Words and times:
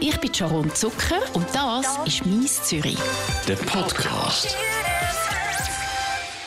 Ich 0.00 0.16
bin 0.20 0.32
Sharon 0.32 0.70
Zucker 0.74 1.20
und 1.34 1.46
das 1.52 1.98
ist 2.06 2.24
«Mies 2.24 2.62
Zürich». 2.62 2.98
Der 3.48 3.56
Podcast. 3.56 4.56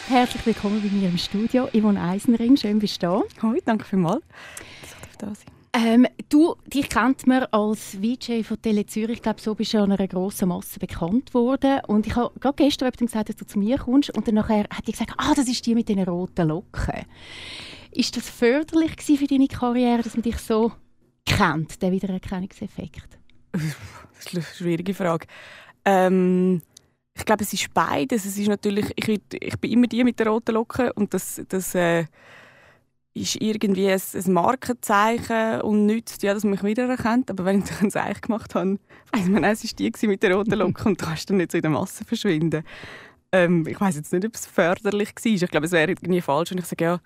Herzlich 0.07 0.45
willkommen 0.45 0.81
bei 0.81 0.89
mir 0.89 1.09
im 1.09 1.17
Studio. 1.17 1.67
Yvonne 1.73 2.01
Eisenring, 2.01 2.55
schön 2.55 2.79
bist 2.79 3.03
du 3.03 3.07
da. 3.07 3.23
Hoi, 3.41 3.59
danke 3.65 3.83
vielmals. 3.83 4.23
dass 4.81 5.09
ich 5.11 5.17
da 5.17 5.27
sein 5.35 5.51
ähm, 5.73 6.05
du, 6.29 6.55
dich 6.67 6.89
kennt 6.89 7.27
man 7.27 7.45
als 7.45 7.97
VJ 8.01 8.43
von 8.43 8.61
Tele 8.61 8.85
Zürich. 8.85 9.17
Ich 9.17 9.21
glaube, 9.21 9.41
so 9.41 9.55
bist 9.55 9.73
du 9.73 9.79
an 9.79 9.91
einer 9.91 10.07
grossen 10.07 10.49
Masse 10.49 10.79
bekannt 10.79 11.33
worden. 11.33 11.79
Und 11.87 12.07
ich 12.07 12.15
habe 12.15 12.37
gerade 12.39 12.55
gestern 12.55 12.91
gesagt, 12.91 13.29
dass 13.29 13.37
du 13.37 13.45
zu 13.45 13.57
mir 13.57 13.77
kommst. 13.77 14.15
Und 14.15 14.27
dann 14.27 14.35
nachher 14.35 14.65
hat 14.69 14.87
die 14.87 14.91
gesagt, 14.91 15.13
ah, 15.17 15.33
das 15.33 15.47
ist 15.47 15.65
die 15.65 15.75
mit 15.75 15.87
den 15.87 16.03
roten 16.03 16.49
Locken. 16.49 17.05
Ist 17.91 18.15
das 18.15 18.29
förderlich 18.29 19.01
für 19.01 19.27
deine 19.27 19.47
Karriere, 19.47 20.01
dass 20.01 20.13
man 20.13 20.23
dich 20.23 20.37
so 20.37 20.73
kennt, 21.25 21.81
der 21.81 21.91
Wiedererkennungseffekt? 21.91 23.20
Das 23.51 24.25
ist 24.25 24.33
eine 24.33 24.43
schwierige 24.43 24.93
Frage. 24.93 25.27
Ähm, 25.85 26.61
ich 27.15 27.25
glaube, 27.25 27.43
es 27.43 27.53
ist 27.53 27.73
beides. 27.73 28.25
Es 28.25 28.37
ist 28.37 28.47
natürlich, 28.47 28.91
ich, 28.95 29.21
ich 29.33 29.59
bin 29.59 29.71
immer 29.71 29.87
die 29.87 30.03
mit 30.03 30.19
der 30.19 30.27
roten 30.27 30.53
Locke 30.53 30.93
und 30.93 31.13
das, 31.13 31.41
das 31.49 31.75
äh, 31.75 32.05
ist 33.13 33.35
irgendwie 33.41 33.91
ein, 33.91 34.01
ein, 34.13 34.33
Markenzeichen 34.33 35.61
und 35.61 35.85
nützt 35.85 36.23
ja, 36.23 36.33
dass 36.33 36.43
man 36.43 36.51
mich 36.51 36.63
wiedererkennt. 36.63 37.29
Aber 37.29 37.45
wenn 37.45 37.63
ich 37.63 37.81
ein 37.81 37.91
Zeichen 37.91 38.21
gemacht 38.21 38.55
habe, 38.55 38.79
weiss 39.11 39.27
man, 39.27 39.43
es 39.43 39.63
war 39.63 39.71
die 39.77 40.07
mit 40.07 40.23
der 40.23 40.35
roten 40.35 40.53
Locke 40.53 40.85
und 40.85 41.01
du 41.01 41.05
kannst 41.05 41.29
dann 41.29 41.37
nicht 41.37 41.51
so 41.51 41.57
in 41.57 41.61
der 41.63 41.71
Masse 41.71 42.05
verschwinden. 42.05 42.63
Ähm, 43.33 43.65
ich 43.65 43.79
weiß 43.79 43.95
jetzt 43.95 44.11
nicht, 44.11 44.25
ob 44.25 44.35
es 44.35 44.45
förderlich 44.45 45.09
war. 45.15 45.25
Ich 45.25 45.49
glaube, 45.49 45.65
es 45.65 45.71
wäre 45.71 45.91
irgendwie 45.91 46.19
falsch, 46.19 46.51
wenn 46.51 46.57
ich 46.57 46.65
sage, 46.65 46.83
ja, 46.83 46.99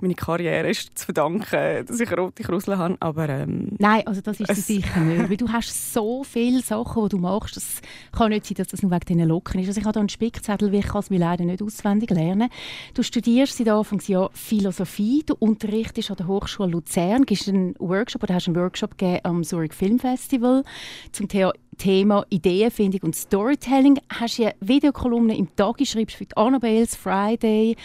meine 0.00 0.14
Karriere 0.14 0.70
ist 0.70 0.98
zu 0.98 1.04
verdanken, 1.04 1.86
dass 1.86 2.00
ich 2.00 2.16
rote 2.16 2.42
Krusel 2.42 2.78
habe. 2.78 2.96
Aber, 3.00 3.28
ähm, 3.28 3.76
Nein, 3.78 4.06
also 4.06 4.22
das 4.22 4.40
ist 4.40 4.48
es 4.48 4.66
sicher 4.66 5.00
nicht. 5.00 5.28
Weil 5.28 5.36
du 5.36 5.48
hast 5.48 5.92
so 5.92 6.24
viele 6.24 6.62
Sachen, 6.62 7.02
die 7.04 7.08
du 7.10 7.18
machst. 7.18 7.58
Es 7.58 7.82
kann 8.10 8.30
nicht 8.30 8.46
sein, 8.46 8.54
dass 8.56 8.68
das 8.68 8.82
nur 8.82 8.90
wegen 8.90 9.04
diesen 9.04 9.28
Locken 9.28 9.60
ist. 9.60 9.68
Also 9.68 9.80
ich 9.80 9.86
habe 9.86 9.98
hier 9.98 10.00
einen 10.00 10.08
Spickzettel, 10.08 10.72
wie 10.72 10.78
ich 10.78 10.86
kann 10.86 11.00
es 11.00 11.10
mir 11.10 11.18
leider 11.18 11.44
nicht 11.44 11.62
auswendig 11.62 12.08
lernen. 12.10 12.48
Du 12.94 13.02
studierst 13.02 13.58
seit 13.58 13.68
Anfangsjahr 13.68 14.30
Philosophie. 14.32 15.24
Du 15.26 15.34
unterrichtest 15.34 16.10
an 16.10 16.16
der 16.16 16.26
Hochschule 16.26 16.70
Luzern, 16.70 17.26
gibst 17.26 17.50
einen 17.50 17.74
Workshop 17.78 18.22
oder 18.22 18.34
hast 18.34 18.46
einen 18.46 18.56
Workshop 18.56 18.96
gegeben 18.96 19.20
am 19.24 19.44
Zurich 19.44 19.74
Film 19.74 19.98
Festival 19.98 20.64
zum 21.12 21.28
Thema 21.28 21.52
Thema 21.76 22.24
Ideenfindung 22.30 23.00
und 23.02 23.16
Storytelling. 23.16 23.98
Hast 24.08 24.38
ja 24.38 24.52
Videokolumnen 24.60 25.36
im 25.36 25.54
Tag 25.56 25.78
geschrieben 25.78 26.10
für 26.10 26.24
die 26.24 26.36
Annabelles, 26.36 26.96
Friday 26.96 27.76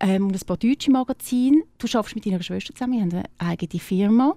ähm, 0.00 0.28
und 0.28 0.34
ein 0.34 0.46
paar 0.46 0.56
deutsche 0.56 0.90
Magazine. 0.90 1.62
Du 1.78 1.86
arbeitest 1.86 2.14
mit 2.16 2.26
deiner 2.26 2.42
Schwester 2.42 2.74
zusammen, 2.74 2.94
wir 2.94 3.00
haben 3.02 3.12
eine 3.12 3.24
eigene 3.38 3.80
Firma 3.80 4.36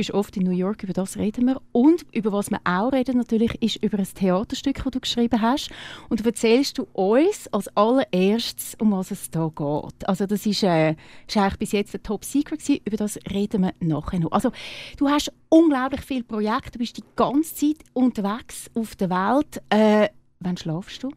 bist 0.00 0.14
oft 0.14 0.34
in 0.38 0.44
New 0.44 0.50
York, 0.50 0.82
über 0.82 0.94
das 0.94 1.18
reden 1.18 1.44
wir. 1.44 1.60
Und 1.72 2.06
über 2.10 2.32
was 2.32 2.50
wir 2.50 2.58
auch 2.64 2.90
reden 2.90 3.18
natürlich, 3.18 3.60
ist 3.60 3.84
über 3.84 3.98
ein 3.98 4.06
Theaterstück, 4.06 4.76
das 4.82 4.92
du 4.92 4.98
geschrieben 4.98 5.42
hast. 5.42 5.68
Und 6.08 6.20
du 6.20 6.24
erzählst 6.24 6.78
du 6.78 6.86
uns 6.94 7.48
als 7.52 7.68
allererstes, 7.76 8.76
um 8.78 8.92
was 8.92 9.10
es 9.10 9.30
da 9.30 9.48
geht. 9.54 10.08
Also 10.08 10.24
das 10.24 10.46
ist, 10.46 10.62
äh, 10.62 10.92
ist 11.28 11.36
eigentlich 11.36 11.58
bis 11.58 11.72
jetzt 11.72 11.92
der 11.92 12.02
Top 12.02 12.24
Secret 12.24 12.60
gewesen. 12.60 12.80
Über 12.86 12.96
das 12.96 13.18
reden 13.30 13.60
wir 13.60 13.74
nachher 13.80 14.20
noch. 14.20 14.32
Also 14.32 14.52
du 14.96 15.06
hast 15.06 15.30
unglaublich 15.50 16.00
viele 16.00 16.24
Projekte, 16.24 16.70
du 16.72 16.78
bist 16.78 16.96
die 16.96 17.04
ganze 17.14 17.54
Zeit 17.54 17.84
unterwegs 17.92 18.70
auf 18.72 18.96
der 18.96 19.10
Welt. 19.10 19.60
Äh, 19.68 20.08
wann 20.38 20.56
schlafst 20.56 21.02
du? 21.02 21.10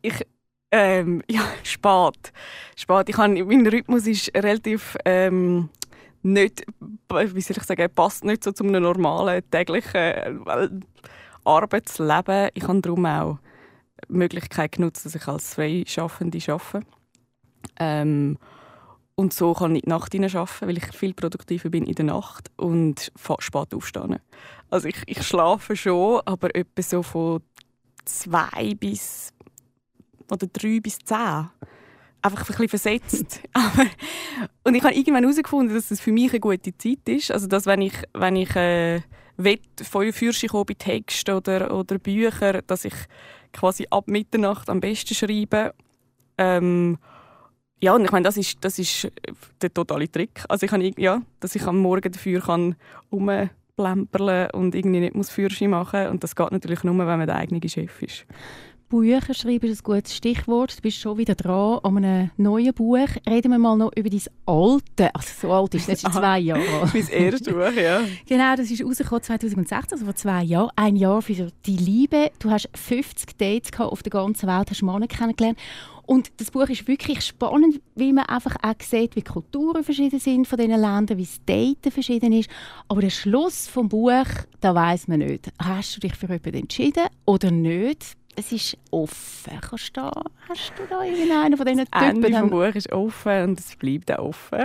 Ich 0.00 0.24
ähm, 0.72 1.22
ja, 1.30 1.42
spät. 1.64 2.32
spät. 2.76 3.08
Ich 3.10 3.16
habe, 3.18 3.44
mein 3.44 3.66
Rhythmus 3.66 4.06
ist 4.06 4.34
relativ 4.34 4.96
ähm, 5.04 5.68
nicht, 6.22 6.64
wie 7.08 7.40
soll 7.40 7.56
ich 7.56 7.62
sagen, 7.62 7.88
passt 7.94 8.24
nicht 8.24 8.44
so 8.44 8.52
zu 8.52 8.64
einem 8.64 8.82
normalen 8.82 9.42
täglichen 9.50 9.94
äh, 9.94 10.68
Arbeitsleben. 11.44 12.50
Ich 12.54 12.66
habe 12.66 12.80
darum 12.80 13.06
auch 13.06 13.38
die 14.08 14.12
Möglichkeit 14.12 14.72
genutzt, 14.72 15.06
dass 15.06 15.14
ich 15.14 15.26
als 15.26 15.54
Freischaffende 15.54 16.38
arbeite. 16.48 16.86
Ähm, 17.78 18.38
und 19.14 19.34
so 19.34 19.52
kann 19.52 19.76
ich 19.76 19.82
die 19.82 19.88
Nacht 19.88 20.14
arbeiten, 20.14 20.66
weil 20.66 20.78
ich 20.78 20.96
viel 20.96 21.12
produktiver 21.12 21.68
bin 21.68 21.86
in 21.86 21.94
der 21.94 22.06
Nacht 22.06 22.50
und 22.56 23.12
spät 23.38 23.74
aufstehen. 23.74 24.18
Also 24.70 24.88
ich, 24.88 25.02
ich 25.06 25.22
schlafe 25.22 25.76
schon, 25.76 26.22
aber 26.24 26.54
etwa 26.54 26.82
so 26.82 27.02
von 27.02 27.42
zwei 28.04 28.74
bis 28.74 29.32
oder 30.30 30.46
drei 30.46 30.80
bis 30.80 30.98
zehn 31.00 31.50
einfach 32.22 32.40
ein 32.40 32.46
bisschen 32.46 32.68
versetzt. 32.68 33.40
und 34.64 34.74
ich 34.74 34.82
habe 34.82 34.94
irgendwann 34.94 35.24
herausgefunden, 35.24 35.74
dass 35.74 35.88
das 35.88 36.00
für 36.00 36.12
mich 36.12 36.30
eine 36.30 36.40
gute 36.40 36.76
Zeit 36.76 37.08
ist. 37.08 37.30
Also, 37.30 37.46
dass 37.46 37.66
wenn 37.66 37.82
ich, 37.82 37.94
wenn 38.14 38.36
ich 38.36 38.54
äh, 38.56 39.00
will, 39.36 39.58
von 39.82 40.12
Fürsche 40.12 40.48
bei 40.48 40.74
Texten 40.74 41.34
oder, 41.34 41.74
oder 41.74 41.98
Büchern, 41.98 42.62
dass 42.66 42.84
ich 42.84 42.94
quasi 43.52 43.86
ab 43.90 44.06
Mitternacht 44.06 44.68
am 44.68 44.80
besten 44.80 45.14
schreibe. 45.14 45.74
Ähm, 46.38 46.98
ja, 47.82 47.94
und 47.94 48.04
ich 48.04 48.12
meine, 48.12 48.24
das 48.24 48.36
ist, 48.36 48.58
das 48.60 48.78
ist 48.78 49.10
der 49.62 49.72
totale 49.72 50.10
Trick. 50.10 50.44
Also 50.48 50.64
ich 50.64 50.70
kann, 50.70 50.82
ja, 50.82 51.22
dass 51.40 51.54
ich 51.54 51.62
am 51.62 51.78
Morgen 51.78 52.12
dafür 52.12 52.40
kann 52.40 52.76
rumplempern 53.10 54.50
und 54.50 54.74
irgendwie 54.74 55.00
nicht 55.00 55.14
muss 55.14 55.30
Fürsche 55.30 55.68
machen 55.68 56.08
und 56.08 56.22
das 56.22 56.36
geht 56.36 56.52
natürlich 56.52 56.84
nur, 56.84 56.98
wenn 56.98 57.06
man 57.06 57.26
der 57.26 57.36
eigene 57.36 57.66
Chef 57.66 58.02
ist. 58.02 58.26
Bücher 58.90 59.34
schreiben 59.34 59.70
ist 59.70 59.80
ein 59.80 59.84
gutes 59.84 60.16
Stichwort. 60.16 60.76
Du 60.76 60.82
bist 60.82 60.98
schon 60.98 61.16
wieder 61.16 61.36
dran 61.36 61.78
an 61.84 61.96
einem 61.96 62.30
neuen 62.36 62.74
Buch. 62.74 63.08
Reden 63.26 63.52
wir 63.52 63.58
mal 63.58 63.76
noch 63.76 63.92
über 63.96 64.10
dein 64.10 64.20
alte, 64.46 65.14
also 65.14 65.28
so 65.40 65.52
alt 65.52 65.74
ist 65.76 65.88
es, 65.88 66.02
jetzt 66.02 66.12
zwei 66.12 66.40
Jahre 66.40 66.90
Mein 66.92 67.08
erstes 67.08 67.54
Buch, 67.54 67.72
ja. 67.72 68.00
Genau, 68.26 68.56
das 68.56 68.68
ist 68.68 68.84
rausgekommen 68.84 69.22
2016, 69.22 69.92
also 69.92 70.04
vor 70.04 70.16
zwei 70.16 70.42
Jahren. 70.42 70.70
Ein 70.74 70.96
Jahr 70.96 71.22
für 71.22 71.52
die 71.64 71.76
Liebe. 71.76 72.32
Du 72.40 72.50
hast 72.50 72.68
50 72.74 73.38
Dates 73.38 73.70
auf 73.78 74.02
der 74.02 74.10
ganzen 74.10 74.48
Welt, 74.48 74.70
hast 74.70 74.82
Männer 74.82 75.06
kennengelernt. 75.06 75.58
Und 76.04 76.32
das 76.38 76.50
Buch 76.50 76.68
ist 76.68 76.88
wirklich 76.88 77.20
spannend, 77.20 77.80
weil 77.94 78.12
man 78.12 78.24
einfach 78.24 78.56
auch 78.60 78.74
sieht, 78.82 79.14
wie 79.14 79.22
Kulturen 79.22 79.84
verschieden 79.84 80.18
sind 80.18 80.48
von 80.48 80.58
diesen 80.58 80.72
Ländern, 80.72 81.16
wie 81.16 81.26
das 81.26 81.40
Daten 81.46 81.92
verschieden 81.92 82.32
ist. 82.32 82.50
Aber 82.88 83.02
der 83.02 83.10
Schluss 83.10 83.68
vom 83.68 83.88
Buch, 83.88 84.26
da 84.60 84.74
weiß 84.74 85.06
man 85.06 85.20
nicht. 85.20 85.52
Hast 85.62 85.94
du 85.94 86.00
dich 86.00 86.16
für 86.16 86.26
jemanden 86.26 86.54
entschieden 86.54 87.04
oder 87.26 87.52
nicht? 87.52 88.16
Es 88.36 88.52
ist 88.52 88.76
offen. 88.90 89.58
Kannst 89.60 89.96
du 89.96 90.00
da, 90.00 90.12
hast 90.48 90.72
du 90.76 90.82
da 90.88 91.02
irgendeinen 91.02 91.56
von 91.56 91.66
diesen 91.66 91.84
Typen? 91.84 92.22
Das 92.22 92.30
Ende 92.30 92.50
Buch 92.50 92.74
ist 92.74 92.92
offen 92.92 93.42
und 93.50 93.60
es 93.60 93.76
bleibt 93.76 94.10
auch 94.12 94.26
offen. 94.26 94.64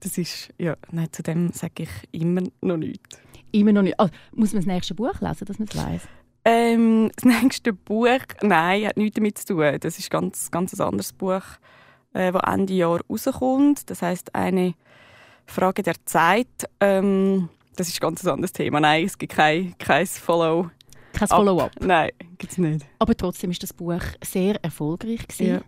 Das 0.00 0.16
ist, 0.16 0.50
ja, 0.58 0.76
nein, 0.90 1.08
zu 1.12 1.22
dem 1.22 1.50
sage 1.52 1.82
ich 1.82 1.88
immer 2.12 2.42
noch 2.60 2.76
nichts. 2.76 3.18
Immer 3.50 3.72
noch 3.72 3.82
nicht. 3.82 3.98
Also, 3.98 4.12
muss 4.32 4.52
man 4.52 4.62
das 4.62 4.66
nächste 4.66 4.94
Buch 4.94 5.20
lesen, 5.20 5.44
dass 5.44 5.58
man 5.58 5.68
es 5.68 5.76
weiss? 5.76 6.02
Ähm, 6.44 7.10
das 7.16 7.24
nächste 7.24 7.72
Buch, 7.72 8.20
nein, 8.42 8.86
hat 8.86 8.96
nichts 8.96 9.16
damit 9.16 9.38
zu 9.38 9.54
tun. 9.54 9.76
Das 9.80 9.98
ist 9.98 10.10
ganz, 10.10 10.50
ganz 10.50 10.72
ein 10.72 10.80
anderes 10.80 11.12
Buch, 11.12 11.42
äh, 12.12 12.32
das 12.32 12.42
Ende 12.46 12.74
Jahr 12.74 13.00
rauskommt. 13.08 13.90
Das 13.90 14.02
heißt 14.02 14.34
eine 14.34 14.74
Frage 15.46 15.82
der 15.82 15.96
Zeit. 16.04 16.46
Ähm, 16.80 17.48
das 17.76 17.88
ist 17.88 17.96
ein 17.96 18.00
ganz 18.00 18.26
anderes 18.26 18.52
Thema. 18.52 18.80
Nein, 18.80 19.04
es 19.04 19.18
gibt 19.18 19.34
kein, 19.34 19.76
kein 19.78 20.06
Follow 20.06 20.70
kein 21.18 21.28
Follow-up? 21.28 21.72
Nein, 21.80 22.10
gibt 22.38 22.52
es 22.52 22.58
nicht. 22.58 22.86
Aber 22.98 23.16
trotzdem 23.16 23.50
ist 23.50 23.62
das 23.62 23.72
Buch 23.72 24.02
sehr 24.22 24.62
erfolgreich. 24.62 25.26
Gewesen. 25.26 25.46
Ja. 25.46 25.60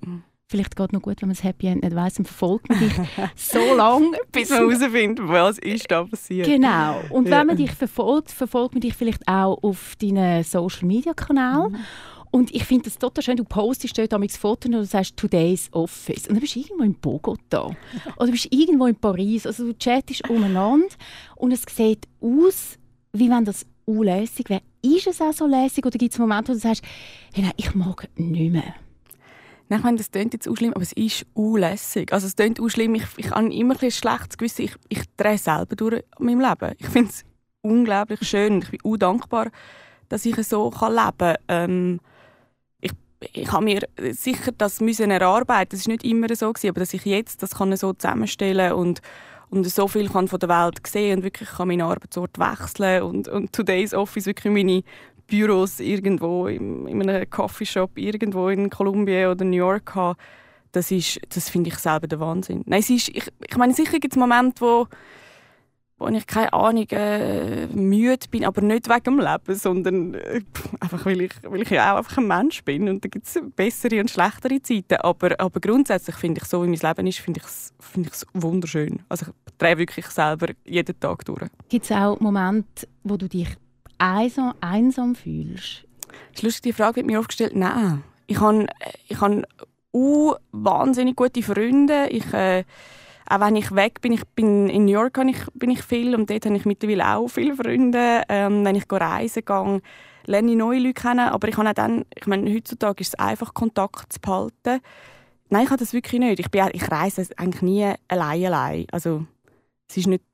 Vielleicht 0.50 0.74
geht 0.74 0.88
es 0.88 0.92
noch 0.92 1.02
gut, 1.02 1.22
wenn 1.22 1.28
man 1.28 1.36
das 1.36 1.44
Happy 1.44 1.68
End 1.68 1.84
nicht 1.84 1.94
weiss 1.94 2.18
und 2.18 2.26
verfolgt 2.26 2.68
man 2.68 2.80
dich 2.80 2.92
so 3.36 3.76
lange. 3.76 4.10
Bis 4.32 4.50
man 4.50 4.68
herausfindet, 4.68 5.28
was 5.28 5.58
ist 5.58 5.88
da 5.88 6.02
passiert. 6.02 6.44
Genau. 6.44 7.00
Und 7.10 7.28
ja. 7.28 7.38
wenn 7.38 7.46
man 7.46 7.56
dich 7.56 7.70
verfolgt, 7.70 8.32
verfolgt 8.32 8.74
man 8.74 8.80
dich 8.80 8.94
vielleicht 8.94 9.28
auch 9.28 9.62
auf 9.62 9.94
deinen 10.00 10.42
Social-Media-Kanälen. 10.42 11.70
Mhm. 11.70 11.78
Und 12.32 12.54
ich 12.54 12.64
finde 12.64 12.84
das 12.84 12.98
total 12.98 13.22
schön. 13.22 13.36
Du 13.36 13.44
postest 13.44 13.96
dort 13.96 14.12
ein 14.12 14.28
Foto 14.28 14.66
und 14.66 14.72
du 14.72 14.84
sagst 14.84 15.16
«Today's 15.16 15.68
Office». 15.72 16.26
Und 16.26 16.34
dann 16.34 16.40
bist 16.40 16.56
du 16.56 16.60
irgendwo 16.60 16.82
in 16.84 16.94
Bogota. 16.94 17.66
oder 18.16 18.26
du 18.26 18.32
bist 18.32 18.48
irgendwo 18.50 18.86
in 18.86 18.96
Paris. 18.96 19.46
Also 19.46 19.66
du 19.66 19.78
chattest 19.78 20.28
umeinander 20.28 20.88
und 21.36 21.52
es 21.52 21.62
sieht 21.62 22.06
aus, 22.20 22.76
wie 23.12 23.30
wenn 23.30 23.44
das 23.44 23.66
unlässig 23.84 24.48
wäre. 24.48 24.62
Ist 24.82 25.06
es 25.06 25.20
auch 25.20 25.32
so 25.32 25.46
lässig 25.46 25.84
oder 25.84 25.98
gibt 25.98 26.12
es 26.12 26.18
Momente, 26.18 26.52
wo 26.52 26.54
du 26.54 26.60
sagst, 26.60 26.82
hey, 27.34 27.44
nein, 27.44 27.52
ich 27.56 27.74
mag 27.74 28.08
nicht 28.16 28.52
mehr? 28.52 28.74
Nein, 29.68 29.78
ich 29.78 29.84
meine, 29.84 29.96
das 29.98 30.10
klingt 30.10 30.32
jetzt 30.32 30.48
auch 30.48 30.56
schlimm, 30.56 30.72
aber 30.72 30.82
es 30.82 30.92
ist 30.92 31.26
unlässig. 31.34 32.12
Also 32.12 32.26
es 32.26 32.34
klingt 32.34 32.60
auch 32.60 32.68
schlimm, 32.68 32.94
ich, 32.96 33.04
ich 33.16 33.30
habe 33.30 33.54
immer 33.54 33.80
ein 33.80 33.90
schlechtes 33.90 34.36
Gewissen. 34.36 34.62
Ich, 34.62 34.74
ich 34.88 35.02
drehe 35.16 35.38
selber 35.38 35.76
durch 35.76 36.02
in 36.18 36.26
meinem 36.26 36.40
Leben. 36.40 36.74
Ich 36.78 36.88
finde 36.88 37.10
es 37.10 37.24
unglaublich 37.62 38.26
schön 38.26 38.62
ich 38.62 38.70
bin 38.70 38.80
auch 38.82 38.96
dankbar, 38.96 39.50
dass 40.08 40.24
ich 40.24 40.34
so 40.46 40.70
leben 40.70 41.16
kann. 41.18 41.36
Ähm, 41.48 42.00
ich, 42.80 42.92
ich 43.32 43.52
habe 43.52 43.64
mir 43.64 43.86
sicher 44.10 44.50
das 44.56 44.80
müssen 44.80 45.10
erarbeiten. 45.10 45.70
Das 45.70 45.80
ist 45.80 45.88
nicht 45.88 46.04
immer 46.04 46.34
so 46.34 46.52
gewesen, 46.52 46.70
aber 46.70 46.80
dass 46.80 46.94
ich 46.94 47.04
jetzt 47.04 47.42
das 47.42 47.54
kann 47.54 47.76
so 47.76 47.92
zusammenstellen 47.92 48.72
und 48.72 49.02
und 49.50 49.68
so 49.68 49.88
viel 49.88 50.08
kann 50.08 50.28
von 50.28 50.38
der 50.38 50.48
Welt 50.48 50.80
sehen 50.86 51.18
und 51.18 51.24
wirklich 51.24 51.48
kann 51.50 51.68
meinen 51.68 51.82
Arbeitsort 51.82 52.38
wechseln 52.38 53.02
und, 53.02 53.28
und 53.28 53.52
Today's 53.52 53.94
Office 53.94 54.26
wirklich 54.26 54.52
meine 54.52 54.82
Büros 55.26 55.80
irgendwo 55.80 56.46
in, 56.46 56.86
in 56.86 57.08
einem 57.08 57.28
Coffeeshop 57.28 57.96
irgendwo 57.96 58.48
in 58.48 58.70
Kolumbien 58.70 59.30
oder 59.30 59.44
New 59.44 59.56
York 59.56 59.94
haben, 59.94 60.18
das 60.72 60.92
das 61.28 61.48
finde 61.48 61.70
ich 61.70 61.78
selber 61.78 62.06
der 62.06 62.20
Wahnsinn. 62.20 62.62
Nein, 62.66 62.80
es 62.80 62.90
ist, 62.90 63.08
ich, 63.08 63.26
ich 63.48 63.56
meine, 63.56 63.74
sicher 63.74 63.98
gibt 63.98 64.14
es 64.14 64.18
Momente, 64.18 64.60
wo 64.60 64.86
wo 66.00 66.08
ich 66.08 66.26
keine 66.26 66.52
Ahnung 66.52 66.86
äh, 66.90 67.66
müde 67.66 68.26
bin, 68.30 68.44
aber 68.44 68.62
nicht 68.62 68.88
wegen 68.88 69.04
dem 69.04 69.20
Leben, 69.20 69.54
sondern 69.54 70.14
äh, 70.14 70.40
einfach 70.80 71.04
weil 71.04 71.20
ich, 71.20 71.32
weil 71.42 71.62
ich 71.62 71.70
ja 71.70 71.92
auch 71.92 71.98
einfach 71.98 72.16
ein 72.16 72.26
Mensch 72.26 72.64
bin 72.64 72.88
und 72.88 73.04
da 73.04 73.08
gibt 73.08 73.26
es 73.26 73.38
bessere 73.54 74.00
und 74.00 74.10
schlechtere 74.10 74.62
Zeiten, 74.62 74.96
aber, 74.96 75.38
aber 75.38 75.60
grundsätzlich 75.60 76.16
finde 76.16 76.40
ich, 76.40 76.48
so 76.48 76.64
wie 76.64 76.68
mein 76.68 76.78
Leben 76.78 77.06
ist, 77.06 77.18
finde 77.18 77.40
ich 77.40 77.46
es 77.46 77.74
find 77.78 78.26
wunderschön. 78.32 79.02
Also 79.08 79.26
ich 79.26 79.52
drehe 79.58 79.76
wirklich 79.76 80.06
selber 80.06 80.48
jeden 80.64 80.98
Tag 80.98 81.24
durch. 81.26 81.42
Gibt 81.68 81.84
es 81.84 81.92
auch 81.92 82.18
Momente, 82.18 82.88
wo 83.04 83.18
du 83.18 83.28
dich 83.28 83.48
einsam, 83.98 84.54
einsam 84.60 85.14
fühlst? 85.14 85.84
Das 86.32 86.36
ist 86.36 86.42
lustig, 86.42 86.62
die 86.62 86.72
Frage 86.72 86.96
wird 86.96 87.06
mir 87.06 87.20
oft 87.20 87.28
gestellt. 87.28 87.54
Nein, 87.54 88.02
ich 88.26 88.40
habe 88.40 88.66
ich 89.06 89.20
hab 89.20 89.32
uh, 89.92 90.34
wahnsinnig 90.52 91.16
gute 91.16 91.42
Freunde. 91.42 92.08
Ich, 92.10 92.32
äh, 92.32 92.64
auch 93.30 93.40
wenn 93.40 93.54
ich 93.54 93.72
weg 93.74 94.00
bin, 94.00 94.12
ich 94.12 94.24
bin 94.34 94.68
in 94.68 94.86
New 94.86 94.92
York 94.92 95.16
ich, 95.18 95.38
bin 95.54 95.70
ich 95.70 95.82
viel 95.82 96.14
und 96.16 96.28
dort 96.28 96.44
habe 96.44 96.56
ich 96.56 96.64
mittlerweile 96.64 97.16
auch 97.16 97.28
viele 97.28 97.54
Freunde. 97.54 98.22
Ähm, 98.28 98.64
wenn 98.64 98.74
ich 98.74 98.90
reisen 98.90 99.44
gehe, 99.44 99.82
lerne 100.26 100.50
ich 100.50 100.56
neue 100.56 100.80
Leute 100.80 100.94
kennen, 100.94 101.28
aber 101.28 101.46
ich 101.48 101.56
habe 101.56 101.68
auch 101.68 101.74
dann, 101.74 102.04
ich 102.16 102.26
meine, 102.26 102.52
heutzutage 102.52 103.00
ist 103.00 103.08
es 103.08 103.14
einfach, 103.14 103.54
Kontakt 103.54 104.12
zu 104.12 104.20
behalten. 104.20 104.80
Nein, 105.48 105.64
ich 105.64 105.70
habe 105.70 105.78
das 105.78 105.92
wirklich 105.92 106.20
nicht. 106.20 106.40
Ich, 106.40 106.50
bin, 106.50 106.68
ich 106.72 106.90
reise 106.90 107.26
eigentlich 107.36 107.62
nie 107.62 107.92
allein, 108.08 108.46
allein. 108.46 108.86
Also, 108.90 109.24
es 109.88 109.96
ist 109.96 110.08
nicht, 110.08 110.24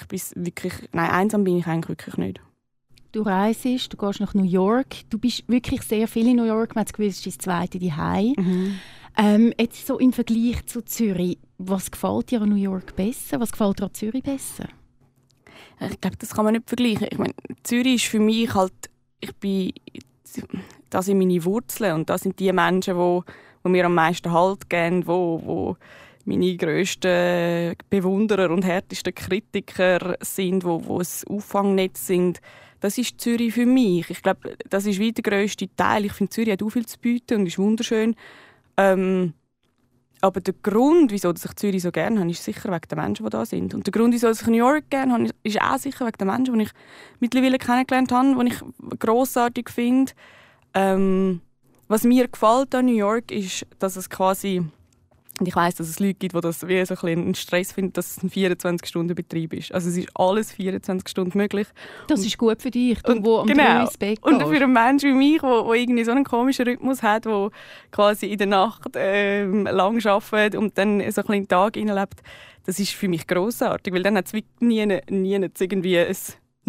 ich 0.00 0.08
bin 0.08 0.46
wirklich, 0.46 0.72
nein, 0.92 1.10
einsam 1.10 1.44
bin 1.44 1.58
ich 1.58 1.66
eigentlich 1.66 1.90
wirklich 1.90 2.16
nicht. 2.16 2.40
Du 3.12 3.22
reist, 3.22 3.64
du 3.64 3.96
gehst 3.96 4.20
nach 4.20 4.34
New 4.34 4.44
York, 4.44 5.10
du 5.10 5.18
bist 5.18 5.46
wirklich 5.46 5.82
sehr 5.82 6.08
viel 6.08 6.28
in 6.28 6.36
New 6.36 6.44
York, 6.44 6.74
man 6.74 6.82
hat 6.82 6.88
das 6.88 6.92
Gefühl, 6.94 7.08
es 7.08 7.18
ist 7.18 7.26
das 7.26 7.38
zweite 7.38 7.78
Zuhause. 7.78 8.34
Mhm. 8.36 8.74
Ähm, 9.18 9.52
jetzt 9.58 9.86
so 9.86 9.98
im 9.98 10.12
Vergleich 10.12 10.64
zu 10.66 10.82
Zürich, 10.82 11.38
was 11.62 11.90
gefällt 11.90 12.30
dir 12.30 12.40
an 12.42 12.48
New 12.48 12.54
York 12.54 12.96
besser? 12.96 13.38
Was 13.38 13.52
gefällt 13.52 13.78
dir 13.78 13.84
an 13.84 13.94
Zürich 13.94 14.22
besser? 14.22 14.68
Ich 15.80 16.00
glaube, 16.00 16.16
das 16.16 16.34
kann 16.34 16.44
man 16.44 16.54
nicht 16.54 16.68
vergleichen. 16.68 17.08
Ich 17.10 17.18
meine, 17.18 17.34
Zürich 17.62 17.96
ist 17.96 18.06
für 18.06 18.20
mich 18.20 18.52
halt, 18.54 18.72
ich 19.20 19.34
bin, 19.36 19.72
das 20.88 21.06
sind 21.06 21.18
meine 21.18 21.44
Wurzeln 21.44 21.94
und 21.94 22.10
das 22.10 22.22
sind 22.22 22.38
die 22.38 22.52
Menschen, 22.52 22.96
wo, 22.96 23.24
wo 23.62 23.68
mir 23.68 23.86
am 23.86 23.94
meisten 23.94 24.32
Halt 24.32 24.68
geben, 24.70 25.06
wo, 25.06 25.40
wo 25.44 25.76
meine 26.24 26.56
grössten 26.56 27.74
Bewunderer 27.88 28.50
und 28.50 28.64
härtesten 28.64 29.14
Kritiker 29.14 30.16
sind, 30.20 30.64
wo, 30.64 30.84
wo 30.84 31.00
es 31.00 31.26
Auffangnetz 31.26 32.06
sind. 32.06 32.40
Das 32.80 32.96
ist 32.96 33.20
Zürich 33.20 33.54
für 33.54 33.66
mich. 33.66 34.08
Ich 34.08 34.22
glaube, 34.22 34.56
das 34.68 34.86
ist 34.86 34.98
wie 34.98 35.12
der 35.12 35.22
grösste 35.22 35.68
Teil. 35.76 36.06
Ich 36.06 36.12
finde, 36.12 36.30
Zürich 36.30 36.52
hat 36.52 36.62
auch 36.62 36.70
viel 36.70 36.86
zu 36.86 36.98
bieten 36.98 37.40
und 37.40 37.46
ist 37.46 37.58
wunderschön. 37.58 38.16
Ähm, 38.76 39.34
aber 40.22 40.40
der 40.40 40.54
Grund, 40.62 41.10
wieso 41.12 41.32
ich 41.32 41.54
Zürich 41.56 41.82
so 41.82 41.90
gerne 41.90 42.20
habe, 42.20 42.30
ist 42.30 42.44
sicher 42.44 42.70
wegen 42.70 42.88
der 42.88 42.98
Menschen, 42.98 43.24
die 43.24 43.30
da 43.30 43.44
sind. 43.44 43.74
Und 43.74 43.86
der 43.86 43.92
Grund, 43.92 44.12
wieso 44.12 44.30
ich 44.30 44.46
New 44.46 44.56
York 44.56 44.90
gerne 44.90 45.12
habe, 45.12 45.30
ist 45.42 45.60
auch 45.60 45.78
sicher 45.78 46.06
wegen 46.06 46.18
der 46.18 46.26
Menschen, 46.26 46.58
die 46.58 46.64
ich 46.64 46.70
mittlerweile 47.20 47.58
kennengelernt 47.58 48.12
habe, 48.12 48.44
die 48.44 48.52
ich 48.52 48.98
grossartig 48.98 49.70
finde. 49.70 50.12
Ähm, 50.74 51.40
was 51.88 52.04
mir 52.04 52.28
gefällt 52.28 52.74
an 52.74 52.86
New 52.86 52.94
York 52.94 53.32
ist, 53.32 53.66
dass 53.78 53.96
es 53.96 54.08
quasi 54.08 54.62
und 55.40 55.48
ich 55.48 55.56
weiß, 55.56 55.74
dass 55.76 55.88
es 55.88 55.98
Leute 55.98 56.14
gibt, 56.14 56.34
die 56.34 56.40
das 56.40 56.68
wie 56.68 56.84
so 56.84 56.94
ein 56.94 57.18
einen 57.18 57.34
Stress 57.34 57.72
finden, 57.72 57.94
dass 57.94 58.18
es 58.18 58.22
ein 58.22 58.30
24-Stunden-Betrieb 58.30 59.54
ist. 59.54 59.72
Also 59.72 59.88
es 59.88 59.96
ist 59.96 60.08
alles 60.14 60.52
24 60.52 61.08
Stunden 61.08 61.38
möglich. 61.38 61.66
Das 62.08 62.20
und, 62.20 62.26
ist 62.26 62.36
gut 62.36 62.60
für 62.60 62.70
dich, 62.70 63.00
du, 63.02 63.24
wo 63.24 63.38
am 63.38 63.46
genau. 63.46 63.82
ins 63.82 63.96
Bett 63.96 64.22
Und 64.22 64.42
für 64.42 64.62
einen 64.62 64.72
Menschen 64.72 65.10
wie 65.10 65.14
mich, 65.14 65.40
der 65.40 65.74
irgendwie 65.74 66.04
so 66.04 66.10
einen 66.10 66.24
komischen 66.24 66.66
Rhythmus 66.66 67.02
hat, 67.02 67.24
der 67.24 67.50
quasi 67.90 68.26
in 68.26 68.36
der 68.36 68.48
Nacht 68.48 68.90
ähm, 68.94 69.64
lang 69.64 70.04
arbeitet 70.04 70.60
und 70.60 70.76
dann 70.76 71.00
so 71.10 71.22
ein 71.22 71.26
bisschen 71.26 71.48
Tag 71.48 71.76
lebt, 71.76 72.22
das 72.66 72.78
ist 72.78 72.92
für 72.92 73.08
mich 73.08 73.26
grossartig, 73.26 73.94
weil 73.94 74.02
dann 74.02 74.16
hat 74.18 74.26
es 74.26 74.34
nie, 74.60 75.00
nie 75.08 75.48
irgendwie 75.58 75.98
ein 75.98 76.16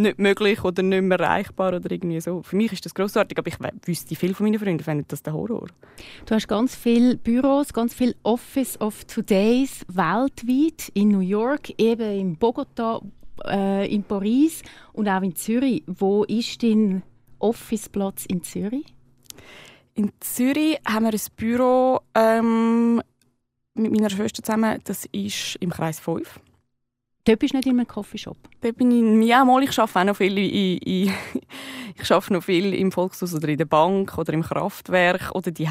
nicht 0.01 0.19
möglich 0.19 0.63
oder 0.63 0.83
nicht 0.83 1.01
mehr 1.03 1.19
erreichbar 1.19 1.75
oder 1.75 1.91
irgendwie 1.91 2.19
so. 2.19 2.41
Für 2.43 2.55
mich 2.55 2.73
ist 2.73 2.85
das 2.85 2.93
großartig, 2.93 3.37
aber 3.37 3.47
ich 3.47 3.57
wüsste, 3.85 4.15
viele 4.15 4.33
von 4.33 4.45
meinen 4.45 4.59
Freunden 4.59 4.83
finden 4.83 5.05
das 5.07 5.23
der 5.23 5.33
Horror. 5.33 5.67
Du 6.25 6.35
hast 6.35 6.47
ganz 6.47 6.75
viele 6.75 7.17
Büros, 7.17 7.73
ganz 7.73 7.93
viele 7.93 8.15
Office 8.23 8.79
of 8.81 9.05
Todays 9.05 9.85
weltweit 9.87 10.89
in 10.93 11.09
New 11.09 11.19
York, 11.19 11.69
eben 11.77 12.19
in 12.19 12.35
Bogota, 12.37 13.01
äh, 13.45 13.93
in 13.93 14.03
Paris 14.03 14.61
und 14.93 15.07
auch 15.07 15.21
in 15.21 15.35
Zürich. 15.35 15.83
Wo 15.87 16.23
ist 16.23 16.63
dein 16.63 17.03
Officeplatz 17.39 18.25
in 18.25 18.43
Zürich? 18.43 18.85
In 19.93 20.11
Zürich 20.19 20.77
haben 20.87 21.05
wir 21.05 21.13
ein 21.13 21.35
Büro 21.35 21.99
ähm, 22.15 23.01
mit 23.73 23.91
meiner 23.91 24.09
Schwester 24.09 24.43
zusammen. 24.43 24.79
Das 24.83 25.05
ist 25.11 25.57
im 25.59 25.69
Kreis 25.69 25.99
5. 25.99 26.39
Dort 27.23 27.39
bist 27.39 27.53
du 27.53 27.57
nicht 27.57 27.67
in 27.67 27.73
einem 27.73 27.87
Coffeeshop? 27.87 28.37
Dort 28.61 28.77
bin 28.77 29.21
ich, 29.21 29.27
ja, 29.27 29.45
mal, 29.45 29.61
ich 29.61 29.77
arbeite 29.77 29.99
auch 29.99 30.03
noch 30.05 30.17
viel, 30.17 30.37
in, 30.37 30.77
in, 30.79 31.13
ich 32.01 32.11
arbeite 32.11 32.33
noch 32.33 32.43
viel 32.43 32.73
im 32.73 32.91
Volkshaus 32.91 33.35
oder 33.35 33.47
in 33.47 33.57
der 33.57 33.65
Bank 33.65 34.17
oder 34.17 34.33
im 34.33 34.41
Kraftwerk 34.41 35.31
oder 35.35 35.51
die 35.51 35.69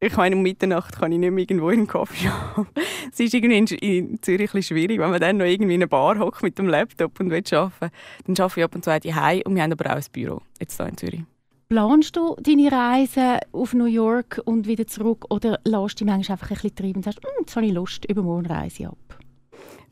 Ich 0.00 0.16
meine, 0.16 0.34
um 0.34 0.42
Mitternacht 0.42 0.98
kann 0.98 1.12
ich 1.12 1.18
nicht 1.18 1.30
mehr 1.30 1.42
irgendwo 1.42 1.68
in 1.68 1.80
einen 1.80 1.86
Coffeeshop. 1.86 2.66
es 3.12 3.20
ist 3.20 3.34
irgendwie 3.34 3.58
in 3.58 4.22
Zürich 4.22 4.54
ein 4.54 4.62
schwierig, 4.62 4.98
wenn 4.98 5.10
man 5.10 5.20
dann 5.20 5.36
noch 5.36 5.44
irgendwie 5.44 5.74
in 5.74 5.82
einer 5.82 5.88
Bar 5.88 6.18
hockt 6.18 6.42
mit 6.42 6.58
dem 6.58 6.68
Laptop 6.68 7.20
und 7.20 7.30
will 7.30 7.44
arbeiten. 7.52 7.94
Dann 8.26 8.36
arbeite 8.38 8.60
ich 8.60 8.64
ab 8.64 8.74
und 8.74 8.84
zu 8.84 9.00
die 9.00 9.42
und 9.44 9.54
wir 9.54 9.62
haben 9.62 9.72
aber 9.72 9.90
auch 9.90 9.96
ein 9.96 10.04
Büro, 10.12 10.40
jetzt 10.58 10.78
hier 10.78 10.88
in 10.88 10.96
Zürich. 10.96 11.22
Planst 11.68 12.16
du 12.16 12.36
deine 12.40 12.72
Reise 12.72 13.38
auf 13.52 13.74
New 13.74 13.86
York 13.86 14.40
und 14.46 14.66
wieder 14.66 14.86
zurück 14.86 15.26
oder 15.30 15.58
lässt 15.64 16.00
du 16.00 16.04
dich 16.04 16.12
manchmal 16.12 16.36
einfach 16.36 16.50
ein 16.50 16.54
bisschen 16.54 16.74
treiben 16.74 16.96
und 16.96 17.04
sagst, 17.04 17.20
hm, 17.22 17.30
jetzt 17.40 17.54
habe 17.54 17.66
ich 17.66 17.72
Lust, 17.72 18.04
übermorgen 18.06 18.46
reise 18.46 18.82
ich 18.82 18.88
ab? 18.88 19.21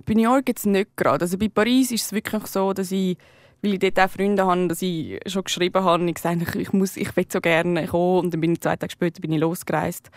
Bei 0.06 0.14
New 0.14 0.22
York 0.22 0.48
jetzt 0.48 0.66
nicht 0.66 0.96
gerade. 0.96 1.22
Also 1.22 1.38
bei 1.38 1.48
Paris 1.48 1.90
ist 1.90 2.06
es 2.06 2.12
wirklich 2.12 2.46
so, 2.46 2.72
dass 2.72 2.90
ich, 2.90 3.16
weil 3.62 3.74
ich 3.74 3.78
dort 3.80 4.00
auch 4.00 4.10
Freunde 4.10 4.46
habe, 4.46 4.68
dass 4.68 4.82
ich 4.82 5.20
schon 5.26 5.44
geschrieben 5.44 5.84
habe 5.84 6.02
und 6.02 6.14
gesagt 6.14 6.46
habe, 6.46 6.60
ich, 6.60 6.72
muss, 6.72 6.96
ich 6.96 7.14
will 7.16 7.26
so 7.28 7.40
gerne 7.40 7.86
kommen. 7.86 8.24
Und 8.24 8.34
dann 8.34 8.40
bin 8.40 8.52
ich 8.52 8.60
zwei 8.60 8.76
Tage 8.76 8.92
später 8.92 9.20
bin 9.20 9.32
ich 9.32 9.40
losgereist. 9.40 10.10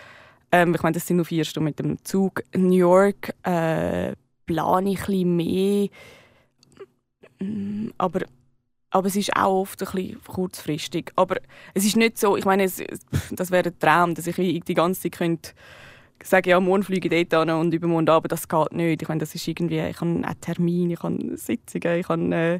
Ähm, 0.51 0.75
ich 0.75 0.83
meine, 0.83 0.93
das 0.93 1.07
sind 1.07 1.17
nur 1.17 1.25
vier 1.25 1.45
Stunden 1.45 1.65
mit 1.65 1.79
dem 1.79 2.03
Zug. 2.03 2.43
New 2.55 2.75
York 2.75 3.33
äh, 3.43 4.13
plane 4.45 4.91
ich 4.91 5.07
ein 5.07 5.35
mehr. 5.35 5.89
Mm, 7.39 7.89
aber, 7.97 8.21
aber 8.91 9.07
es 9.07 9.15
ist 9.15 9.35
auch 9.35 9.61
oft 9.61 9.81
ein 9.81 9.91
bisschen 9.91 10.23
kurzfristig. 10.23 11.11
Aber 11.15 11.37
es 11.73 11.85
ist 11.85 11.97
nicht 11.97 12.17
so, 12.17 12.37
ich 12.37 12.45
meine, 12.45 12.63
es, 12.63 12.81
das 13.31 13.51
wäre 13.51 13.69
ein 13.69 13.79
Traum, 13.79 14.15
dass 14.15 14.27
ich 14.27 14.35
die 14.35 14.73
ganze 14.73 15.01
Zeit 15.01 15.17
könnte 15.17 15.51
sage, 16.21 16.51
ja, 16.51 16.59
morgen 16.59 16.83
fliege 16.83 17.13
ich 17.13 17.29
dort 17.29 17.49
an 17.49 17.59
und 17.59 17.73
übermorgen 17.73 18.09
aber 18.09 18.27
das 18.27 18.47
geht 18.47 18.71
nicht. 18.73 19.01
Ich 19.01 19.07
meine, 19.07 19.19
das 19.19 19.35
ist 19.35 19.47
irgendwie, 19.47 19.79
ich 19.79 19.99
habe 19.99 20.09
einen 20.09 20.41
Termin, 20.41 20.91
ich 20.91 21.03
habe 21.03 21.37
Sitzungen, 21.37 21.99
ich 21.99 22.07
habe 22.07 22.35
äh, 22.35 22.59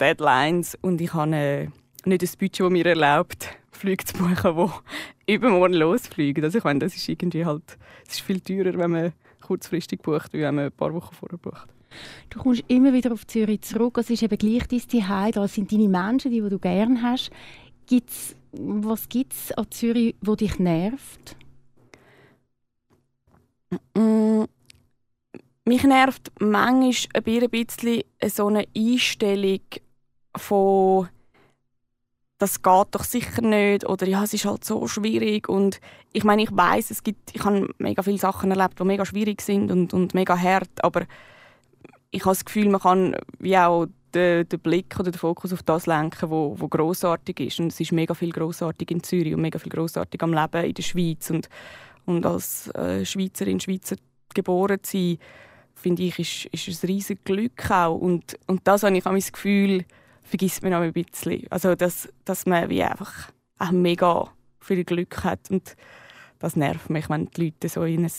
Deadlines 0.00 0.76
und 0.80 1.00
ich 1.00 1.12
habe 1.14 1.34
äh, 1.34 1.68
nicht 2.04 2.22
ein 2.22 2.30
Budget, 2.38 2.60
das 2.60 2.70
mir 2.70 2.86
erlaubt, 2.86 3.48
Flüge 3.72 4.04
zu 4.04 4.14
buchen, 4.16 4.72
die 5.26 5.32
übermorgen 5.34 5.74
losfliegen. 5.74 6.44
Also 6.44 6.58
ich 6.58 6.64
meine, 6.64 6.80
das 6.80 6.96
ist 6.96 7.08
irgendwie 7.08 7.44
halt, 7.44 7.76
es 8.06 8.14
ist 8.14 8.20
viel 8.20 8.40
teurer, 8.40 8.78
wenn 8.78 8.90
man 8.90 9.12
kurzfristig 9.42 10.02
bucht, 10.02 10.32
als 10.32 10.32
wenn 10.32 10.54
man 10.54 10.66
ein 10.66 10.72
paar 10.72 10.92
Wochen 10.94 11.14
vorher 11.14 11.38
bucht. 11.38 11.68
Du 12.30 12.40
kommst 12.40 12.64
immer 12.68 12.92
wieder 12.92 13.12
auf 13.12 13.26
Zürich 13.26 13.62
zurück. 13.62 13.98
Es 13.98 14.10
ist 14.10 14.22
eben 14.22 14.36
gleich 14.36 14.66
dein 14.66 14.80
Zuhause. 14.80 15.32
Das 15.32 15.54
sind 15.54 15.72
deine 15.72 15.88
Menschen, 15.88 16.30
die, 16.30 16.40
die 16.40 16.48
du 16.48 16.58
gerne 16.58 17.00
hast. 17.02 17.30
Gibt's, 17.86 18.34
was 18.52 19.08
gibt 19.08 19.32
es 19.32 19.52
an 19.52 19.70
Zürich, 19.70 20.16
wo 20.20 20.34
dich 20.34 20.58
nervt? 20.58 21.36
Mm, 23.94 24.44
mich 25.64 25.82
nervt 25.82 26.30
manchmal 26.38 26.92
ein 27.14 27.50
bisschen 27.50 28.02
so 28.28 28.46
eine 28.46 28.66
Einstellung 28.76 29.60
von 30.36 31.08
das 32.38 32.62
geht 32.62 32.88
doch 32.90 33.04
sicher 33.04 33.42
nicht 33.42 33.88
oder 33.88 34.06
ja, 34.06 34.22
es 34.22 34.34
ist 34.34 34.44
halt 34.44 34.64
so 34.64 34.86
schwierig 34.86 35.48
und 35.48 35.80
ich 36.12 36.22
meine, 36.22 36.42
ich 36.42 36.54
weiß, 36.54 36.90
es 36.90 37.02
gibt, 37.02 37.34
ich 37.34 37.44
habe 37.44 37.68
mega 37.78 38.02
viele 38.02 38.18
Sachen 38.18 38.50
erlebt, 38.50 38.78
die 38.78 38.84
mega 38.84 39.06
schwierig 39.06 39.40
sind 39.40 39.70
und, 39.70 39.94
und 39.94 40.12
mega 40.14 40.38
hart, 40.38 40.84
aber 40.84 41.06
ich 42.10 42.20
habe 42.24 42.34
das 42.34 42.44
Gefühl, 42.44 42.68
man 42.68 42.80
kann 42.80 43.16
wie 43.38 43.56
auch 43.56 43.86
den, 44.14 44.48
den 44.48 44.60
Blick 44.60 44.98
oder 45.00 45.10
den 45.10 45.18
Fokus 45.18 45.52
auf 45.52 45.62
das 45.62 45.86
lenken, 45.86 46.30
wo, 46.30 46.54
wo 46.58 46.68
großartig 46.68 47.40
ist 47.40 47.60
und 47.60 47.68
es 47.68 47.80
ist 47.80 47.92
mega 47.92 48.12
viel 48.12 48.32
großartig 48.32 48.90
in 48.90 49.02
Zürich 49.02 49.34
und 49.34 49.40
mega 49.40 49.58
viel 49.58 49.72
großartig 49.72 50.22
am 50.22 50.34
Leben 50.34 50.64
in 50.64 50.74
der 50.74 50.82
Schweiz 50.82 51.30
und 51.30 51.48
und 52.06 52.24
als 52.24 52.68
äh, 52.74 53.04
Schweizerin, 53.04 53.60
Schweizer 53.60 53.96
geboren 54.34 54.78
zu 54.82 54.96
sein, 54.96 55.18
finde 55.74 56.02
ich, 56.04 56.18
ist, 56.18 56.68
ist 56.68 56.82
ein 56.82 56.86
riesiges 56.86 57.24
Glück 57.24 57.70
auch. 57.70 57.96
Und, 57.96 58.38
und 58.46 58.66
das 58.66 58.82
habe 58.82 58.96
ich 58.96 59.04
auch 59.04 59.14
das 59.14 59.32
Gefühl, 59.32 59.84
vergisst 60.22 60.62
man 60.62 60.74
auch 60.74 60.80
ein 60.80 60.92
bisschen. 60.92 61.46
Also, 61.50 61.74
dass, 61.74 62.08
dass 62.24 62.46
man 62.46 62.68
wie 62.70 62.82
einfach 62.82 63.30
auch 63.58 63.70
mega 63.70 64.32
viel 64.60 64.84
Glück 64.84 65.24
hat. 65.24 65.50
Und 65.50 65.76
das 66.38 66.56
nervt 66.56 66.90
mich, 66.90 67.08
wenn 67.08 67.26
die 67.26 67.46
Leute 67.46 67.68
so 67.68 67.84
in 67.84 68.04
ein 68.04 68.12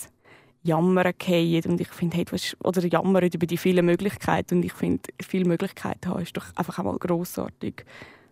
Jammern 0.63 1.13
fallen. 1.17 1.63
Und 1.65 1.81
ich 1.81 1.89
finde, 1.89 2.17
hey, 2.17 2.25
oder 2.63 2.85
jammern 2.85 3.29
über 3.33 3.47
die 3.47 3.57
vielen 3.57 3.85
Möglichkeiten. 3.85 4.55
Und 4.55 4.65
ich 4.65 4.73
finde, 4.73 5.09
viele 5.21 5.45
Möglichkeiten 5.45 6.09
haben 6.09 6.21
ist 6.21 6.35
doch 6.37 6.45
einfach 6.55 6.79
einmal 6.79 6.97
grossartig. 6.97 7.85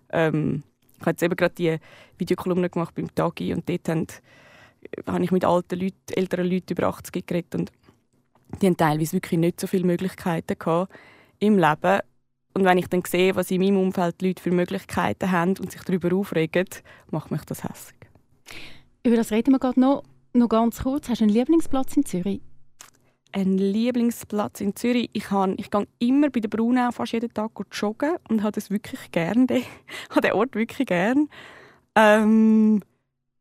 Ähm, 0.09 0.63
ich 0.95 1.01
habe 1.01 1.11
jetzt 1.11 1.23
eben 1.23 1.35
gerade 1.35 1.55
die 1.55 1.77
Videokolumne 2.17 2.69
gemacht 2.69 2.95
beim 2.95 3.13
Tagi 3.13 3.53
und 3.53 3.67
dort 3.67 3.89
haben 3.89 4.07
habe 5.05 5.23
ich 5.23 5.31
mit 5.31 5.45
alten 5.45 5.79
Leuten, 5.79 6.13
älteren 6.13 6.49
Leuten 6.49 6.73
über 6.73 6.87
80 6.87 7.25
geredet 7.25 7.55
und 7.55 7.71
die 8.61 8.67
haben 8.67 8.77
teilweise 8.77 9.13
wirklich 9.13 9.39
nicht 9.39 9.59
so 9.59 9.67
viele 9.67 9.85
Möglichkeiten 9.85 10.57
gehabt, 10.57 10.93
im 11.39 11.57
Leben. 11.57 11.99
Und 12.53 12.63
wenn 12.63 12.77
ich 12.77 12.87
dann 12.87 13.03
sehe, 13.05 13.35
was 13.35 13.51
in 13.51 13.61
meinem 13.61 13.77
Umfeld 13.77 14.21
die 14.21 14.27
Leute 14.27 14.41
für 14.41 14.51
Möglichkeiten 14.51 15.31
haben 15.31 15.55
und 15.59 15.71
sich 15.71 15.81
darüber 15.81 16.15
aufregen, 16.15 16.67
macht 17.11 17.31
mich 17.31 17.43
das 17.43 17.63
hässlich. 17.63 17.99
Über 19.03 19.17
das 19.17 19.31
reden 19.31 19.51
wir 19.51 19.59
gerade 19.59 19.79
noch, 19.79 20.03
noch 20.33 20.47
ganz 20.47 20.83
kurz. 20.83 21.09
Hast 21.09 21.19
du 21.19 21.25
einen 21.25 21.33
Lieblingsplatz 21.33 21.97
in 21.97 22.05
Zürich? 22.05 22.41
Ein 23.33 23.57
Lieblingsplatz 23.57 24.61
in 24.61 24.75
Zürich. 24.75 25.09
Ich, 25.11 25.25
kann, 25.25 25.55
ich 25.57 25.69
gehe 25.69 25.85
immer 25.99 26.29
bei 26.29 26.39
der 26.39 26.47
Brunau 26.47 26.91
fast 26.91 27.11
jeden 27.11 27.33
Tag 27.33 27.51
joggen 27.73 28.15
und 28.29 28.41
habe 28.41 28.53
das 28.53 28.71
wirklich 28.71 29.11
gern. 29.11 29.47
Ich 29.49 29.67
habe 30.11 30.21
den 30.21 30.31
Ort 30.33 30.55
wirklich 30.55 30.87
gern. 30.87 31.27
Ähm, 31.95 32.81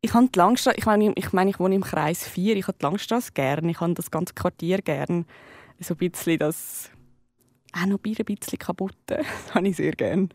ich 0.05 0.13
habe 0.13 0.27
die 0.27 0.37
Langstrasse, 0.37 0.77
ich 0.77 0.85
meine, 0.85 1.13
ich, 1.15 1.33
meine, 1.33 1.49
ich 1.49 1.59
wohne 1.59 1.73
im 1.73 1.83
Kreis 1.83 2.27
4, 2.27 2.55
ich 2.57 2.67
habe 2.67 2.77
die 2.79 2.85
Langstrasse 2.85 3.31
gern, 3.33 3.67
ich 3.67 3.81
habe 3.81 3.95
das 3.95 4.11
ganze 4.11 4.35
Quartier 4.35 4.77
gern. 4.77 5.25
So 5.79 5.95
ein 5.95 5.97
bisschen 5.97 6.37
das, 6.37 6.91
auch 7.73 7.87
noch 7.87 7.99
ein 8.05 8.25
bisschen 8.25 8.59
kaputt, 8.59 8.95
das 9.07 9.25
habe 9.53 9.67
ich 9.67 9.77
sehr 9.77 9.93
gern. 9.93 10.29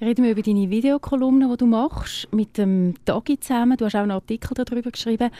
Reden 0.00 0.24
wir 0.24 0.32
über 0.32 0.42
deine 0.42 0.70
Videokolumne, 0.70 1.48
die 1.50 1.56
du 1.58 1.66
machst, 1.66 2.26
mit 2.32 2.56
dem 2.56 2.94
Dagi 3.04 3.38
zusammen. 3.38 3.76
Du 3.76 3.84
hast 3.84 3.94
auch 3.94 4.00
einen 4.00 4.10
Artikel 4.10 4.54
darüber 4.54 4.90
geschrieben. 4.90 5.30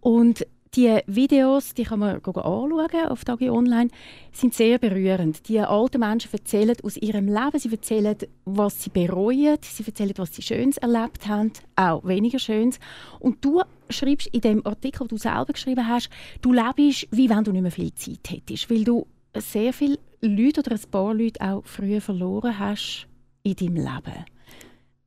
Und 0.00 0.46
die 0.76 1.00
Videos, 1.06 1.74
die 1.74 1.82
kann 1.82 1.98
man 1.98 2.16
anschauen 2.16 3.08
auf 3.08 3.24
Dagi 3.24 3.50
Online, 3.50 3.90
sind 4.32 4.54
sehr 4.54 4.78
berührend. 4.78 5.48
Die 5.48 5.58
alten 5.58 6.00
Menschen 6.00 6.32
erzählen 6.32 6.76
aus 6.82 6.96
ihrem 6.96 7.26
Leben, 7.26 7.58
sie 7.58 7.70
erzählen, 7.70 8.16
was 8.44 8.82
sie 8.82 8.90
bereuen, 8.90 9.58
sie 9.60 9.84
erzählen, 9.84 10.14
was 10.16 10.34
sie 10.34 10.42
Schönes 10.42 10.78
erlebt 10.78 11.26
haben, 11.26 11.52
auch 11.74 12.04
weniger 12.04 12.38
Schönes. 12.38 12.78
Und 13.18 13.44
du 13.44 13.62
schreibst 13.88 14.28
in 14.28 14.42
dem 14.42 14.64
Artikel, 14.64 15.08
den 15.08 15.08
du 15.08 15.16
selber 15.16 15.52
geschrieben 15.52 15.88
hast, 15.88 16.08
du 16.40 16.52
lebst, 16.52 17.08
wie 17.10 17.28
wenn 17.28 17.44
du 17.44 17.52
nicht 17.52 17.62
mehr 17.62 17.72
viel 17.72 17.94
Zeit 17.94 18.30
hättest, 18.30 18.70
weil 18.70 18.84
du 18.84 19.06
sehr 19.36 19.72
viele 19.72 19.98
Leute 20.20 20.60
oder 20.60 20.72
ein 20.72 20.90
paar 20.90 21.14
Leute 21.14 21.40
auch 21.40 21.64
früher 21.64 22.00
verloren 22.00 22.58
hast 22.58 23.08
in 23.42 23.56
deinem 23.56 23.76
Leben. 23.76 24.24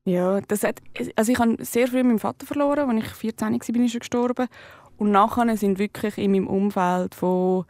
Ja, 0.06 0.42
das 0.42 0.64
hat, 0.66 0.82
also 1.16 1.32
ich 1.32 1.40
habe 1.40 1.64
sehr 1.64 1.88
früh 1.88 2.04
meinen 2.04 2.20
Vater 2.20 2.46
verloren, 2.46 2.90
als 2.90 3.06
ich 3.06 3.14
14 3.14 3.54
war, 3.54 3.60
bin 3.60 3.86
ich 3.86 3.92
schon 3.94 4.00
gestorben. 4.00 4.48
Und 4.98 5.12
nachher 5.12 5.58
sind 5.58 5.80
wirklich 5.80 6.18
in 6.18 6.32
meinem 6.32 6.48
Umfeld 6.48 7.16
von 7.16 7.66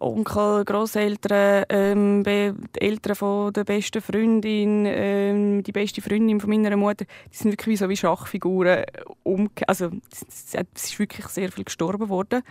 Onkel, 0.00 0.64
Großeltern, 0.64 1.64
ähm, 1.68 2.22
die 2.24 2.80
Eltern 2.80 3.16
von 3.16 3.52
der 3.52 3.64
besten 3.64 4.00
Freundin, 4.00 4.84
ähm, 4.86 5.62
die 5.64 5.72
beste 5.72 6.00
Freundin 6.00 6.40
von 6.40 6.50
meiner 6.50 6.76
Mutter, 6.76 7.04
die 7.32 7.36
sind 7.36 7.50
wirklich 7.50 7.74
wie 7.74 7.76
so 7.76 7.88
wie 7.88 7.96
Schachfiguren 7.96 8.84
umgekehrt. 9.24 9.68
Also 9.68 9.90
es 10.12 10.54
ist 10.54 10.98
wirklich 10.98 11.26
sehr 11.26 11.50
viel 11.50 11.64
gestorben 11.64 12.08
worden 12.08 12.42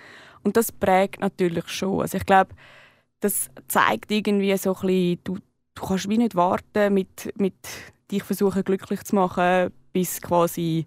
und 0.44 0.58
das 0.58 0.72
prägt 0.72 1.22
natürlich 1.22 1.70
schon. 1.70 2.02
Also 2.02 2.18
ich 2.18 2.26
glaube, 2.26 2.54
das 3.22 3.50
zeigt 3.68 4.12
irgendwie 4.12 4.56
so 4.58 4.76
ein 4.76 4.82
bisschen, 4.82 5.20
du, 5.24 5.38
du 5.76 5.86
kannst 5.86 6.10
wie 6.10 6.18
nicht 6.18 6.36
warten 6.36 6.94
mit, 6.94 7.32
mit 7.38 7.56
dich 8.12 8.24
versuchen 8.24 8.64
glücklich 8.64 9.04
zu 9.04 9.16
machen, 9.16 9.72
bis 9.94 10.22
quasi 10.22 10.86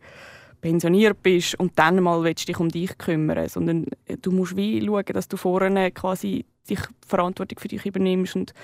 pensioniert 0.60 1.22
bist 1.22 1.58
und 1.58 1.78
dann 1.78 2.02
mal 2.02 2.22
willst 2.22 2.48
dich 2.48 2.58
um 2.58 2.68
dich 2.68 2.96
kümmern, 2.98 3.48
sondern 3.48 3.86
du 4.20 4.30
musst 4.30 4.56
wie 4.56 4.84
schauen, 4.84 5.04
dass 5.06 5.28
du 5.28 5.36
vorne 5.36 5.90
quasi 5.90 6.44
dich 6.68 6.80
Verantwortung 7.06 7.58
für 7.58 7.68
dich 7.68 7.84
übernimmst 7.86 8.36
und, 8.36 8.54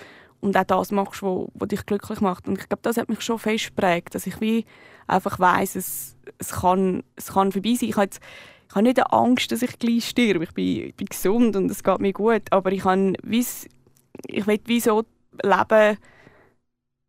und 0.41 0.57
auch 0.57 0.65
das 0.65 0.93
machst, 0.93 1.23
was, 1.23 1.69
dich 1.69 1.85
glücklich 1.87 2.21
macht. 2.21 2.49
Und 2.49 2.59
ich 2.59 2.69
glaube, 2.69 2.83
das 2.83 2.97
hat 2.97 3.09
mich 3.09 3.21
schon 3.23 3.39
fest 3.39 3.69
geprägt, 3.69 4.15
dass 4.15 4.27
ich 4.27 4.41
wie 4.41 4.65
einfach 5.07 5.39
weiss, 5.39 5.77
es, 5.77 6.17
es, 6.39 6.53
kann, 6.53 7.03
es 7.17 7.33
kann 7.33 7.53
vorbei 7.53 7.75
sein. 7.75 7.89
Ich 7.89 7.97
habe, 7.97 8.07
jetzt, 8.07 8.21
ich 8.69 8.75
habe 8.75 8.83
nicht 8.85 9.13
Angst, 9.13 9.51
dass 9.53 9.63
ich 9.63 9.79
gleich 9.79 10.09
sterbe. 10.09 10.45
Ich 10.45 10.53
bin, 10.53 10.89
ich 10.89 10.95
bin 10.95 11.07
gesund 11.07 11.57
und 11.57 11.71
es 11.71 11.83
geht 11.83 12.01
mir 12.01 12.13
gut, 12.13 12.43
aber 12.51 12.73
ich, 12.73 12.85
habe, 12.85 13.15
ich 13.29 14.47
will 14.47 14.61
wie 14.67 14.81
so 14.81 15.05
leben, 15.43 15.99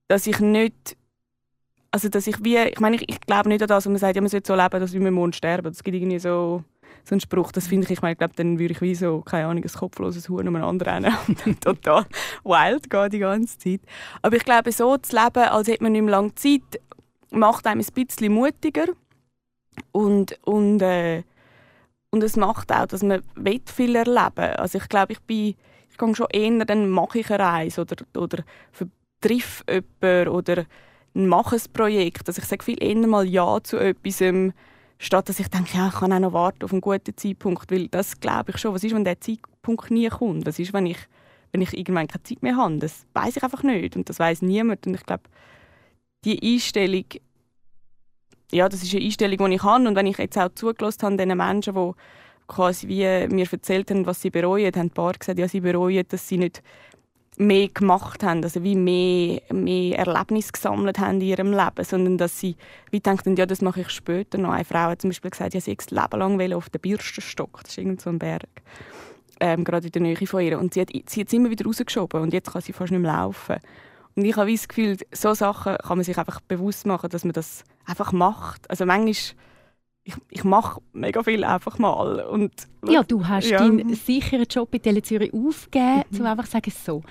dass 0.07 0.27
ich 0.27 0.39
nicht 0.39 0.96
also 1.91 2.09
dass 2.09 2.27
ich 2.27 2.43
wie, 2.43 2.57
ich 2.57 2.79
meine, 2.79 2.97
ich, 2.97 3.09
ich 3.09 3.21
glaube 3.21 3.49
nicht 3.49 3.61
an 3.61 3.67
das, 3.67 3.85
wo 3.85 3.89
man 3.89 3.99
sagt, 3.99 4.15
ja, 4.15 4.21
man 4.21 4.29
sollte 4.29 4.47
so 4.47 4.55
leben, 4.55 4.79
dass 4.79 4.93
wir 4.93 5.11
morgen 5.11 5.33
sterben. 5.33 5.71
Das 5.71 5.83
gibt 5.83 5.95
irgendwie 5.95 6.19
so, 6.19 6.63
so 7.03 7.13
einen 7.13 7.21
Spruch, 7.21 7.51
das 7.51 7.67
finde 7.67 7.85
ich, 7.85 7.91
ich 7.91 8.01
meine, 8.01 8.13
ich 8.13 8.17
glaube, 8.17 8.33
dann 8.35 8.59
würde 8.59 8.73
ich 8.73 8.81
wie 8.81 8.95
so, 8.95 9.21
keine 9.21 9.47
Ahnung, 9.47 9.63
ein 9.63 9.71
kopfloses 9.71 10.29
Huhn 10.29 10.47
umeinander 10.47 10.85
rennen 10.87 11.15
und 11.27 11.45
dann 11.45 11.59
total 11.59 12.05
wild 12.43 12.89
gehen 12.89 13.09
die 13.09 13.19
ganze 13.19 13.57
Zeit. 13.57 13.81
Aber 14.21 14.35
ich 14.35 14.43
glaube, 14.43 14.71
so 14.71 14.97
zu 14.97 15.15
leben, 15.15 15.49
als 15.49 15.67
hätte 15.67 15.83
man 15.83 15.93
nicht 15.93 16.01
mehr 16.01 16.11
lange 16.11 16.35
Zeit, 16.35 16.81
macht 17.31 17.65
einem 17.67 17.81
ein 17.81 18.05
bisschen 18.05 18.33
mutiger 18.33 18.87
und, 19.91 20.37
und, 20.45 20.81
äh, 20.81 21.23
und 22.09 22.23
es 22.23 22.35
macht 22.35 22.71
auch, 22.71 22.87
dass 22.87 23.03
man 23.03 23.21
viel 23.69 23.95
erleben 23.95 24.55
Also 24.57 24.77
ich 24.77 24.89
glaube, 24.89 25.13
ich 25.13 25.19
bin, 25.21 25.55
ich 25.89 25.97
gehe 25.97 26.15
schon 26.15 26.27
eher, 26.31 26.65
dann 26.65 26.89
mache 26.89 27.19
ich 27.19 27.29
eine 27.29 27.43
Reise 27.43 27.81
oder, 27.81 27.95
oder 28.15 28.43
vertriff 28.71 29.63
jemanden 29.69 30.29
oder 30.29 30.65
ein 31.17 31.73
Projekt. 31.73 32.27
Also 32.27 32.41
ich 32.41 32.47
sage 32.47 32.63
viel 32.63 32.81
eher 32.81 33.07
mal 33.07 33.27
Ja 33.27 33.59
zu 33.63 33.77
etwas, 33.77 34.23
statt 34.99 35.29
dass 35.29 35.39
ich 35.39 35.47
denke, 35.49 35.77
ja, 35.77 35.87
ich 35.87 35.95
kann 35.95 36.13
auch 36.13 36.19
noch 36.19 36.33
warten 36.33 36.63
auf 36.63 36.71
einen 36.71 36.81
guten 36.81 37.15
Zeitpunkt, 37.15 37.71
weil 37.71 37.87
das 37.87 38.19
glaube 38.19 38.51
ich 38.51 38.57
schon. 38.57 38.73
Was 38.73 38.83
ist, 38.83 38.95
wenn 38.95 39.03
der 39.03 39.19
Zeitpunkt 39.19 39.91
nie 39.91 40.09
kommt? 40.09 40.45
Was 40.45 40.59
ist, 40.59 40.73
wenn 40.73 40.85
ich, 40.85 40.97
wenn 41.51 41.61
ich 41.61 41.77
irgendwann 41.77 42.07
keine 42.07 42.23
Zeit 42.23 42.41
mehr 42.41 42.55
habe? 42.55 42.77
Das 42.77 43.05
weiß 43.13 43.37
ich 43.37 43.43
einfach 43.43 43.63
nicht 43.63 43.95
und 43.95 44.09
das 44.09 44.19
weiß 44.19 44.41
niemand. 44.41 44.87
Und 44.87 44.95
ich 44.95 45.05
glaube, 45.05 45.23
die 46.25 46.41
Einstellung, 46.41 47.05
ja, 48.51 48.69
das 48.69 48.83
ist 48.83 48.93
eine 48.93 49.03
Einstellung, 49.03 49.49
die 49.49 49.55
ich 49.55 49.63
habe. 49.63 49.87
Und 49.87 49.95
wenn 49.95 50.07
ich 50.07 50.17
jetzt 50.17 50.37
auch 50.37 50.49
zugelassen 50.55 51.03
habe, 51.03 51.17
den 51.17 51.37
Menschen, 51.37 51.75
die 51.75 51.91
quasi 52.47 52.87
wie 52.87 53.27
mir 53.33 53.47
erzählt 53.51 53.91
haben, 53.91 54.05
was 54.05 54.21
sie 54.21 54.29
bereuen, 54.29 54.73
haben 54.73 54.87
ein 54.87 54.89
paar 54.89 55.13
gesagt, 55.13 55.37
ja, 55.37 55.47
sie 55.47 55.59
bereuen, 55.59 56.05
dass 56.07 56.27
sie 56.27 56.37
nicht 56.37 56.63
mehr 57.37 57.69
gemacht 57.69 58.23
haben, 58.23 58.43
also 58.43 58.63
wie 58.63 58.75
mehr, 58.75 59.41
mehr 59.53 59.99
Erlebnisse 59.99 60.51
gesammelt 60.51 60.97
haben 60.97 61.21
in 61.21 61.27
ihrem 61.27 61.51
Leben, 61.51 61.83
sondern 61.83 62.17
dass 62.17 62.39
sie 62.39 62.55
wie 62.89 62.99
denken, 62.99 63.35
ja, 63.35 63.45
das 63.45 63.61
mache 63.61 63.81
ich 63.81 63.89
später 63.89 64.39
noch. 64.39 64.51
Eine 64.51 64.65
Frau 64.65 64.89
hat 64.89 65.01
zum 65.01 65.11
Beispiel 65.11 65.31
gesagt, 65.31 65.53
ja, 65.53 65.61
sie 65.61 65.75
das 65.75 65.91
Leben 65.91 66.19
lang 66.19 66.53
auf 66.53 66.69
den 66.69 66.81
Birstenstock, 66.81 67.59
das 67.61 67.71
ist 67.71 67.77
irgend 67.77 68.01
so 68.01 68.09
ein 68.09 68.17
Berg, 68.17 68.49
ähm, 69.39 69.63
gerade 69.63 69.85
in 69.85 69.91
der 69.91 70.01
Nähe 70.01 70.27
von 70.27 70.41
ihr. 70.41 70.57
Und 70.57 70.73
sie 70.73 70.81
hat, 70.81 70.89
sie 70.91 71.21
hat 71.21 71.27
es 71.27 71.33
immer 71.33 71.51
wieder 71.51 71.65
rausgeschoben 71.65 72.21
und 72.21 72.33
jetzt 72.33 72.51
kann 72.51 72.61
sie 72.61 72.73
fast 72.73 72.91
nicht 72.91 73.01
mehr 73.01 73.13
laufen. 73.13 73.57
Und 74.15 74.25
ich 74.25 74.35
habe 74.35 74.51
das 74.51 74.67
Gefühl, 74.67 74.97
so 75.11 75.35
Sachen 75.35 75.77
kann 75.77 75.97
man 75.99 76.03
sich 76.03 76.17
einfach 76.17 76.41
bewusst 76.41 76.87
machen, 76.87 77.11
dass 77.11 77.23
man 77.23 77.33
das 77.33 77.63
einfach 77.85 78.11
macht. 78.11 78.67
Also 78.67 78.87
manchmal 78.87 79.37
ich, 80.07 80.15
ich 80.29 80.43
mache 80.45 80.81
mega 80.93 81.21
viel 81.21 81.43
einfach 81.43 81.79
mal. 81.79 82.21
Und, 82.21 82.53
ja, 82.87 83.03
du 83.03 83.27
hast 83.27 83.49
ja. 83.49 83.57
deinen 83.57 83.93
sicheren 83.93 84.45
Job 84.49 84.71
bei 84.71 84.77
Tele 84.77 85.01
Zürich 85.01 85.33
aufgegeben, 85.33 86.03
mhm. 86.09 86.19
um 86.21 86.25
einfach 86.25 86.45
zu 86.45 86.51
sagen, 86.51 86.71
so, 86.71 87.03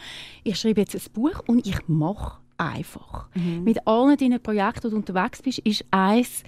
ich 0.45 0.59
schreibe 0.59 0.81
jetzt 0.81 0.95
ein 0.95 1.13
Buch 1.13 1.43
und 1.47 1.67
ich 1.67 1.77
mache 1.89 2.39
einfach. 2.57 3.29
Mhm. 3.35 3.65
Mit 3.65 3.87
allen 3.87 4.17
deinen 4.17 4.43
Projekten, 4.43 4.85
wo 4.85 4.89
du 4.89 4.97
unterwegs 4.97 5.43
bist, 5.43 5.59
ist 5.59 5.85
eins 5.91 6.43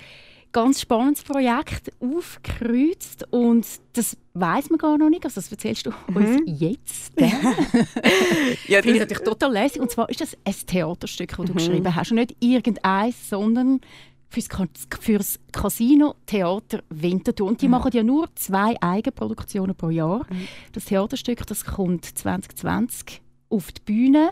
ganz 0.53 0.81
spannendes 0.81 1.23
Projekt 1.23 1.93
aufgekreuzt 2.01 3.27
und 3.31 3.67
das 3.93 4.17
weiß 4.33 4.71
man 4.71 4.79
gar 4.79 4.97
noch 4.97 5.11
nicht. 5.11 5.25
Also 5.25 5.41
das 5.41 5.53
erzählst 5.53 5.85
du 5.85 5.91
mhm. 6.09 6.17
uns 6.17 6.43
jetzt. 6.47 7.13
ja, 8.67 8.81
Finde 8.81 8.95
ich 8.95 9.01
natürlich 9.01 9.25
total 9.25 9.53
lässig. 9.53 9.83
Und 9.83 9.91
zwar 9.91 10.09
ist 10.09 10.23
das 10.23 10.37
ein 10.45 10.55
Theaterstück, 10.67 11.37
das 11.37 11.47
du 11.47 11.53
mhm. 11.53 11.57
geschrieben 11.57 11.95
hast. 11.95 12.11
Und 12.11 12.17
nicht 12.17 12.37
irgendeins, 12.41 13.29
sondern 13.29 13.81
für 14.29 15.19
das 15.19 15.39
Casino 15.53 16.15
Theater 16.27 16.83
Winterthur. 16.91 17.49
Und 17.49 17.63
die 17.63 17.67
mhm. 17.67 17.73
machen 17.73 17.91
ja 17.93 18.03
nur 18.03 18.29
zwei 18.35 18.77
Eigenproduktionen 18.81 19.75
pro 19.75 19.91
Jahr. 19.91 20.27
Mhm. 20.31 20.49
Das 20.73 20.85
Theaterstück 20.87 21.47
das 21.47 21.65
kommt 21.65 22.05
2020 22.05 23.23
auf 23.49 23.73
die 23.73 23.81
Bühne. 23.81 24.31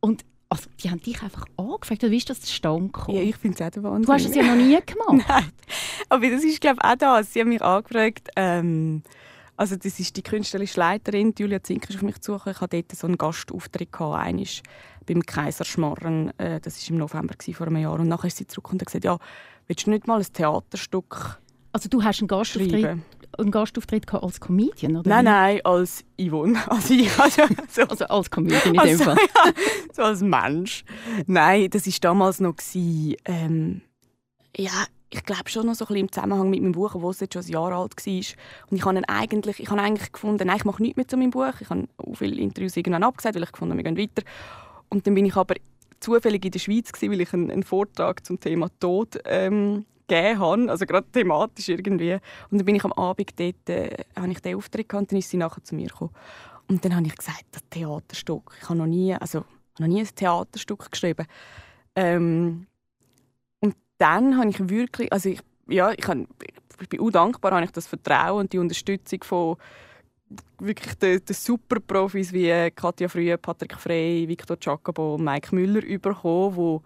Und 0.00 0.24
also, 0.50 0.70
die 0.82 0.90
haben 0.90 1.02
dich 1.02 1.22
einfach 1.22 1.44
angefragt, 1.58 2.02
wie 2.02 2.16
ist 2.16 2.30
das 2.30 2.40
zustande 2.40 2.86
gekommen? 2.86 3.18
Ja, 3.18 3.22
ich 3.22 3.36
finde 3.36 3.56
es 3.56 3.66
auch 3.66 3.70
der 3.70 3.82
Wahnsinn. 3.82 4.06
Du 4.06 4.12
hast 4.12 4.24
es 4.24 4.34
ja 4.34 4.42
noch 4.42 4.54
nie 4.54 4.78
gemacht. 4.86 5.28
Nein, 5.28 5.52
aber 6.08 6.30
das 6.30 6.42
ist 6.42 6.60
glaube 6.60 6.78
ich 6.82 6.88
auch 6.88 6.96
das. 6.96 7.32
Sie 7.34 7.40
haben 7.40 7.50
mich 7.50 7.60
angefragt, 7.60 8.28
ähm, 8.34 9.02
also 9.58 9.76
das 9.76 10.00
ist 10.00 10.16
die 10.16 10.22
künstlerische 10.22 10.80
Leiterin, 10.80 11.34
Julia 11.36 11.62
Zink, 11.62 11.90
ist 11.90 11.96
auf 11.96 12.02
mich 12.02 12.20
zugekommen. 12.20 12.54
Ich 12.54 12.60
hatte 12.62 12.82
dort 12.82 12.96
so 12.96 13.06
einen 13.06 13.18
Gastauftritt 13.18 13.92
gehabt, 13.92 14.62
beim 15.08 15.24
Kaiserschmarren. 15.24 16.38
Äh, 16.38 16.60
das 16.60 16.82
war 16.82 16.90
im 16.90 16.98
November 16.98 17.34
vor 17.52 17.66
einem 17.66 17.82
Jahr. 17.82 17.98
Und 17.98 18.08
nachher 18.08 18.28
ist 18.28 18.36
sie 18.36 18.46
zurück 18.46 18.72
und 18.72 18.80
hat 18.80 18.86
gesagt, 18.86 19.04
ja, 19.04 19.18
willst 19.66 19.86
du 19.86 19.90
nicht 19.90 20.06
mal 20.06 20.20
ein 20.20 20.26
Theaterstück 20.32 21.40
Also 21.72 21.88
du 21.88 22.02
hast 22.02 22.20
einen 22.20 22.28
Gastauftritt, 22.28 22.98
einen 23.38 23.50
Gastauftritt 23.50 24.12
als 24.12 24.40
Comedian, 24.40 24.96
oder? 24.96 25.08
Nein, 25.08 25.24
nein, 25.24 25.60
als 25.64 26.04
Yvonne. 26.20 26.58
Also, 26.68 26.94
ich, 26.94 27.18
also, 27.18 27.42
so. 27.68 27.82
also 27.82 28.04
als 28.06 28.30
Comedian 28.30 28.74
in 28.74 28.78
also, 28.78 29.04
dem 29.04 29.04
Fall. 29.04 29.16
Ja, 29.16 29.52
so 29.92 30.02
als 30.02 30.20
Mensch. 30.20 30.84
Nein, 31.26 31.68
das 31.70 31.86
war 31.86 31.94
damals 32.00 32.40
noch... 32.40 32.56
Gewesen, 32.56 33.16
ähm, 33.24 33.80
ja, 34.56 34.86
ich 35.10 35.24
glaube 35.24 35.48
schon 35.48 35.66
noch 35.66 35.74
so 35.74 35.84
ein 35.84 35.88
bisschen 35.88 36.04
im 36.06 36.12
Zusammenhang 36.12 36.50
mit 36.50 36.60
meinem 36.60 36.72
Buch, 36.72 36.94
das 37.00 37.20
jetzt 37.20 37.34
schon 37.34 37.42
ein 37.42 37.48
Jahr 37.48 37.72
alt 37.72 37.94
war. 37.96 38.12
Und 38.70 38.76
ich 38.76 38.84
habe 38.84 39.02
eigentlich, 39.08 39.60
ich 39.60 39.70
habe 39.70 39.80
eigentlich 39.80 40.12
gefunden, 40.12 40.46
nein, 40.46 40.56
ich 40.56 40.64
mache 40.64 40.82
nichts 40.82 40.96
mehr 40.96 41.08
zu 41.08 41.16
meinem 41.16 41.30
Buch. 41.30 41.54
Ich 41.60 41.70
habe 41.70 41.88
auch 41.96 42.14
viele 42.14 42.40
Interviews 42.40 42.76
irgendwann 42.76 43.04
abgesagt, 43.04 43.34
weil 43.34 43.42
ich 43.42 43.52
gefunden 43.52 43.76
wir 43.76 43.84
gehen 43.84 43.96
weiter. 43.96 44.22
Und 44.90 45.06
dann 45.06 45.14
bin 45.14 45.26
ich 45.26 45.36
aber 45.36 45.54
zufällig 46.00 46.44
in 46.44 46.50
der 46.50 46.58
Schweiz 46.58 46.92
gewesen, 46.92 47.12
weil 47.12 47.20
ich 47.20 47.32
einen, 47.32 47.50
einen 47.50 47.62
Vortrag 47.62 48.24
zum 48.24 48.38
Thema 48.40 48.68
Tod 48.80 49.18
ähm, 49.24 49.84
gegeben 50.06 50.38
habe, 50.38 50.70
also 50.70 50.86
gerade 50.86 51.06
thematisch 51.10 51.68
irgendwie. 51.68 52.14
Und 52.50 52.58
dann 52.58 52.64
bin 52.64 52.74
ich 52.74 52.84
am 52.84 52.92
Abend 52.92 53.38
dort, 53.38 53.68
äh, 53.68 54.04
habe 54.16 54.30
ich 54.30 54.40
den 54.40 54.56
Auftritt 54.56 54.88
gehabt, 54.88 55.02
und 55.02 55.12
dann 55.12 55.18
ist 55.18 55.30
sie 55.30 55.36
nachher 55.36 55.62
zu 55.62 55.74
mir 55.74 55.88
gekommen. 55.88 56.12
Und 56.68 56.84
dann 56.84 56.94
habe 56.94 57.06
ich 57.06 57.16
gesagt, 57.16 57.44
das 57.52 57.62
Theaterstück, 57.70 58.56
ich 58.60 58.68
habe 58.68 58.78
noch 58.78 58.86
nie, 58.86 59.14
also 59.14 59.44
noch 59.78 59.86
nie 59.86 60.00
ein 60.00 60.08
Theaterstück 60.14 60.90
geschrieben. 60.90 61.26
Ähm, 61.96 62.66
und 63.60 63.74
dann 63.98 64.36
habe 64.36 64.50
ich 64.50 64.68
wirklich, 64.68 65.12
also 65.12 65.30
ich, 65.30 65.40
ja, 65.66 65.92
ich, 65.92 66.06
habe, 66.06 66.26
ich 66.80 66.88
bin 66.88 67.00
auch 67.00 67.10
dankbar, 67.10 67.52
habe 67.52 67.64
ich 67.64 67.70
das 67.70 67.86
Vertrauen 67.86 68.40
und 68.40 68.52
die 68.52 68.58
Unterstützung 68.58 69.22
von 69.24 69.56
wirklich 70.58 70.94
den, 70.96 71.24
den 71.24 71.34
super 71.34 71.76
wie 72.12 72.70
Katja 72.70 73.08
Frühe, 73.08 73.38
Patrick 73.38 73.74
Frey, 73.74 74.28
Victor 74.28 74.56
Jacobo 74.60 75.14
und 75.14 75.24
Mike 75.24 75.54
Müller 75.54 75.82
bekommen, 75.98 76.56
wo, 76.56 76.82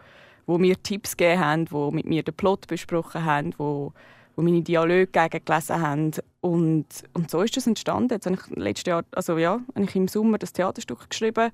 wo 0.47 0.59
mir 0.59 0.81
Tipps 0.83 1.17
gegeben 1.17 1.41
haben, 1.41 1.71
wo 1.71 1.91
mit 1.91 2.07
mir 2.07 2.23
den 2.23 2.35
Plot 2.35 2.67
besprochen 2.67 3.25
haben, 3.25 3.55
wo, 3.59 3.93
wo 4.37 4.43
meine 4.43 4.63
Dialoge 4.63 5.07
gegengelesen 5.07 5.81
haben. 5.81 6.13
Und, 6.41 6.87
und 7.15 7.31
so 7.31 7.43
ist 7.43 7.57
das 7.57 7.67
entstanden. 7.67 8.15
Jetzt 8.15 8.27
habe 8.27 8.37
ich 8.37 8.57
letztes 8.57 8.87
Jahr, 8.87 9.05
also 9.13 9.39
ja, 9.39 9.61
habe 9.75 9.85
ich 9.85 9.97
im 9.97 10.09
Sommer 10.09 10.39
das 10.39 10.53
Theaterstück 10.53 11.09
geschrieben 11.09 11.51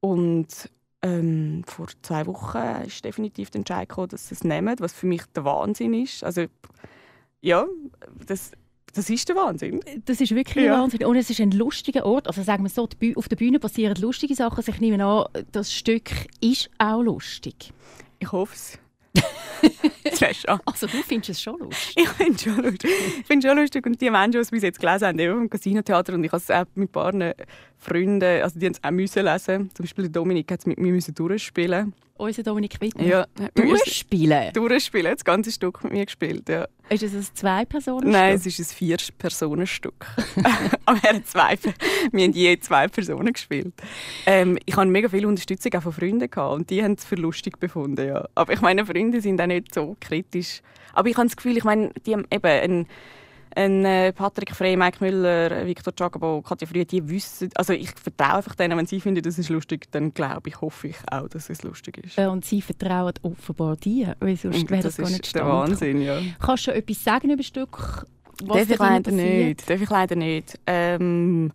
und 0.00 0.70
ähm, 1.02 1.62
vor 1.66 1.88
zwei 2.02 2.26
Wochen 2.26 2.84
ist 2.86 3.04
definitiv 3.04 3.50
der 3.50 3.60
Entscheid 3.60 3.88
gekommen, 3.88 4.08
dass 4.08 4.28
sie 4.28 4.34
es 4.34 4.44
nehmen, 4.44 4.76
was 4.78 4.92
für 4.92 5.06
mich 5.06 5.22
der 5.34 5.44
Wahnsinn 5.44 5.94
ist. 5.94 6.24
Also 6.24 6.46
ja, 7.40 7.66
das 8.26 8.52
das 8.96 9.10
ist 9.10 9.28
der 9.28 9.36
Wahnsinn. 9.36 9.80
Das 10.06 10.20
ist 10.20 10.34
wirklich 10.34 10.64
ja. 10.64 10.80
Wahnsinn. 10.80 11.04
Und 11.04 11.16
es 11.16 11.28
ist 11.28 11.40
ein 11.40 11.50
lustiger 11.50 12.06
Ort. 12.06 12.26
Also 12.26 12.42
sagen 12.42 12.64
wir 12.64 12.70
so, 12.70 12.88
auf 13.16 13.28
der 13.28 13.36
Bühne 13.36 13.58
passieren 13.58 13.94
lustige 14.00 14.34
Sachen. 14.34 14.56
Also 14.56 14.72
ich 14.72 14.80
nehme 14.80 15.04
an, 15.04 15.26
das 15.52 15.72
Stück 15.72 16.10
ist 16.40 16.70
auch 16.78 17.02
lustig. 17.02 17.72
Ich 18.18 18.32
hoffe 18.32 18.54
es. 20.04 20.46
Also 20.64 20.86
du 20.86 21.02
findest 21.02 21.30
es 21.30 21.42
schon 21.42 21.58
lustig? 21.58 21.96
Ich 21.96 22.08
finde 22.08 22.32
es 22.34 22.42
schon 22.42 22.62
lustig. 22.62 22.90
Ich 23.20 23.26
finde 23.26 23.48
schon 23.48 23.58
lustig. 23.58 23.86
Und 23.86 24.00
die 24.00 24.10
Menschen, 24.10 24.32
die 24.32 24.38
es 24.38 24.50
bis 24.50 24.62
jetzt 24.62 24.80
gelesen 24.80 25.08
haben, 25.08 25.18
eben 25.18 25.34
vom 25.34 25.50
Casino-Theater, 25.50 26.14
und 26.14 26.24
ich 26.24 26.32
habe 26.32 26.42
es 26.42 26.50
auch 26.50 26.64
mit 26.74 26.88
ein 26.88 26.92
paar 26.92 27.34
Freunden, 27.76 28.42
also 28.42 28.58
die 28.58 28.66
haben 28.66 28.72
es 28.72 28.84
auch 28.84 28.90
müssen 28.90 29.24
lesen. 29.24 29.70
Zum 29.74 29.84
Beispiel 29.84 30.08
Dominik 30.08 30.50
hat 30.50 30.60
es 30.60 30.66
mit 30.66 30.78
mir 30.78 30.92
müssen 30.92 31.14
durchspielen 31.14 31.92
unser 32.18 32.42
Dominik 32.42 32.80
Wittmer. 32.80 33.04
Ja. 33.04 33.26
Durchspielen? 33.54 34.52
Durchspielen, 34.52 35.12
das 35.12 35.24
ganze 35.24 35.50
Stück 35.50 35.82
mit 35.84 35.92
mir 35.92 36.04
gespielt, 36.04 36.48
ja. 36.48 36.66
Ist 36.88 37.02
es 37.02 37.14
ein 37.14 37.26
Zwei-Personen-Stück? 37.34 38.12
Nein, 38.12 38.34
es 38.34 38.46
ist 38.46 38.58
ein 38.60 38.64
Vier-Personen-Stück. 38.64 40.06
Aber 40.84 41.02
wir 41.02 41.10
haben, 41.10 41.24
zwei, 41.24 41.58
wir 42.12 42.24
haben 42.24 42.32
je 42.32 42.58
zwei 42.60 42.88
Personen 42.88 43.32
gespielt. 43.32 43.74
Ähm, 44.24 44.58
ich 44.64 44.76
hatte 44.76 44.88
mega 44.88 45.08
viel 45.08 45.26
Unterstützung 45.26 45.74
auch 45.74 45.82
von 45.82 45.92
Freunden 45.92 46.30
gehabt, 46.30 46.54
und 46.54 46.70
die 46.70 46.82
haben 46.82 46.92
es 46.92 47.04
für 47.04 47.16
lustig 47.16 47.58
befunden, 47.58 48.06
ja. 48.06 48.26
Aber 48.34 48.52
ich 48.52 48.60
meine, 48.60 48.86
Freunde 48.86 49.20
sind 49.20 49.40
auch 49.40 49.46
nicht 49.46 49.74
so 49.74 49.96
kritisch. 50.00 50.62
Aber 50.92 51.08
ich 51.08 51.16
habe 51.16 51.26
das 51.26 51.36
Gefühl, 51.36 51.56
ich 51.56 51.64
meine, 51.64 51.90
die 52.06 52.14
haben 52.14 52.24
eben 52.30 52.46
einen 52.46 52.86
ein 53.56 53.84
äh, 53.84 54.12
Patrick 54.12 54.54
Frey, 54.54 54.76
Mike 54.76 54.98
Müller, 55.00 55.66
Victor 55.66 55.92
Jacobo, 55.98 56.42
Katja 56.42 56.66
Früh, 56.66 56.84
die 56.84 57.08
wissen, 57.08 57.50
also 57.54 57.72
ich 57.72 57.90
vertraue 57.90 58.36
einfach 58.36 58.54
denen, 58.54 58.76
wenn 58.76 58.86
sie 58.86 59.00
finden, 59.00 59.22
das 59.22 59.38
ist 59.38 59.48
lustig, 59.48 59.90
dann 59.90 60.12
glaube 60.12 60.50
ich, 60.50 60.60
hoffe 60.60 60.88
ich 60.88 60.96
auch, 61.10 61.28
dass 61.28 61.48
es 61.48 61.62
lustig 61.62 61.98
ist. 61.98 62.18
Äh, 62.18 62.26
und 62.26 62.44
sie 62.44 62.60
vertrauen 62.60 63.14
offenbar 63.22 63.76
dir, 63.76 64.16
weil 64.20 64.36
sonst 64.36 64.70
wäre 64.70 64.82
das, 64.82 64.96
das 64.96 65.04
gar 65.04 65.10
nicht 65.10 65.34
der 65.34 65.46
Wahnsinn, 65.46 66.02
ja. 66.02 66.20
Kannst 66.38 66.66
du 66.66 66.74
etwas 66.74 67.02
sagen 67.02 67.28
über 67.28 67.38
das 67.38 67.46
Stück? 67.46 68.06
Was 68.44 68.58
Darf 68.58 68.70
ich 68.70 68.78
leider 68.78 69.12
nicht. 69.12 69.70
Darf 69.70 69.80
ich 69.80 69.88
leider 69.88 70.16
nicht. 70.16 70.58
Ähm, 70.66 71.52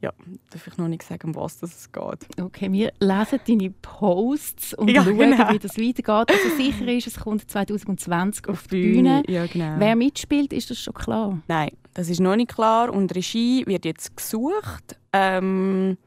ja, 0.00 0.12
darf 0.50 0.66
ich 0.66 0.76
noch 0.76 0.86
nicht 0.86 1.02
sagen, 1.02 1.28
um 1.28 1.34
was 1.34 1.60
es 1.62 1.90
geht. 1.90 2.40
Okay, 2.40 2.70
wir 2.70 2.92
lesen 3.00 3.40
deine 3.46 3.70
Posts 3.70 4.74
und 4.74 4.88
ja, 4.88 5.02
schauen, 5.02 5.18
genau. 5.18 5.50
wie 5.52 5.58
das 5.58 5.76
weitergeht. 5.76 6.30
Also 6.30 6.56
sicher 6.56 6.86
ist, 6.86 7.08
es 7.08 7.18
kommt 7.18 7.50
2020 7.50 8.48
auf, 8.48 8.54
auf 8.54 8.66
die 8.68 8.92
Bühne. 8.92 9.24
Ja, 9.26 9.46
genau. 9.46 9.74
Wer 9.78 9.96
mitspielt, 9.96 10.52
ist 10.52 10.70
das 10.70 10.78
schon 10.78 10.94
klar? 10.94 11.40
Nein, 11.48 11.70
das 11.94 12.08
ist 12.08 12.20
noch 12.20 12.36
nicht 12.36 12.54
klar 12.54 12.92
und 12.92 13.12
Regie 13.14 13.66
wird 13.66 13.84
jetzt 13.84 14.16
gesucht. 14.16 14.96
Ähm, 15.12 15.98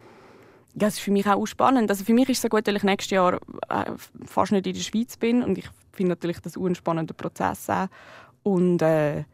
das 0.73 0.93
ist 0.95 0.99
für 1.01 1.11
mich 1.11 1.27
auch 1.27 1.45
spannend. 1.45 1.89
Also 1.89 2.05
für 2.05 2.13
mich 2.13 2.29
ist 2.29 2.37
es 2.37 2.43
so 2.43 2.47
gut, 2.47 2.65
weil 2.67 2.77
ich 2.77 2.83
nächstes 2.83 3.11
Jahr 3.11 3.39
äh, 3.67 3.91
fast 4.25 4.53
nicht 4.53 4.67
in 4.67 4.73
der 4.73 4.81
Schweiz 4.81 5.17
bin 5.17 5.43
und 5.43 5.57
ich 5.57 5.69
finde 5.91 6.11
natürlich 6.11 6.39
das 6.39 6.55
ein 6.55 6.75
spannender 6.75 7.13
Prozess 7.13 7.69
auch. 7.69 7.87
Und 8.43 8.81
äh, 8.81 9.25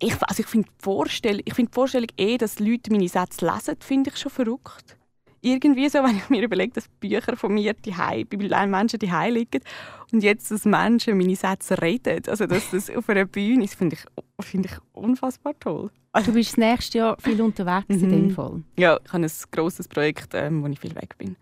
ich, 0.00 0.14
also 0.22 0.40
ich 0.40 0.46
finde 0.46 0.68
die, 0.68 0.82
Vorstellung, 0.82 1.42
find 1.52 1.70
die 1.70 1.74
Vorstellung 1.74 2.08
eh, 2.16 2.36
dass 2.36 2.58
Leute 2.58 2.90
meine 2.90 3.08
Sätze 3.08 3.46
lesen, 3.46 3.76
finde 3.80 4.10
ich 4.10 4.16
schon 4.16 4.32
verrückt. 4.32 4.96
Irgendwie 5.40 5.88
so, 5.88 5.98
wenn 6.04 6.16
ich 6.16 6.28
mir 6.30 6.42
überlege, 6.42 6.72
dass 6.72 6.88
Bücher 6.88 7.36
von 7.36 7.54
mir 7.54 7.74
die 7.74 7.94
bei 8.24 8.66
Menschen 8.66 8.98
die 8.98 9.10
liegen 9.30 9.60
und 10.12 10.22
jetzt, 10.22 10.50
dass 10.50 10.64
Menschen 10.64 11.18
meine 11.18 11.36
Sätze 11.36 11.80
reden, 11.80 12.22
also 12.28 12.46
dass 12.46 12.70
das 12.70 12.90
auf 12.90 13.08
einer 13.08 13.26
Bühne 13.26 13.64
ist, 13.64 13.74
finde 13.74 13.96
ich, 13.96 14.44
find 14.44 14.66
ich 14.66 14.72
unfassbar 14.92 15.54
toll. 15.58 15.90
Du 16.24 16.32
bist 16.32 16.52
das 16.52 16.58
nächste 16.58 16.98
Jahr 16.98 17.16
viel 17.20 17.40
unterwegs 17.42 17.86
in 17.88 18.08
dem 18.08 18.26
mhm. 18.26 18.30
Fall. 18.30 18.62
Ja, 18.78 18.98
ich 19.04 19.12
habe 19.12 19.24
ein 19.24 19.30
grosses 19.50 19.88
Projekt, 19.88 20.32
ähm, 20.34 20.62
wo 20.62 20.68
ich 20.68 20.78
viel 20.78 20.94
weg 20.94 21.16
bin 21.18 21.36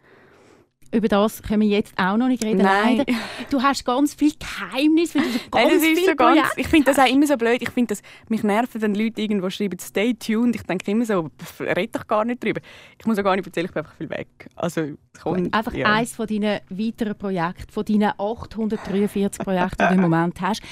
über 0.93 1.09
das 1.09 1.43
können 1.43 1.63
wir 1.63 1.69
jetzt 1.69 1.95
auch 1.97 2.17
noch 2.17 2.29
nicht 2.29 2.45
reden. 2.45 2.63
Nein. 2.63 2.99
Leider. 2.99 3.13
Du 3.51 3.63
hast 3.63 3.85
ganz 3.85 4.15
viel 4.15 4.33
Geheimnis, 4.39 5.15
ganz 5.15 5.27
Nein, 5.53 5.69
das 5.71 5.83
ist 5.83 6.07
so 6.07 6.15
ganz, 6.15 6.41
Ich 6.57 6.69
finde 6.69 6.93
das 6.93 6.99
auch 6.99 7.11
immer 7.11 7.27
so 7.27 7.37
blöd. 7.37 7.63
Ich 7.63 7.71
finde, 7.71 7.97
mich 8.29 8.43
nerven, 8.43 8.83
wenn 8.83 8.95
Leute 8.95 9.21
irgendwo 9.21 9.49
schreiben 9.51 9.79
«Stay 9.79 10.15
tuned». 10.15 10.55
Ich 10.55 10.63
denke 10.63 10.91
immer 10.91 11.05
so, 11.07 11.31
red 11.61 11.95
doch 11.95 12.07
gar 12.07 12.25
nicht 12.25 12.45
drüber. 12.45 12.61
Ich 12.99 13.07
muss 13.07 13.19
auch 13.19 13.25
gar 13.25 13.37
nicht 13.37 13.47
erzählen, 13.47 13.67
ich 13.67 13.73
bin 13.73 13.83
einfach 13.83 13.97
viel 13.97 14.11
weg. 14.11 14.29
Also, 14.55 14.89
kommt, 15.23 15.53
einfach 15.55 15.75
ja. 15.75 15.87
eines 15.87 16.15
von 16.15 16.27
deinen 16.27 16.61
weiteren 16.69 17.17
Projekten, 17.17 17.73
von 17.73 17.85
deinen 17.85 18.13
843 18.19 19.45
Projekten, 19.45 19.83
die 19.83 19.89
du 19.89 19.95
im 19.95 20.01
Moment 20.01 20.41
hast. 20.41 20.63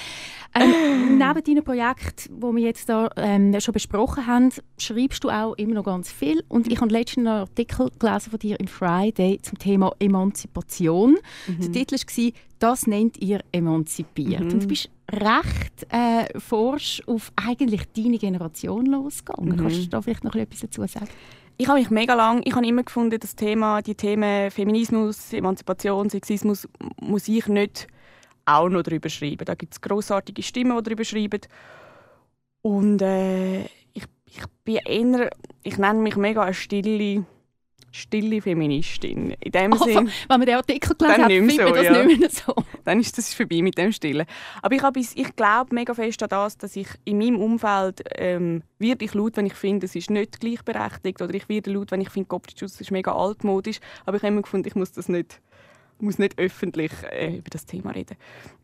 Ähm, 0.55 1.19
neben 1.19 1.45
deinen 1.45 1.65
Projekten, 1.65 2.41
die 2.41 2.57
wir 2.57 2.63
jetzt 2.63 2.89
da, 2.89 3.09
ähm, 3.17 3.59
schon 3.61 3.73
besprochen 3.73 4.27
haben, 4.27 4.51
schreibst 4.79 5.23
du 5.23 5.31
auch 5.31 5.55
immer 5.55 5.75
noch 5.75 5.85
ganz 5.85 6.11
viel. 6.11 6.43
Und 6.49 6.71
ich 6.71 6.81
habe 6.81 6.91
letztens 6.91 7.27
einen 7.27 7.39
Artikel 7.41 7.91
gelesen 7.99 8.31
von 8.31 8.39
dir 8.39 8.59
im 8.59 8.67
Friday 8.67 9.39
zum 9.43 9.59
Thema 9.59 9.93
Emanzipation. 10.01 11.19
Mhm. 11.47 11.61
Der 11.61 11.73
Titel 11.73 11.95
war 11.95 12.33
«Das 12.59 12.87
nennt 12.87 13.19
ihr 13.19 13.41
emanzipiert». 13.53 14.41
Mhm. 14.41 14.51
Und 14.53 14.63
du 14.65 14.67
bist 14.67 14.91
recht 15.13 15.87
äh, 15.91 16.39
forsch 16.39 17.03
auf 17.07 17.33
eigentlich 17.37 17.83
deine 17.97 18.19
Generation 18.19 18.87
losgegangen. 18.87 19.53
Mhm. 19.53 19.57
Kannst 19.57 19.85
du 19.85 19.89
da 19.89 20.03
vielleicht 20.03 20.25
noch 20.25 20.35
etwas 20.35 20.61
dazu 20.61 20.85
sagen? 20.87 21.09
Ich 21.59 21.69
habe 21.69 21.79
mich 21.79 21.91
mega 21.91 22.15
lang, 22.15 22.41
ich 22.45 22.55
habe 22.55 22.67
immer 22.67 22.83
gefunden, 22.83 23.21
das 23.21 23.37
Thema, 23.37 23.83
die 23.83 23.95
Themen 23.95 24.51
Feminismus, 24.51 25.31
Emanzipation, 25.33 26.09
Sexismus 26.09 26.67
muss 26.99 27.29
ich 27.29 27.47
nicht 27.49 27.87
auch 28.59 28.69
noch 28.69 28.83
darüber 28.83 29.09
schreiben. 29.09 29.45
Da 29.45 29.55
gibt 29.55 29.75
es 29.75 29.81
grossartige 29.81 30.43
Stimmen, 30.43 30.77
die 30.77 30.83
darüber 30.83 31.05
schreiben. 31.05 31.41
Und 32.63 33.03
äh, 33.03 33.63
ich, 33.93 34.05
ich 34.27 34.45
bin 34.65 34.77
eher, 34.77 35.31
ich 35.63 35.79
nenne 35.79 36.01
mich 36.01 36.17
mega 36.17 36.43
eine 36.43 36.55
stille, 36.55 37.25
stille 37.91 38.43
Feministin. 38.43 39.35
In 39.41 39.53
dem 39.53 39.73
also, 39.73 39.85
Sinn, 39.87 40.11
wenn 40.29 40.39
man 40.39 40.47
den 40.47 40.57
Artikel 40.57 40.95
gelesen 40.95 41.23
hat, 41.23 41.31
findet 41.31 41.57
so, 41.57 41.63
man 41.63 41.75
das 41.75 41.85
ja. 41.85 42.05
nicht 42.05 42.21
mehr 42.21 42.31
so. 42.31 42.55
Dann 42.85 43.01
ist 43.01 43.17
das 43.17 43.35
vorbei 43.35 43.63
mit 43.63 43.79
dem 43.79 43.93
Stillen. 43.93 44.27
Aber 44.63 44.75
ich, 44.75 45.17
ich 45.17 45.37
glaube 45.37 45.75
mega 45.75 45.95
fest 45.95 46.23
an 46.23 46.29
das, 46.29 46.59
dass 46.59 46.77
ich 46.77 46.89
in 47.05 47.19
meinem 47.19 47.41
Umfeld 47.41 48.03
ähm, 48.17 48.63
werde 48.79 49.05
ich 49.05 49.15
laut, 49.15 49.37
wenn 49.37 49.47
ich 49.47 49.55
finde, 49.55 49.87
es 49.87 49.95
ist 49.95 50.11
nicht 50.11 50.41
gleichberechtigt. 50.41 51.23
Oder 51.23 51.35
ich 51.35 51.49
werde 51.49 51.73
laut, 51.73 51.91
wenn 51.91 52.01
ich 52.01 52.11
finde, 52.11 52.29
Kopfschutz 52.29 52.81
ist 52.81 52.91
mega 52.91 53.13
altmodisch. 53.13 53.81
Aber 54.05 54.17
ich 54.17 54.23
habe 54.23 54.33
immer 54.33 54.43
gefunden, 54.43 54.69
ich 54.69 54.75
muss 54.75 54.93
das 54.93 55.09
nicht 55.09 55.41
muss 56.03 56.19
nicht 56.19 56.39
öffentlich 56.39 56.93
äh, 57.11 57.37
über 57.39 57.51
das 57.51 57.67
Thema 57.67 57.91
reden. 57.91 58.17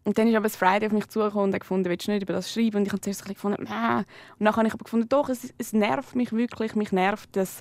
Und 0.04 0.18
dann 0.18 0.28
ist 0.28 0.34
aber 0.34 0.44
das 0.44 0.56
Friday 0.56 0.86
auf 0.86 0.92
mich 0.92 1.08
zugekommen 1.08 1.48
und 1.48 1.54
hat 1.54 1.60
gefunden, 1.60 1.88
willst 1.88 2.06
du 2.06 2.12
nicht 2.12 2.22
über 2.22 2.32
das 2.32 2.52
schreiben? 2.52 2.76
Und 2.76 2.86
ich 2.86 2.92
habe 2.92 3.00
zuerst 3.00 3.24
gefunden, 3.24 3.64
Mäh. 3.64 4.04
und 4.38 4.44
dann 4.44 4.56
habe 4.56 4.66
ich 4.66 4.74
aber 4.74 4.84
gefunden, 4.84 5.08
doch, 5.08 5.28
es, 5.28 5.52
es 5.58 5.72
nervt 5.72 6.14
mich 6.14 6.32
wirklich, 6.32 6.74
mich 6.74 6.92
nervt, 6.92 7.34
dass, 7.36 7.60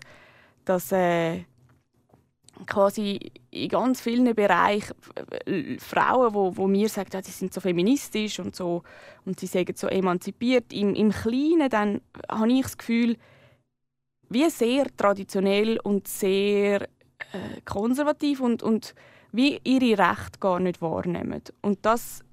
dass 0.65 0.91
äh, 0.91 1.43
quasi 2.65 3.31
in 3.51 3.69
ganz 3.69 4.01
vielen 4.01 4.33
Bereichen 4.33 4.95
äh, 5.45 5.77
Frauen, 5.79 6.33
wo, 6.33 6.55
wo 6.55 6.67
mir 6.67 6.89
sagen, 6.89 7.09
ja, 7.13 7.21
sie 7.21 7.31
sind 7.31 7.53
so 7.53 7.61
feministisch 7.61 8.39
und 8.39 8.55
so 8.55 8.83
und 9.25 9.39
sie 9.39 9.47
sagen 9.47 9.73
so 9.75 9.88
emanzipiert, 9.88 10.71
im, 10.71 10.95
im 10.95 11.11
Kleinen 11.11 11.69
dann 11.69 12.01
habe 12.29 12.51
ich 12.51 12.61
das 12.61 12.77
Gefühl, 12.77 13.17
wie 14.29 14.49
sehr 14.49 14.88
traditionell 14.95 15.79
und 15.83 16.07
sehr 16.07 16.83
äh, 16.83 17.61
konservativ 17.63 18.41
und, 18.41 18.63
und 18.63 18.95
wie 19.36 19.60
ihre 19.63 19.98
Rechte 19.98 20.39
gar 20.39 20.60
nicht 20.60 20.82
wahrnehmen. 20.82 21.41
Und 21.62 21.86
das 21.86 22.26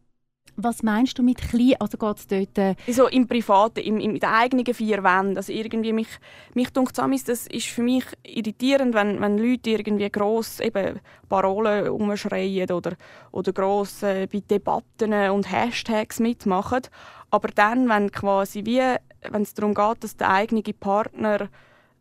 was 0.56 0.82
meinst 0.82 1.18
du 1.18 1.22
mit 1.22 1.38
klein? 1.38 1.74
Also 1.78 1.96
geht 1.98 2.18
es 2.18 2.26
dort... 2.26 2.58
Äh 2.58 2.74
so 2.92 3.08
im 3.08 3.26
Privaten, 3.26 3.80
im, 3.80 3.98
in 3.98 4.14
den 4.14 4.24
eigenen 4.24 4.64
vier 4.66 5.02
Wänden. 5.02 5.36
Also 5.36 5.52
irgendwie 5.52 5.92
mich, 5.92 6.08
mich 6.54 6.70
dunkt 6.70 6.98
das 6.98 7.46
ist 7.46 7.66
für 7.68 7.82
mich 7.82 8.04
irritierend, 8.22 8.94
wenn, 8.94 9.20
wenn 9.20 9.38
Leute 9.38 9.70
irgendwie 9.70 10.10
gross 10.10 10.60
eben 10.60 11.00
Parolen 11.28 11.88
umschreien 11.88 12.70
oder, 12.70 12.92
oder 13.30 13.52
gross 13.52 14.02
äh, 14.02 14.26
bei 14.30 14.40
Debatten 14.40 15.12
und 15.30 15.50
Hashtags 15.50 16.20
mitmachen. 16.20 16.82
Aber 17.30 17.48
dann, 17.48 17.88
wenn 17.88 18.10
quasi 18.10 18.64
wie, 18.66 18.82
wenn 19.30 19.42
es 19.42 19.54
darum 19.54 19.74
geht, 19.74 20.04
dass 20.04 20.16
der 20.16 20.30
eigene 20.30 20.62
Partner 20.62 21.48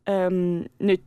ähm, 0.06 0.66
nicht 0.80 1.04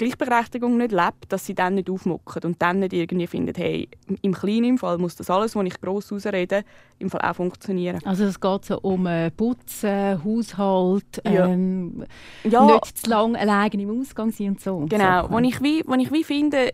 Gleichberechtigung 0.00 0.78
nicht 0.78 0.92
lebt, 0.92 1.30
dass 1.30 1.44
sie 1.44 1.54
dann 1.54 1.74
nicht 1.74 1.90
aufmucken 1.90 2.42
und 2.44 2.62
dann 2.62 2.78
nicht 2.80 2.94
irgendwie 2.94 3.26
finden, 3.26 3.54
hey, 3.54 3.86
im 4.22 4.32
kleinen 4.32 4.78
Fall 4.78 4.96
muss 4.96 5.14
das 5.14 5.28
alles, 5.28 5.54
was 5.54 5.66
ich 5.66 5.78
gross 5.78 6.10
ausrede, 6.10 6.64
im 6.98 7.10
Fall 7.10 7.20
auch 7.20 7.36
funktionieren. 7.36 7.98
Also 8.06 8.24
es 8.24 8.40
geht 8.40 8.64
so 8.64 8.78
um 8.80 9.06
äh, 9.06 9.30
Putzen, 9.30 10.24
Haushalt, 10.24 11.20
ähm, 11.24 12.06
ja. 12.44 12.64
nicht 12.64 12.96
zu 12.96 13.10
lange 13.10 13.38
alleine 13.38 13.82
im 13.82 14.00
Ausgang 14.00 14.30
sein 14.30 14.48
und 14.48 14.60
so. 14.60 14.86
Genau, 14.88 15.30
wo 15.30 15.38
ich, 15.38 15.62
wie, 15.62 15.82
wo 15.86 15.92
ich 15.94 16.10
wie 16.10 16.24
finde, 16.24 16.70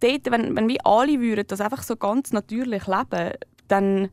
dort, 0.00 0.30
wenn, 0.30 0.54
wenn 0.54 0.68
wir 0.68 0.84
alle 0.84 1.18
würden, 1.18 1.46
das 1.46 1.62
einfach 1.62 1.82
so 1.82 1.96
ganz 1.96 2.30
natürlich 2.32 2.86
leben, 2.86 3.32
dann 3.68 4.10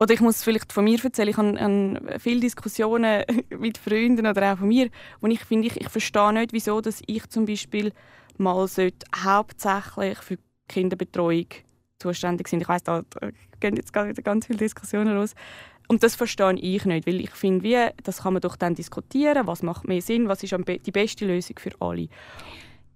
oder 0.00 0.12
ich 0.12 0.20
muss 0.20 0.42
vielleicht 0.42 0.72
von 0.72 0.84
mir 0.84 1.02
erzählen, 1.02 1.28
ich 1.28 1.36
habe, 1.36 1.60
habe 1.60 2.18
viele 2.18 2.40
Diskussionen 2.40 3.22
mit 3.58 3.78
Freunden 3.78 4.26
oder 4.26 4.52
auch 4.52 4.58
von 4.58 4.68
mir, 4.68 4.90
wo 5.20 5.26
ich 5.28 5.44
finde, 5.44 5.68
ich, 5.68 5.80
ich 5.80 5.88
verstehe 5.88 6.32
nicht, 6.32 6.52
wieso 6.52 6.80
dass 6.80 7.02
ich 7.06 7.28
zum 7.28 7.46
Beispiel 7.46 7.92
mal 8.36 8.66
hauptsächlich 9.24 10.18
für 10.18 10.38
Kinderbetreuung 10.68 11.46
zuständig 11.98 12.48
sein. 12.48 12.60
Ich 12.60 12.68
weiß, 12.68 12.82
da 12.82 13.02
gehen 13.60 13.76
jetzt 13.76 13.92
ganz 13.92 14.46
viele 14.46 14.58
Diskussionen 14.58 15.14
los. 15.14 15.34
Und 15.86 16.02
das 16.02 16.14
verstehe 16.14 16.54
ich 16.54 16.84
nicht, 16.86 17.06
weil 17.06 17.20
ich 17.20 17.30
finde, 17.30 17.62
wie, 17.62 17.88
das 18.02 18.22
kann 18.22 18.32
man 18.32 18.42
doch 18.42 18.56
dann 18.56 18.74
diskutieren, 18.74 19.46
was 19.46 19.62
macht 19.62 19.86
mehr 19.86 20.00
Sinn, 20.00 20.28
was 20.28 20.42
ist 20.42 20.54
die 20.66 20.90
beste 20.90 21.26
Lösung 21.26 21.58
für 21.58 21.70
alle. 21.78 22.08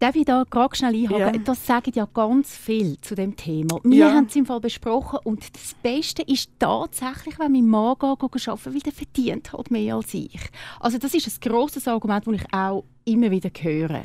Darf 0.00 0.14
ich 0.14 0.24
da 0.24 0.44
gerade 0.48 0.76
schnell 0.76 0.94
einhaken? 0.94 1.34
Ja. 1.34 1.40
Das 1.44 1.66
sagen 1.66 1.90
ja 1.94 2.06
ganz 2.14 2.56
viel 2.56 3.00
zu 3.00 3.16
dem 3.16 3.34
Thema. 3.34 3.80
Wir 3.82 4.06
ja. 4.06 4.12
haben 4.12 4.26
es 4.26 4.36
im 4.36 4.46
Fall 4.46 4.60
besprochen 4.60 5.18
und 5.24 5.42
das 5.54 5.74
Beste 5.82 6.22
ist 6.22 6.50
tatsächlich, 6.58 7.38
wenn 7.40 7.50
mein 7.50 7.66
Mann 7.66 7.96
geht, 7.98 8.32
geht 8.32 8.48
arbeiten 8.48 8.74
weil 8.74 8.80
der 8.80 8.92
verdient 8.92 9.52
halt 9.52 9.70
mehr 9.72 9.96
als 9.96 10.14
ich. 10.14 10.40
Also 10.78 10.98
das 10.98 11.14
ist 11.14 11.26
ein 11.26 11.50
grosses 11.50 11.88
Argument, 11.88 12.26
das 12.26 12.34
ich 12.34 12.54
auch 12.54 12.84
immer 13.04 13.30
wieder 13.30 13.50
höre. 13.60 14.04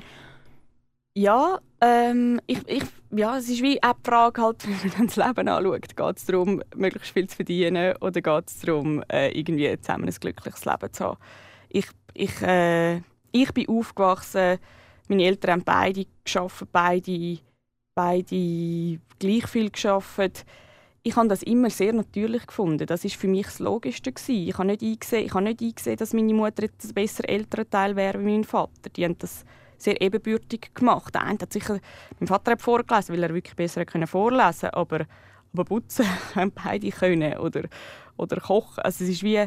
Ja, 1.16 1.60
ähm, 1.80 2.42
ich, 2.48 2.68
ich, 2.68 2.84
ja, 3.12 3.38
es 3.38 3.48
ist 3.48 3.62
wie 3.62 3.82
eine 3.84 3.94
Frage, 4.04 4.42
halt, 4.42 4.66
wenn 4.84 4.92
man 4.98 5.08
das 5.08 5.16
Leben 5.16 5.48
anschaut. 5.48 5.96
Geht 5.96 6.18
es 6.18 6.26
darum, 6.26 6.64
möglichst 6.76 7.12
viel 7.12 7.30
zu 7.30 7.36
verdienen 7.36 7.96
oder 7.98 8.20
geht 8.20 8.48
es 8.48 8.62
darum, 8.62 9.04
äh, 9.12 9.30
irgendwie 9.38 9.80
zusammen 9.80 10.06
ein 10.06 10.16
glückliches 10.20 10.66
Leben 10.66 10.92
zu 10.92 11.04
haben? 11.04 11.18
Ich, 11.70 11.86
ich, 12.16 12.42
äh, 12.42 12.98
ich 13.32 13.54
bin 13.54 13.70
aufgewachsen 13.70 14.58
meine 15.13 15.28
Eltern 15.28 15.52
haben 15.52 15.63
beide 15.63 16.06
geschafft, 16.23 16.65
beide, 16.71 17.38
beide 17.95 18.99
gleich 19.19 19.47
viel 19.47 19.69
geschafft. 19.69 20.45
Ich 21.04 21.15
habe 21.15 21.28
das 21.28 21.43
immer 21.43 21.69
sehr 21.69 21.93
natürlich 21.93 22.47
gefunden. 22.47 22.88
Das 22.88 23.04
ist 23.04 23.15
für 23.15 23.28
mich 23.28 23.45
das 23.45 23.60
Logischste 23.60 24.12
gewesen. 24.12 24.47
Ich 24.47 24.58
habe 24.58 24.67
nicht 24.67 24.82
eingesehen, 24.82 25.26
ich 25.26 25.34
habe 25.34 25.43
nicht 25.43 25.62
eingesehen, 25.62 25.97
dass 25.97 26.13
meine 26.13 26.34
Mutter 26.34 26.63
ein 26.63 26.93
besser 26.93 27.28
Elternteil 27.28 27.95
wäre 27.95 28.19
wie 28.19 28.32
mein 28.32 28.43
Vater. 28.45 28.89
Die 28.95 29.04
haben 29.04 29.17
das 29.17 29.43
sehr 29.78 30.02
ebenbürtig 30.02 30.73
gemacht. 30.73 31.13
Der 31.13 31.23
eine 31.23 31.39
hat 31.39 31.52
sicher, 31.52 31.80
mein 32.19 32.28
Vater 32.28 32.54
hat 32.54 32.62
vorgelesen, 32.62 33.13
weil 33.13 33.23
er 33.23 33.34
wirklich 33.34 33.56
besser 33.56 33.86
können 33.86 34.08
vorlesen 34.08 34.69
aber, 34.69 35.06
aber 35.52 35.65
putzen 35.65 36.06
haben 36.36 36.54
beide 36.54 36.89
können 36.89 37.38
oder, 37.38 37.63
oder 38.15 38.39
kochen. 38.39 38.82
Also 38.82 39.04
es 39.04 39.10
ist 39.10 39.23
wie, 39.23 39.45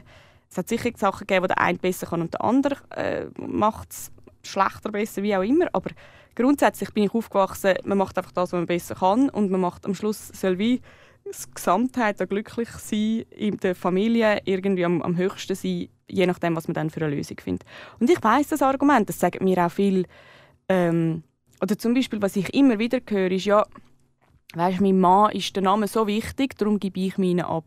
es 0.50 0.59
hat 0.59 0.68
sicher 0.68 0.90
Sachen 0.94 1.26
gegeben, 1.26 1.44
die 1.44 1.55
der 1.55 1.61
eine 1.61 1.79
besser 1.79 2.07
kann 2.07 2.20
und 2.20 2.35
der 2.35 2.44
andere 2.44 2.76
äh, 2.90 3.26
macht 3.38 3.92
es 3.92 4.12
schlechter, 4.49 4.91
besser, 4.91 5.23
wie 5.23 5.37
auch 5.37 5.43
immer. 5.43 5.67
Aber 5.73 5.91
grundsätzlich 6.35 6.93
bin 6.93 7.05
ich 7.05 7.15
aufgewachsen, 7.15 7.75
man 7.85 7.99
macht 7.99 8.17
einfach 8.19 8.33
das, 8.33 8.53
was 8.53 8.59
man 8.59 8.67
besser 8.67 8.95
kann 8.95 9.29
und 9.31 9.51
man 9.51 9.61
macht 9.61 9.87
am 9.87 9.95
Schluss 9.95 10.29
soll 10.29 10.59
wie 10.59 10.81
das 11.25 11.53
Gesamtheit 11.53 12.19
glücklich 12.29 12.69
sein 12.69 13.25
in 13.31 13.57
der 13.59 13.75
Familie 13.75 14.41
irgendwie 14.45 14.85
am, 14.85 15.03
am 15.03 15.17
höchsten 15.17 15.57
sein, 15.57 15.89
je 16.09 16.27
nachdem, 16.27 16.55
was 16.55 16.69
man 16.69 16.75
dann 16.75 16.91
für 16.91 17.05
eine 17.05 17.15
Lösung 17.15 17.39
findet. 17.41 17.69
Und 17.99 18.09
ich 18.09 18.23
weiß 18.23 18.49
das 18.49 18.63
Argument, 18.63 19.09
das 19.09 19.19
sagt 19.19 19.43
mir 19.43 19.65
auch 19.65 19.71
viel. 19.71 20.07
Ähm, 20.69 21.25
oder 21.61 21.77
zum 21.77 21.95
Beispiel, 21.95 22.23
was 22.23 22.37
ich 22.37 22.55
immer 22.55 22.79
wieder 22.79 23.01
höre, 23.09 23.33
ist 23.33 23.47
ja, 23.47 23.67
weißt, 24.55 24.81
mein 24.81 25.01
Mann 25.01 25.33
ist 25.33 25.57
der 25.57 25.63
Name 25.63 25.89
so 25.89 26.07
wichtig, 26.07 26.57
darum 26.57 26.79
gebe 26.79 27.01
ich 27.01 27.19
meinen 27.19 27.41
ab 27.41 27.65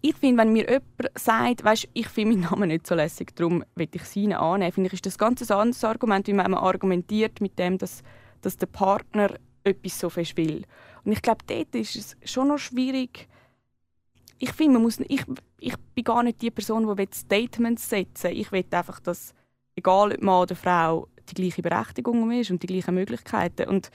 ich 0.00 0.14
finde, 0.14 0.42
wenn 0.42 0.52
mir 0.52 0.64
jemand 0.64 1.18
sagt, 1.18 1.64
weißt, 1.64 1.88
ich 1.92 2.08
finde 2.08 2.36
meinen 2.36 2.50
Namen 2.50 2.68
nicht 2.68 2.86
so 2.86 2.94
lässig, 2.94 3.34
darum 3.34 3.64
will 3.74 3.88
ich 3.92 4.04
seinen 4.04 4.34
annehmen, 4.34 4.72
finde 4.72 4.88
ich, 4.88 4.94
ist 4.94 5.06
das 5.06 5.18
ganz 5.18 5.48
ein 5.50 5.56
anderes 5.56 5.82
Argument, 5.84 6.26
wie 6.26 6.32
man 6.32 6.54
argumentiert 6.54 7.40
mit 7.40 7.58
dem, 7.58 7.78
dass, 7.78 8.02
dass 8.40 8.56
der 8.56 8.66
Partner 8.66 9.34
etwas 9.64 9.98
so 9.98 10.08
fest 10.08 10.36
will. 10.36 10.64
Und 11.04 11.12
ich 11.12 11.22
glaube, 11.22 11.44
dort 11.46 11.74
ist 11.74 11.96
es 11.96 12.16
schon 12.24 12.48
noch 12.48 12.58
schwierig. 12.58 13.28
Ich 14.38 14.52
finde, 14.52 14.74
man 14.74 14.82
muss, 14.82 15.00
ich, 15.00 15.24
ich 15.58 15.74
bin 15.94 16.04
gar 16.04 16.22
nicht 16.22 16.40
die 16.42 16.50
Person, 16.50 16.96
die 16.96 17.08
Statements 17.12 17.88
setzen 17.88 18.30
will. 18.30 18.40
Ich 18.40 18.52
will 18.52 18.64
einfach, 18.70 19.00
dass, 19.00 19.34
egal 19.74 20.12
ob 20.12 20.22
Mann 20.22 20.42
oder 20.42 20.54
Frau, 20.54 21.08
die 21.28 21.34
gleiche 21.34 21.62
Berechtigung 21.62 22.30
ist 22.30 22.50
und 22.50 22.62
die 22.62 22.68
gleichen 22.68 22.94
Möglichkeiten. 22.94 23.68
Und 23.68 23.90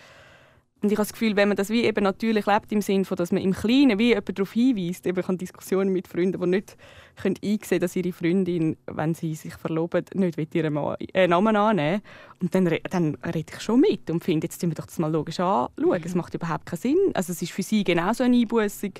und 0.84 0.92
ich 0.92 0.98
habe 0.98 1.08
das 1.08 1.14
Gefühl, 1.14 1.38
wenn 1.38 1.48
man 1.48 1.56
das 1.56 1.70
wie 1.70 1.86
eben 1.86 2.04
natürlich 2.04 2.46
lebt, 2.46 2.70
im 2.74 2.82
Sinne 2.82 3.06
von, 3.06 3.16
dass 3.16 3.32
man 3.32 3.42
im 3.42 3.54
Kleinen 3.54 3.98
wie 4.00 4.10
jemand 4.10 4.38
darauf 4.38 4.52
hinweist, 4.52 5.08
eben 5.08 5.18
ich 5.18 5.28
habe 5.28 5.38
Diskussionen 5.38 5.94
mit 5.94 6.10
Freunden, 6.10 6.42
die 6.42 6.48
nicht 6.48 6.76
können 7.16 7.36
einsehen 7.42 7.60
können, 7.62 7.80
dass 7.80 7.96
ihre 7.96 8.12
Freundin, 8.12 8.76
wenn 8.88 9.14
sie 9.16 9.34
sich 9.34 9.54
verloben, 9.54 10.04
nicht 10.14 10.54
ihren 10.54 10.74
Mann, 10.74 10.98
äh, 11.14 11.26
Namen 11.26 11.56
annehmen 11.56 12.02
Und 12.42 12.54
dann, 12.54 12.70
dann 12.90 13.16
rede 13.24 13.54
ich 13.54 13.62
schon 13.62 13.80
mit 13.80 14.10
und 14.10 14.26
finde, 14.26 14.46
jetzt 14.46 14.62
müssen 14.62 14.72
wir 14.72 14.76
doch 14.76 14.88
das 14.88 15.00
mal 15.00 15.10
logisch 15.10 15.40
anschauen. 15.40 16.02
Es 16.04 16.16
macht 16.16 16.34
überhaupt 16.34 16.66
keinen 16.66 16.80
Sinn. 16.80 17.12
Also 17.14 17.32
es 17.32 17.42
ist 17.42 17.54
für 17.54 17.64
sie 17.64 17.86
genauso 17.86 18.26
eine 18.26 18.36
Einbußung 18.36 18.92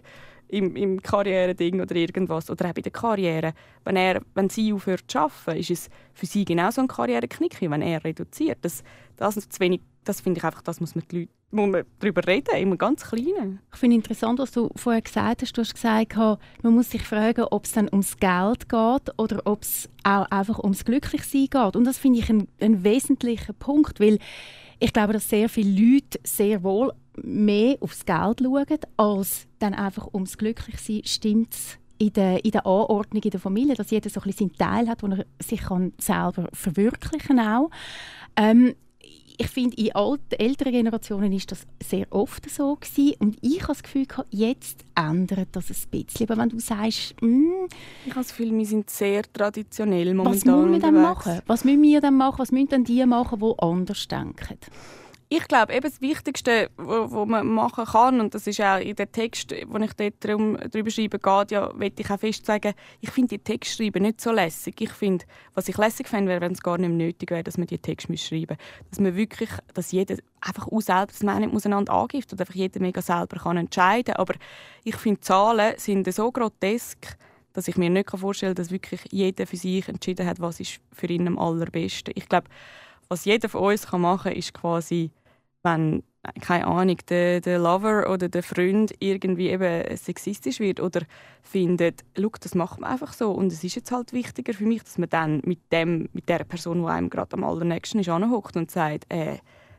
im, 0.48 0.78
im 0.78 1.02
Karriereding 1.02 1.82
oder 1.82 1.96
irgendwas 1.96 2.50
oder 2.50 2.70
auch 2.70 2.74
bei 2.74 2.82
der 2.82 2.94
Karriere. 2.94 3.54
Wenn, 3.84 3.98
er, 3.98 4.22
wenn 4.36 4.50
sie 4.50 4.72
aufhört 4.72 5.04
zu 5.08 5.20
arbeiten, 5.20 5.60
ist 5.60 5.72
es 5.72 5.90
für 6.14 6.28
sie 6.28 6.46
genauso 6.46 6.80
ein 6.80 6.88
Karriereknick, 6.88 7.60
wenn 7.60 7.82
er 7.82 8.04
reduziert. 8.06 8.60
Das, 8.62 8.84
das 9.18 9.36
zu 9.36 9.60
wenig 9.60 9.82
das 10.04 10.22
finde 10.22 10.40
ich 10.40 10.44
einfach, 10.44 10.62
das 10.62 10.80
muss 10.80 10.96
man, 10.96 11.04
die 11.10 11.20
Leute, 11.22 11.32
muss 11.52 11.70
man 11.70 11.84
darüber 12.00 12.26
reden, 12.28 12.56
immer 12.56 12.78
ganz 12.78 13.04
Kleinen. 13.04 13.60
Ich 13.72 13.80
finde 13.80 13.96
interessant, 13.96 14.40
was 14.40 14.52
du 14.52 14.70
vorher 14.76 15.02
gesagt 15.02 15.42
hast. 15.42 15.58
Du 15.58 15.62
hast 15.62 15.74
gesagt, 15.74 16.16
man 16.16 16.74
muss 16.74 16.90
sich 16.90 17.04
fragen, 17.04 17.46
ob 17.52 17.66
es 17.66 17.74
dann 17.74 17.90
ums 17.92 18.18
Geld 18.18 18.70
geht 18.70 19.20
oder 19.20 19.42
ob 19.46 19.62
es 19.62 19.90
auch 20.04 20.26
einfach 20.26 20.60
ums 20.60 20.86
Glücklichsein 20.86 21.48
geht. 21.50 21.76
Und 21.76 21.86
das 21.86 21.98
finde 21.98 22.20
ich 22.20 22.30
ein, 22.30 22.48
ein 22.60 22.84
wesentlicher 22.84 23.54
Punkt, 23.54 24.00
weil 24.00 24.20
ich 24.80 24.94
glaube, 24.94 25.14
dass 25.14 25.30
sehr 25.30 25.48
viele 25.50 25.80
Leute 25.80 26.20
sehr 26.24 26.64
wohl 26.64 26.92
mehr 27.22 27.78
aufs 27.80 28.06
Geld 28.06 28.42
schauen, 28.42 28.80
als 28.98 29.48
dann 29.60 29.74
einfach 29.74 30.14
ums 30.14 30.38
Glücklichsein. 30.38 31.02
Stimmt 31.06 31.56
in 31.98 32.14
der, 32.14 32.44
in 32.44 32.52
der 32.52 32.66
Anordnung 32.66 33.24
in 33.24 33.30
der 33.30 33.40
Familie, 33.40 33.76
dass 33.76 33.92
jeder 33.92 34.10
so 34.10 34.20
ein 34.20 34.24
bisschen 34.24 34.52
seinen 34.58 34.58
Teil 34.58 34.90
hat, 34.90 35.04
wo 35.04 35.08
er 35.08 35.26
sich 35.42 35.62
kann 35.62 35.94
selber 36.00 36.50
verwirklichen 36.52 37.38
kann. 37.38 37.68
Ähm, 38.36 38.76
ich 39.38 39.48
finde, 39.48 39.78
in 39.78 39.94
alten, 39.94 40.36
älteren 40.38 40.72
Generationen 40.72 41.32
ist 41.34 41.52
das 41.52 41.66
sehr 41.82 42.06
oft 42.12 42.50
so 42.50 42.76
gewesen. 42.76 43.16
und 43.20 43.38
ich 43.42 43.62
habe 43.64 43.74
das 43.74 43.84
Gefühl, 43.84 44.06
jetzt 44.30 44.86
ändert 44.96 45.50
das 45.54 45.70
ein 45.70 45.90
bisschen. 45.90 46.30
Aber 46.30 46.42
wenn 46.42 46.50
du 46.50 46.60
sagst, 46.60 47.22
mm, 47.22 47.66
ich 48.06 48.12
habe 48.12 48.22
das 48.22 48.30
Gefühl, 48.30 48.58
wir 48.58 48.66
sind 48.66 48.90
sehr 48.90 49.24
traditionell 49.32 50.14
momentan 50.14 50.36
Was 50.36 50.46
müssen 50.46 50.72
wir 50.72 50.80
dann 50.80 51.02
machen? 51.02 51.42
Was 51.48 51.64
müssen 51.64 51.82
wir 51.82 52.02
dann 52.02 52.18
machen? 52.18 52.40
Was 52.40 52.52
müssen 52.52 52.70
dann 52.70 52.84
die 52.84 53.06
machen, 53.06 53.40
die 53.40 53.54
anders 53.60 54.08
denken? 54.08 54.58
Ich 55.36 55.48
glaube, 55.48 55.74
eben 55.74 55.90
das 55.90 56.00
Wichtigste, 56.00 56.70
was 56.78 57.12
man 57.28 57.48
machen 57.48 57.86
kann, 57.86 58.22
und 58.22 58.36
das 58.36 58.46
ist 58.46 58.62
auch 58.62 58.80
in 58.80 58.96
dem 58.96 59.12
Text, 59.12 59.52
wo 59.68 59.78
ich 59.80 59.94
dort 59.94 60.14
drum, 60.24 60.58
drüber 60.70 60.92
schreibe, 60.92 61.18
geht, 61.18 61.52
ja, 61.52 61.72
will 61.80 61.92
ich 61.98 62.12
auch 62.12 62.20
fest 62.20 62.46
sagen, 62.46 62.74
ich 63.02 63.10
finde 63.10 63.30
die 63.30 63.44
Textschreiben 63.44 64.04
nicht 64.04 64.22
so 64.22 64.32
lässig. 64.32 64.80
Ich 64.80 64.92
finde, 64.92 65.26
was 65.56 65.68
ich 65.70 65.78
lässig 65.78 66.08
fände, 66.08 66.30
wäre, 66.30 66.42
wenn 66.42 66.52
es 66.52 66.62
gar 66.62 66.78
nicht 66.78 66.92
nötig 66.92 67.32
wäre, 67.32 67.44
dass 67.44 67.58
man 67.58 67.66
die 67.66 67.80
Texte 67.80 68.16
schreiben 68.16 68.58
muss. 68.60 68.90
Dass 68.92 69.00
man 69.00 69.16
wirklich, 69.16 69.50
dass 69.74 69.92
jeder 69.92 70.18
einfach 70.40 70.68
auch 70.68 70.82
selber, 70.82 71.08
dass 71.08 71.24
man 71.24 71.42
nicht 71.42 71.52
miteinander 71.52 71.94
angibt 71.94 72.32
und 72.32 72.40
einfach 72.40 72.54
jeder 72.54 72.80
mega 72.80 73.02
selber 73.02 73.38
kann 73.38 73.58
entscheiden 73.58 74.14
kann. 74.14 74.22
Aber 74.22 74.36
ich 74.84 74.98
finde, 74.98 75.22
Zahlen 75.22 75.74
sind 75.78 76.14
so 76.14 76.32
grotesk, 76.32 77.18
dass 77.54 77.68
ich 77.68 77.76
mir 77.76 77.90
nicht 77.90 78.12
vorstellen 78.12 78.54
kann, 78.54 78.64
dass 78.64 78.72
wirklich 78.72 79.02
jeder 79.10 79.48
für 79.48 79.58
sich 79.58 79.88
entschieden 79.88 80.28
hat, 80.28 80.40
was 80.40 80.60
ist 80.60 80.80
für 80.92 81.08
ihn 81.08 81.28
am 81.28 81.40
allerbesten. 81.40 82.14
Ich 82.16 82.30
glaube, 82.30 82.50
was 83.10 83.26
jeder 83.26 83.50
von 83.50 83.62
uns 83.62 83.92
machen 83.92 84.32
kann, 84.32 84.34
ist 84.34 84.54
quasi 84.54 85.12
wenn, 85.64 86.04
keine 86.42 86.68
Ahnung, 86.68 86.98
der, 87.10 87.42
der 87.42 87.60
Lover 87.60 88.10
oder 88.10 88.30
der 88.30 88.44
Freund 88.44 88.94
irgendwie 89.00 89.50
eben 89.50 89.98
sexistisch 89.98 90.60
wird 90.60 90.80
oder 90.80 91.02
findet, 91.42 92.04
das 92.14 92.56
macht 92.56 92.80
man 92.80 92.92
einfach 92.92 93.14
so. 93.14 93.32
Und 93.32 93.52
es 93.52 93.64
ist 93.64 93.76
jetzt 93.76 93.92
halt 93.92 94.14
wichtiger 94.14 94.54
für 94.54 94.66
mich, 94.66 94.84
dass 94.84 94.98
man 94.98 95.10
dann 95.10 95.42
mit 95.46 95.60
dem, 95.72 96.10
mit 96.14 96.30
der 96.30 96.44
Person, 96.44 96.82
die 96.82 96.88
einem 96.88 97.10
gerade 97.10 97.34
am 97.34 97.44
allernächsten 97.44 98.00
ist, 98.00 98.10
anhockt 98.10 98.56
und 98.56 98.72
sagt, 98.72 99.06
äh, 99.12 99.38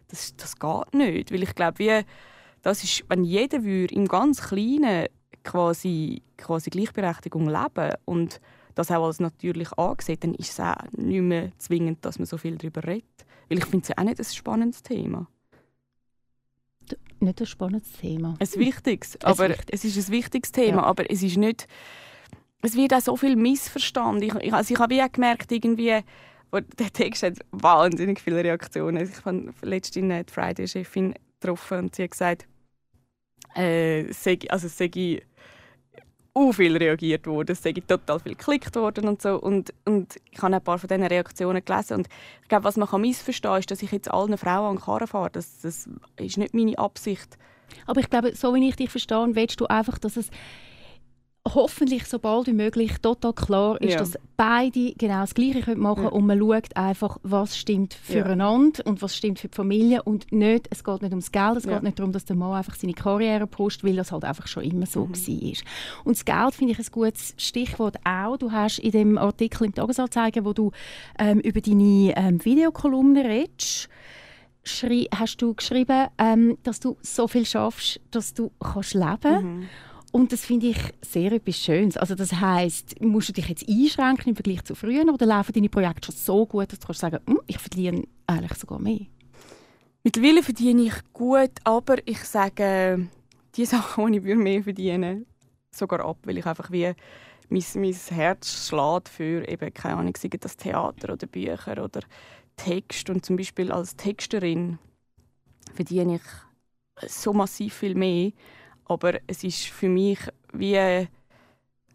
das, 0.09 0.37
das 0.37 0.59
geht 0.59 0.95
nicht, 0.95 1.33
weil 1.33 1.43
ich 1.43 1.55
glaube, 1.55 1.79
wie, 1.79 2.05
das 2.63 2.85
ist, 2.85 3.05
wenn 3.09 3.25
jeder 3.25 3.65
würde 3.65 3.95
im 3.95 4.07
ganz 4.07 4.43
Kleinen 4.43 5.09
quasi, 5.45 6.23
quasi 6.37 6.71
Gleichberechtigung 6.71 7.49
leben 7.49 7.95
und 8.05 8.41
das 8.75 8.91
auch 8.91 9.07
als 9.07 9.21
natürlich 9.21 9.73
angesehen, 9.79 10.19
dann 10.21 10.35
ist 10.35 10.51
es 10.51 10.61
auch 10.61 10.75
nicht 10.93 11.23
mehr 11.23 11.53
zwingend, 11.59 12.05
dass 12.05 12.19
man 12.19 12.27
so 12.27 12.39
viel 12.39 12.57
darüber 12.57 12.85
redet. 12.85 13.05
Weil 13.49 13.59
ich 13.59 13.65
finde 13.67 13.83
es 13.83 13.89
ja 13.89 13.99
auch 13.99 14.05
nicht 14.05 14.19
ein 14.19 14.25
spannendes 14.25 14.83
Thema 14.83 15.29
nicht 17.25 17.41
ein 17.41 17.47
spannendes 17.47 17.93
Thema. 17.93 18.37
Ein 18.39 18.61
wichtiges, 18.61 19.21
aber 19.23 19.51
wichtig. 19.51 19.67
es 19.71 19.85
ist 19.85 20.09
ein 20.09 20.13
wichtiges 20.13 20.53
Thema, 20.53 20.83
ja. 20.83 20.85
aber 20.85 21.11
es 21.11 21.23
ist 21.23 21.37
nicht, 21.37 21.67
es 22.63 22.77
wird 22.77 22.95
auch 22.95 23.01
so 23.01 23.17
viel 23.17 23.37
missverstanden. 23.37 24.23
Ich, 24.23 24.35
ich, 24.35 24.53
also 24.53 24.75
ich 24.75 24.81
habe 24.81 25.03
auch 25.03 25.13
gemerkt, 25.13 25.51
irgendwie, 25.53 26.01
der 26.53 26.93
Text 26.93 27.23
hat 27.23 27.39
wahnsinnig 27.51 28.21
viele 28.21 28.43
Reaktionen. 28.45 29.09
Ich 29.09 29.25
habe 29.25 29.53
letztens 29.63 30.27
die 30.27 30.33
Friday-Chefin 30.33 31.15
getroffen 31.41 31.79
und 31.79 31.95
sie 31.95 32.05
hat 32.05 32.11
gesagt, 32.13 32.47
äh, 33.55 34.13
sei, 34.13 34.39
also 34.49 34.69
sei 34.69 35.21
uh, 36.35 36.53
viel 36.53 36.77
reagiert 36.77 37.27
worden, 37.27 37.53
es 37.53 37.63
sei 37.63 37.73
total 37.73 38.21
viel 38.21 38.35
geklickt 38.35 38.75
worden 38.77 39.09
und 39.09 39.23
so. 39.23 39.41
Und, 39.41 39.73
und 39.85 40.17
ich 40.31 40.43
habe 40.43 40.55
ein 40.55 40.63
paar 40.63 40.79
von 40.79 40.89
diesen 40.89 41.05
Reaktionen 41.05 41.65
gelesen. 41.65 41.99
Und 41.99 42.09
ich 42.43 42.49
glaube, 42.49 42.65
was 42.65 42.77
man 42.77 42.89
kann 42.89 43.01
missverstehen 43.01 43.53
kann, 43.53 43.61
ist, 43.61 43.71
dass 43.71 43.83
ich 43.83 43.93
jetzt 43.93 44.11
allen 44.11 44.37
Frauen 44.37 44.71
an 44.71 44.77
den 44.77 44.83
Karren 44.83 45.07
fahre. 45.07 45.31
Das, 45.31 45.61
das 45.63 45.89
ist 46.19 46.39
nicht 46.39 46.55
meine 46.55 46.79
Absicht. 46.79 47.39
Aber 47.87 48.01
ich 48.01 48.11
glaube, 48.11 48.35
so 48.35 48.55
wie 48.55 48.69
ich 48.69 48.77
dich 48.77 48.91
verstehe, 48.91 49.27
willst 49.33 49.61
du 49.61 49.67
einfach, 49.67 49.99
dass 49.99 50.17
es 50.17 50.31
hoffentlich 51.47 52.07
so 52.07 52.19
bald 52.19 52.47
wie 52.47 52.55
möglich 52.55 52.99
total 53.03 53.35
klar 53.35 53.81
ist, 53.81 53.93
ja. 53.93 53.99
dass 53.99 54.19
beide 54.37 54.95
genau 54.95 55.21
das 55.21 55.35
Gleiche 55.35 55.77
machen 55.77 55.97
können 55.97 56.07
ja. 56.07 56.13
und 56.13 56.27
man 56.27 56.39
schaut 56.39 56.77
einfach, 56.77 57.19
was 57.23 57.59
stimmt 57.59 57.93
füreinander 57.93 58.81
ja. 58.85 58.91
und 58.91 59.03
was 59.03 59.15
stimmt 59.15 59.39
für 59.39 59.49
die 59.49 59.55
Familie 59.55 60.03
und 60.03 60.33
nicht, 60.33 60.69
es 60.71 60.83
geht 60.83 61.03
nicht 61.03 61.11
ums 61.11 61.33
Geld, 61.33 61.59
es 61.59 61.67
geht 61.67 61.83
nicht 61.83 61.99
darum, 61.99 62.13
dass 62.13 62.25
der 62.25 62.37
Mann 62.37 62.55
einfach 62.55 62.75
seine 62.77 62.95
Karriere 62.95 63.47
pusht, 63.47 63.85
weil 63.85 63.97
das 63.97 64.11
halt 64.11 64.25
einfach 64.25 64.47
schon 64.47 64.65
immer 64.65 64.87
so 64.87 65.05
mhm. 65.05 65.15
war. 65.15 66.05
Und 66.05 66.17
das 66.17 66.25
Geld 66.25 66.55
finde 66.55 66.73
ich 66.73 66.79
ein 66.79 66.87
gutes 66.91 67.35
Stichwort 67.37 67.97
auch. 68.05 68.39
Du 68.39 68.51
hast 68.51 68.79
in 68.79 68.93
dem 68.93 69.19
Artikel 69.19 69.67
im 69.67 69.75
Tagesanzeiger, 69.75 70.47
wo 70.47 70.55
du 70.55 70.71
ähm, 71.19 71.41
über 71.41 71.61
deine 71.61 72.15
ähm, 72.17 72.43
Videokolumne 72.43 73.23
redest, 73.23 73.91
hast 75.15 75.43
du 75.43 75.53
geschrieben, 75.53 76.07
ähm, 76.17 76.57
dass 76.63 76.81
du 76.81 76.97
so 77.03 77.29
viel 77.29 77.45
schaffst, 77.45 78.01
dass 78.11 78.33
du 78.33 78.51
kannst 78.59 78.95
leben 78.95 79.19
kannst. 79.21 79.45
Mhm. 79.45 79.69
Und 80.15 80.31
das 80.31 80.45
finde 80.45 80.69
ich 80.69 80.79
sehr 81.01 81.33
etwas 81.33 81.57
Schönes. 81.57 81.97
Also 81.97 82.15
das 82.15 82.33
heißt, 82.33 83.01
musst 83.01 83.31
du 83.31 83.33
dich 83.33 83.49
jetzt 83.49 83.69
einschränken 83.69 84.29
im 84.29 84.37
Vergleich 84.37 84.63
zu 84.63 84.77
früher 84.77 85.13
oder 85.13 85.27
laufen 85.27 85.53
deine 85.53 85.69
Projekte 85.69 86.07
schon 86.07 86.15
so 86.15 86.47
gut, 86.47 86.71
dass 86.71 86.79
du 86.79 86.87
kannst 86.87 87.01
sagen, 87.01 87.19
hm, 87.27 87.41
ich 87.49 87.59
verdiene 87.59 88.05
eigentlich 88.29 88.57
sogar 88.57 88.79
mehr? 88.79 89.07
Mittlerweile 90.05 90.45
verdiene 90.45 90.83
ich 90.83 90.95
gut, 91.13 91.51
aber 91.65 91.97
ich 92.07 92.21
sage, 92.21 93.09
die 93.57 93.65
Sachen, 93.65 94.13
die 94.13 94.19
ich 94.19 94.37
mehr 94.37 94.63
verdiene, 94.63 95.27
sogar 95.73 96.07
ab, 96.07 96.19
weil 96.23 96.39
ich 96.39 96.47
einfach 96.47 96.71
wie 96.71 96.93
mein, 97.49 97.65
mein 97.75 97.93
Herz 97.93 98.69
schlägt 98.69 99.09
für 99.09 99.49
eben, 99.49 99.75
keine 99.75 99.97
Ahnung, 99.97 100.15
das 100.39 100.57
Theater 100.57 101.15
oder 101.15 101.27
Bücher 101.27 101.83
oder 101.83 102.03
Text. 102.55 103.11
Und 103.11 103.27
zum 103.27 103.35
Beispiel 103.35 103.73
als 103.73 103.97
Texterin 103.97 104.79
verdiene 105.75 106.21
ich 106.21 107.11
so 107.11 107.33
massiv 107.33 107.75
viel 107.75 107.97
mehr 107.97 108.31
aber 108.87 109.19
es 109.27 109.45
ist 109.45 109.65
für 109.67 109.89
mich 109.89 110.19
wie, 110.53 111.09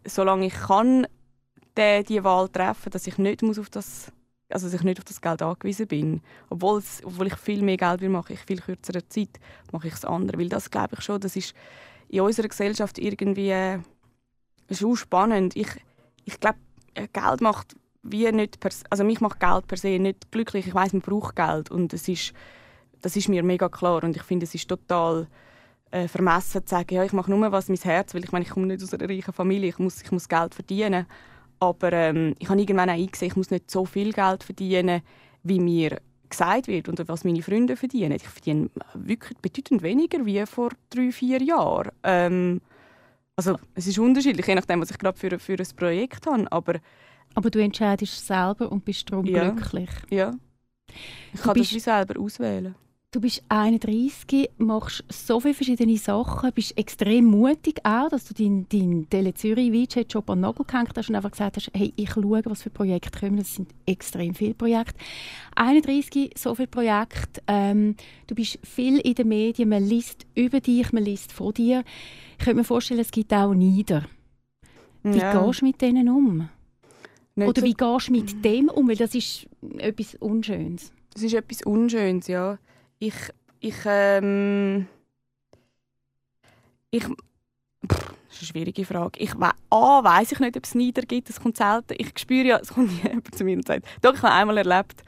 solange 0.04 0.46
ich 0.46 0.54
kann, 0.54 1.06
die, 1.76 2.04
die 2.04 2.24
Wahl 2.24 2.48
treffen, 2.48 2.90
dass 2.90 3.06
ich 3.06 3.18
nicht 3.18 3.42
muss 3.42 3.58
auf 3.58 3.70
das 3.70 4.12
also 4.52 4.66
dass 4.66 4.74
ich 4.74 4.82
nicht 4.82 4.98
auf 4.98 5.04
das 5.04 5.20
Geld 5.20 5.42
angewiesen 5.42 5.86
bin. 5.86 6.22
Obwohl, 6.48 6.82
obwohl 7.04 7.28
ich 7.28 7.36
viel 7.36 7.62
mehr 7.62 7.76
Geld 7.76 8.00
will, 8.00 8.08
mache 8.08 8.32
ich 8.32 8.40
viel 8.40 8.60
kürzerer 8.60 9.08
Zeit, 9.08 9.38
mache 9.72 9.88
ich 9.88 9.94
es 9.94 10.04
andere. 10.04 10.38
Weil 10.38 10.48
das 10.48 10.70
glaube 10.70 10.96
ich 10.98 11.04
schon, 11.04 11.20
das 11.20 11.36
ist 11.36 11.54
in 12.08 12.20
unserer 12.20 12.48
Gesellschaft 12.48 12.98
irgendwie 12.98 13.50
äh, 13.50 13.78
schon 14.70 14.96
spannend. 14.96 15.56
Ich, 15.56 15.68
ich 16.24 16.38
glaube, 16.40 16.58
äh, 16.94 17.06
Geld 17.12 17.40
macht 17.40 17.76
wie 18.02 18.30
nicht 18.32 18.60
per, 18.60 18.70
also 18.88 19.04
mich 19.04 19.20
macht 19.20 19.40
Geld 19.40 19.66
per 19.66 19.78
se 19.78 19.98
nicht 19.98 20.32
glücklich. 20.32 20.66
Ich 20.66 20.74
weiß, 20.74 20.92
man 20.92 21.02
braucht 21.02 21.36
Geld 21.36 21.70
und 21.70 21.92
es 21.92 22.08
ist, 22.08 22.32
das 23.02 23.16
ist 23.16 23.28
mir 23.28 23.42
mega 23.42 23.68
klar 23.68 24.02
und 24.02 24.16
ich 24.16 24.22
finde, 24.22 24.44
es 24.44 24.54
ist 24.54 24.68
total 24.68 25.28
äh, 25.90 26.08
vermessen 26.08 26.64
zu 26.66 26.70
sagen, 26.70 26.94
ja, 26.94 27.04
ich 27.04 27.12
mache 27.12 27.30
nur 27.30 27.52
was 27.52 27.68
mein 27.68 27.78
Herz, 27.78 28.14
weil 28.14 28.24
ich 28.24 28.32
meine, 28.32 28.44
ich 28.44 28.50
komme 28.50 28.66
nicht 28.66 28.82
aus 28.82 28.94
einer 28.94 29.08
reichen 29.08 29.32
Familie, 29.32 29.68
ich 29.68 29.78
muss, 29.78 30.02
ich 30.02 30.12
muss 30.12 30.28
Geld 30.28 30.54
verdienen. 30.54 31.06
Aber 31.58 31.92
ähm, 31.92 32.34
ich 32.38 32.48
habe 32.48 32.60
irgendwann 32.60 32.90
auch 32.90 32.94
eingesehen, 32.94 33.30
ich 33.30 33.36
muss 33.36 33.50
nicht 33.50 33.70
so 33.70 33.84
viel 33.84 34.12
Geld 34.12 34.42
verdienen, 34.42 35.02
wie 35.42 35.60
mir 35.60 36.00
gesagt 36.28 36.68
wird 36.68 36.88
und 36.88 37.06
was 37.08 37.24
meine 37.24 37.42
Freunde 37.42 37.76
verdienen. 37.76 38.12
Ich 38.12 38.28
verdiene 38.28 38.70
wirklich 38.94 39.36
bedeutend 39.38 39.82
weniger 39.82 40.24
wie 40.24 40.44
vor 40.46 40.70
drei, 40.88 41.10
vier 41.12 41.42
Jahren. 41.42 41.90
Ähm, 42.02 42.60
also 43.36 43.58
es 43.74 43.86
ist 43.86 43.98
unterschiedlich, 43.98 44.46
je 44.46 44.54
nachdem, 44.54 44.80
was 44.80 44.90
ich 44.90 44.98
gerade 44.98 45.18
für, 45.18 45.38
für 45.38 45.54
ein 45.54 45.76
Projekt 45.76 46.26
habe. 46.26 46.50
Aber, 46.50 46.74
aber 47.34 47.50
du 47.50 47.58
entscheidest 47.58 48.26
selber 48.26 48.70
und 48.70 48.84
bist 48.84 49.10
darum 49.10 49.26
ja, 49.26 49.50
glücklich. 49.50 49.90
Ja. 50.10 50.34
Ich 51.32 51.40
du 51.40 51.46
kann 51.46 51.58
das 51.58 51.72
wie 51.72 51.80
selber 51.80 52.18
auswählen. 52.20 52.74
Du 53.12 53.20
bist 53.20 53.42
31, 53.48 54.50
machst 54.58 55.02
so 55.08 55.40
viele 55.40 55.54
verschiedene 55.54 55.96
Sachen, 55.96 56.52
bist 56.52 56.78
extrem 56.78 57.24
mutig 57.24 57.80
auch, 57.82 58.08
dass 58.08 58.24
du 58.26 58.34
deinen 58.34 58.68
dein 58.68 59.08
Tele 59.10 59.34
Zürich 59.34 59.72
VJ-Job 59.72 60.30
an 60.30 60.38
den 60.38 60.42
Nagel 60.42 60.64
gehängt 60.64 60.92
hast 60.96 61.08
und 61.08 61.16
einfach 61.16 61.32
gesagt 61.32 61.56
hast, 61.56 61.72
hey, 61.74 61.92
ich 61.96 62.12
schaue, 62.12 62.40
was 62.44 62.62
für 62.62 62.70
Projekte 62.70 63.18
kommen. 63.18 63.38
Das 63.38 63.56
sind 63.56 63.74
extrem 63.84 64.36
viele 64.36 64.54
Projekte. 64.54 64.94
31, 65.56 66.34
so 66.36 66.54
viele 66.54 66.68
Projekte. 66.68 67.42
Ähm, 67.48 67.96
du 68.28 68.36
bist 68.36 68.60
viel 68.62 69.00
in 69.00 69.14
den 69.16 69.26
Medien, 69.26 69.70
man 69.70 69.82
liest 69.82 70.24
über 70.36 70.60
dich, 70.60 70.92
man 70.92 71.02
liest 71.02 71.32
von 71.32 71.52
dir. 71.52 71.82
Ich 72.38 72.44
könnte 72.44 72.58
mir 72.58 72.64
vorstellen, 72.64 73.00
es 73.00 73.10
gibt 73.10 73.32
auch 73.32 73.52
Nieder. 73.54 74.04
Wie 75.02 75.18
ja. 75.18 75.44
gehst 75.44 75.62
du 75.62 75.64
mit 75.64 75.80
denen 75.80 76.08
um? 76.08 76.48
Nicht 77.34 77.48
Oder 77.48 77.62
wie 77.62 77.74
gehst 77.74 78.06
du 78.06 78.12
mit 78.12 78.44
dem 78.44 78.68
um? 78.68 78.88
Weil 78.88 78.94
das 78.94 79.16
ist 79.16 79.48
etwas 79.78 80.14
Unschönes. 80.14 80.92
Das 81.12 81.24
ist 81.24 81.34
etwas 81.34 81.62
Unschönes, 81.62 82.28
ja 82.28 82.56
ich, 83.00 83.14
ich, 83.60 83.76
ähm, 83.86 84.86
ich, 86.90 87.02
pff, 87.02 87.14
das 87.88 88.42
ist 88.42 88.42
eine 88.42 88.46
schwierige 88.46 88.84
Frage. 88.84 89.18
Ich, 89.18 89.32
A, 89.34 90.04
weiss 90.04 90.32
ich 90.32 90.38
nicht, 90.38 90.56
ob 90.56 90.64
es 90.64 90.74
Nieder 90.74 91.02
gibt, 91.02 91.28
das 91.28 91.40
kommt 91.40 91.56
selten. 91.56 91.94
Ich 91.98 92.12
spüre 92.16 92.46
ja, 92.46 92.58
es 92.58 92.72
kommt 92.72 92.92
jemand 93.02 93.34
zu 93.34 93.42
mir 93.42 93.56
und 93.56 93.66
sagt, 93.66 93.86
doch, 94.02 94.14
ich 94.14 94.22
habe 94.22 94.34
einmal 94.34 94.58
erlebt, 94.58 95.02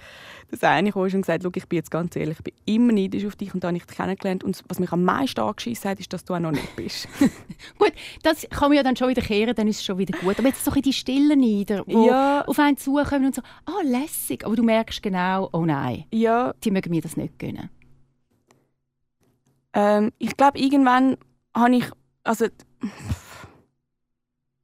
dass 0.51 0.63
einer 0.65 0.93
kam 0.93 1.03
und 1.03 1.13
gesagt 1.13 1.45
hat, 1.45 1.57
ich 1.57 1.67
bin 1.67 1.77
jetzt 1.77 1.91
ganz 1.91 2.17
ehrlich, 2.17 2.37
ich 2.39 2.45
bin 2.45 2.55
immer 2.67 2.93
neidisch 2.93 3.25
auf 3.25 3.37
dich 3.37 3.55
und 3.55 3.63
da 3.63 3.69
habe 3.69 3.77
ich 3.77 3.87
dich 3.87 3.97
kennengelernt 3.97 4.45
und 4.45 4.63
was 4.69 4.79
mich 4.79 4.93
am 4.93 5.03
meisten 5.03 5.41
angeschissen 5.41 5.91
hat, 5.91 6.01
ist, 6.01 6.13
dass 6.13 6.25
du 6.25 6.35
auch 6.35 6.41
noch 6.41 6.51
nicht 6.51 6.77
bist. 6.77 7.09
gut, 7.79 7.93
das 8.23 8.47
kann 8.51 8.69
man 8.69 8.77
ja 8.77 8.83
dann 8.83 8.97
schon 8.97 9.09
wieder 9.09 9.23
kehren, 9.23 9.55
dann 9.55 9.69
ist 9.69 9.79
es 9.79 9.85
schon 9.85 9.99
wieder 9.99 10.19
gut. 10.19 10.39
Aber 10.39 10.49
jetzt 10.49 10.65
so 10.65 10.73
in 10.73 10.83
die 10.83 10.93
stillen 10.93 11.39
Nieder, 11.39 11.85
die 11.85 11.93
ja. 11.93 12.45
auf 12.47 12.59
einen 12.59 12.77
zukommen 12.77 13.27
und 13.27 13.35
so, 13.35 13.43
ah, 13.67 13.73
oh, 13.79 13.83
lässig, 13.87 14.45
aber 14.45 14.57
du 14.57 14.63
merkst 14.63 15.03
genau, 15.03 15.49
oh 15.53 15.65
nein, 15.65 16.05
ja. 16.11 16.53
die 16.65 16.71
mögen 16.71 16.91
mir 16.91 17.01
das 17.01 17.17
nicht 17.17 17.39
gönnen. 17.39 17.71
Ähm, 19.75 20.13
ich 20.19 20.37
glaube, 20.37 20.59
irgendwann 20.59 21.17
habe 21.55 21.77
ich, 21.77 21.85
also 22.25 22.47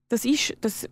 das 0.09 0.25
ist, 0.25 0.57
das, 0.61 0.89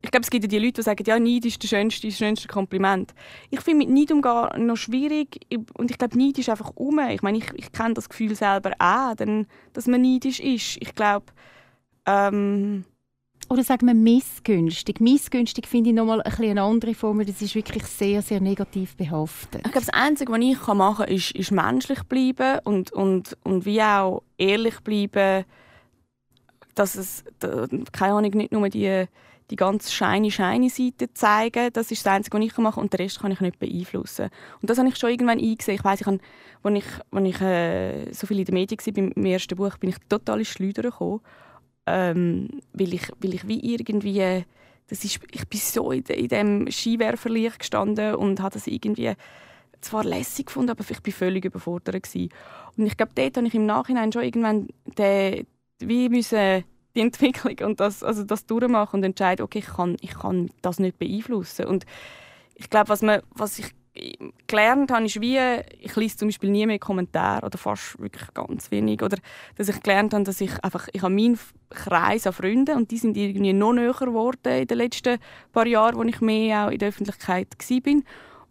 ich 0.00 0.10
glaube, 0.10 0.22
es 0.22 0.30
gibt 0.30 0.44
ja 0.44 0.48
die 0.48 0.58
Leute, 0.58 0.74
die 0.74 0.82
sagen, 0.82 1.04
ja, 1.06 1.18
Neid 1.18 1.44
ist 1.44 1.62
das 1.62 1.70
schönste, 1.70 2.06
das 2.06 2.18
schönste 2.18 2.48
Kompliment. 2.48 3.14
Ich 3.50 3.60
finde 3.60 3.86
mit 3.86 3.94
Neid 3.94 4.12
umgehen 4.12 4.66
noch 4.66 4.76
schwierig 4.76 5.40
und 5.74 5.90
ich 5.90 5.98
glaube, 5.98 6.18
Neid 6.18 6.38
ist 6.38 6.48
einfach 6.48 6.70
um. 6.76 6.98
Ich 7.10 7.22
meine, 7.22 7.38
ich, 7.38 7.50
ich 7.54 7.72
kenne 7.72 7.94
das 7.94 8.08
Gefühl 8.08 8.34
selber 8.34 8.72
auch, 8.78 9.14
denn, 9.16 9.46
dass 9.72 9.86
man 9.86 10.02
neidisch 10.02 10.40
ist. 10.40 10.76
Ich 10.80 10.94
glaube, 10.94 11.26
ähm, 12.06 12.84
oder 13.48 13.64
sagen 13.64 13.86
wir 13.86 13.94
missgünstig. 13.94 15.00
Missgünstig 15.00 15.66
finde 15.66 15.90
ich 15.90 15.96
nochmal 15.96 16.20
ein 16.22 16.32
eine 16.38 16.62
andere 16.62 16.94
Formel. 16.94 17.24
Das 17.24 17.40
ist 17.40 17.54
wirklich 17.54 17.84
sehr, 17.84 18.22
sehr 18.22 18.40
negativ 18.40 18.96
behaftet. 18.96 19.62
Ich 19.64 19.72
glaube, 19.72 19.86
das 19.86 19.94
Einzige, 19.94 20.32
was 20.32 20.40
ich 20.40 20.66
machen 20.74 21.06
kann, 21.06 21.14
ist, 21.14 21.32
ist 21.32 21.50
menschlich 21.50 22.02
bleiben 22.04 22.60
und, 22.64 22.92
und, 22.92 23.36
und 23.44 23.64
wie 23.64 23.82
auch 23.82 24.22
ehrlich 24.36 24.80
bleiben, 24.80 25.44
dass 26.74 26.94
es, 26.94 27.24
keine 27.92 28.14
Ahnung, 28.14 28.30
nicht 28.32 28.52
nur 28.52 28.68
die, 28.68 29.06
die 29.50 29.56
ganz 29.56 29.90
shiny, 29.92 30.30
shiny 30.30 30.68
Seite 30.68 31.12
zeigen. 31.14 31.70
Das 31.72 31.90
ist 31.90 32.04
das 32.04 32.12
Einzige, 32.12 32.38
was 32.38 32.44
ich 32.44 32.58
machen 32.58 32.74
kann 32.74 32.82
und 32.84 32.92
den 32.92 33.00
Rest 33.00 33.20
kann 33.20 33.32
ich 33.32 33.40
nicht 33.40 33.58
beeinflussen. 33.58 34.28
Und 34.60 34.70
das 34.70 34.78
habe 34.78 34.88
ich 34.88 34.96
schon 34.96 35.10
irgendwann 35.10 35.40
eingesehen. 35.40 35.78
Ich 35.78 35.84
weiss, 35.84 36.00
ich 36.00 36.06
habe, 36.06 36.18
als 36.62 36.74
ich, 36.76 36.84
als 37.10 37.26
ich 37.26 37.40
äh, 37.40 38.12
so 38.12 38.26
viel 38.26 38.40
in 38.40 38.44
den 38.44 38.54
Medien 38.54 38.78
war, 38.78 39.10
beim 39.14 39.24
ersten 39.24 39.56
Buch, 39.56 39.76
bin 39.78 39.90
ich 39.90 39.96
total 40.08 40.40
ins 40.40 40.48
Schleudern 40.48 40.84
gekommen 40.84 41.20
ähm, 41.88 42.48
weil, 42.72 42.94
ich, 42.94 43.10
weil 43.20 43.34
ich 43.34 43.46
wie 43.48 43.74
irgendwie, 43.74 44.44
das 44.88 45.04
ist, 45.04 45.20
ich 45.30 45.48
bin 45.48 45.60
so 45.60 45.90
in, 45.92 46.02
in 46.04 46.28
dem 46.28 46.70
Skiwerferlicht 46.70 47.58
gestanden 47.58 48.14
und 48.14 48.40
habe 48.40 48.54
das 48.54 48.66
irgendwie 48.66 49.12
zwar 49.80 50.04
lässig 50.04 50.46
gefunden, 50.46 50.70
aber 50.70 50.84
ich 50.88 50.90
war 50.90 51.12
völlig 51.12 51.44
überfordert 51.44 52.02
gewesen. 52.02 52.30
Und 52.76 52.86
ich 52.86 52.96
glaube, 52.96 53.12
dort 53.14 53.36
habe 53.36 53.46
ich 53.46 53.54
im 53.54 53.66
Nachhinein 53.66 54.12
schon 54.12 54.22
irgendwann 54.22 54.68
den, 54.96 55.46
wie 55.78 56.08
müssen 56.08 56.64
die 56.94 57.00
Entwicklung 57.00 57.68
und 57.68 57.80
das, 57.80 58.02
also 58.02 58.24
das 58.24 58.46
durchmachen 58.46 58.98
und 58.98 59.04
entscheiden, 59.04 59.44
okay, 59.44 59.60
ich 59.60 59.66
kann, 59.66 59.96
ich 60.00 60.14
kann 60.18 60.50
das 60.62 60.78
nicht 60.78 60.98
beeinflussen. 60.98 61.66
Und 61.66 61.84
ich 62.54 62.70
glaube, 62.70 62.88
was, 62.88 63.02
was 63.02 63.58
ich 63.58 63.66
gelernt 64.46 64.90
habe, 64.90 65.04
ist 65.04 65.20
wie, 65.20 65.38
ich 65.80 65.94
lese 65.96 66.16
zum 66.16 66.28
Beispiel 66.28 66.50
nie 66.50 66.66
mehr 66.66 66.78
Kommentare 66.78 67.44
oder 67.46 67.58
fast 67.58 68.00
wirklich 68.00 68.32
ganz 68.34 68.70
wenig. 68.70 69.02
Oder 69.02 69.18
dass 69.56 69.68
ich 69.68 69.80
gelernt 69.82 70.14
habe, 70.14 70.24
dass 70.24 70.40
ich 70.40 70.52
einfach, 70.62 70.88
ich 70.92 71.02
habe 71.02 71.14
meinen 71.14 71.38
Kreis 71.70 72.26
an 72.26 72.32
Freunden 72.32 72.76
und 72.76 72.90
die 72.90 72.98
sind 72.98 73.16
irgendwie 73.16 73.52
noch 73.52 73.72
näher 73.72 73.92
geworden 73.92 74.52
in 74.52 74.66
den 74.66 74.78
letzten 74.78 75.18
paar 75.52 75.66
Jahren, 75.66 75.96
wo 75.96 76.02
ich 76.02 76.20
mehr 76.20 76.66
auch 76.66 76.70
in 76.70 76.78
der 76.78 76.88
Öffentlichkeit 76.88 77.48
war. 77.58 78.02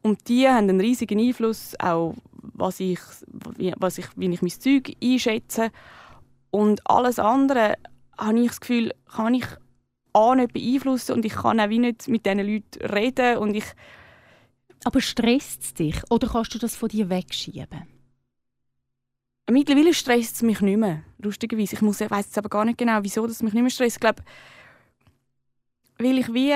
Und 0.03 0.27
die 0.27 0.47
haben 0.47 0.69
einen 0.69 0.79
riesigen 0.79 1.19
Einfluss, 1.19 1.75
auch 1.79 2.15
was 2.53 2.79
ich, 2.79 2.99
was 3.77 3.97
ich, 3.97 4.05
wie 4.15 4.29
ich 4.31 4.41
mein 4.41 4.51
Zeug 4.51 4.93
einschätze. 5.03 5.69
Und 6.51 6.81
alles 6.89 7.19
andere, 7.19 7.73
habe 8.17 8.39
ich 8.39 8.47
das 8.47 8.61
Gefühl, 8.61 8.93
kann 9.13 9.33
ich 9.33 9.45
A 10.13 10.33
nicht 10.33 10.53
beeinflussen 10.53 11.13
und 11.13 11.25
ich 11.25 11.33
kann 11.33 11.59
auch 11.59 11.69
wie 11.69 11.79
nicht 11.79 12.07
mit 12.07 12.25
diesen 12.25 12.39
Leuten 12.39 12.85
reden 12.85 13.37
und 13.37 13.55
ich 13.55 13.65
aber 14.87 15.01
stresst 15.01 15.63
es 15.63 15.73
dich 15.73 16.01
oder 16.09 16.29
kannst 16.29 16.55
du 16.55 16.59
das 16.59 16.77
von 16.77 16.87
dir 16.87 17.09
wegschieben? 17.09 17.85
Mittlerweile 19.51 19.93
stresst 19.93 20.37
es 20.37 20.41
mich 20.43 20.61
nicht 20.61 20.77
mehr, 20.77 21.03
lustigerweise. 21.17 21.75
Ich, 21.75 21.81
muss, 21.81 21.99
ich 21.99 22.09
weiss 22.09 22.27
jetzt 22.27 22.37
aber 22.37 22.47
gar 22.47 22.63
nicht 22.63 22.77
genau, 22.77 22.99
wieso 23.01 23.27
das 23.27 23.43
mich 23.43 23.53
nicht 23.53 23.63
mehr 23.63 23.69
stresst. 23.69 23.97
Ich 23.97 23.99
glaube, 23.99 24.23
weil 25.97 26.17
ich 26.17 26.33
wie 26.33 26.53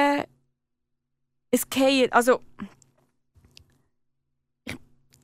es 1.51 1.69
geht, 1.69 2.13
also 2.13 2.39
ich, 4.63 4.77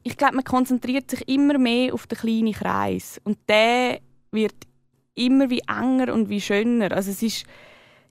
ich 0.03 0.17
glaube, 0.17 0.35
man 0.35 0.43
konzentriert 0.43 1.09
sich 1.09 1.25
immer 1.29 1.57
mehr 1.57 1.93
auf 1.93 2.07
den 2.07 2.17
kleinen 2.17 2.51
Kreis 2.51 3.21
und 3.23 3.37
der 3.47 4.01
wird 4.31 4.67
immer 5.15 5.49
wie 5.49 5.61
enger 5.61 6.13
und 6.13 6.27
wie 6.27 6.41
schöner. 6.41 6.91
Also 6.91 7.11
es 7.11 7.23
ist, 7.23 7.45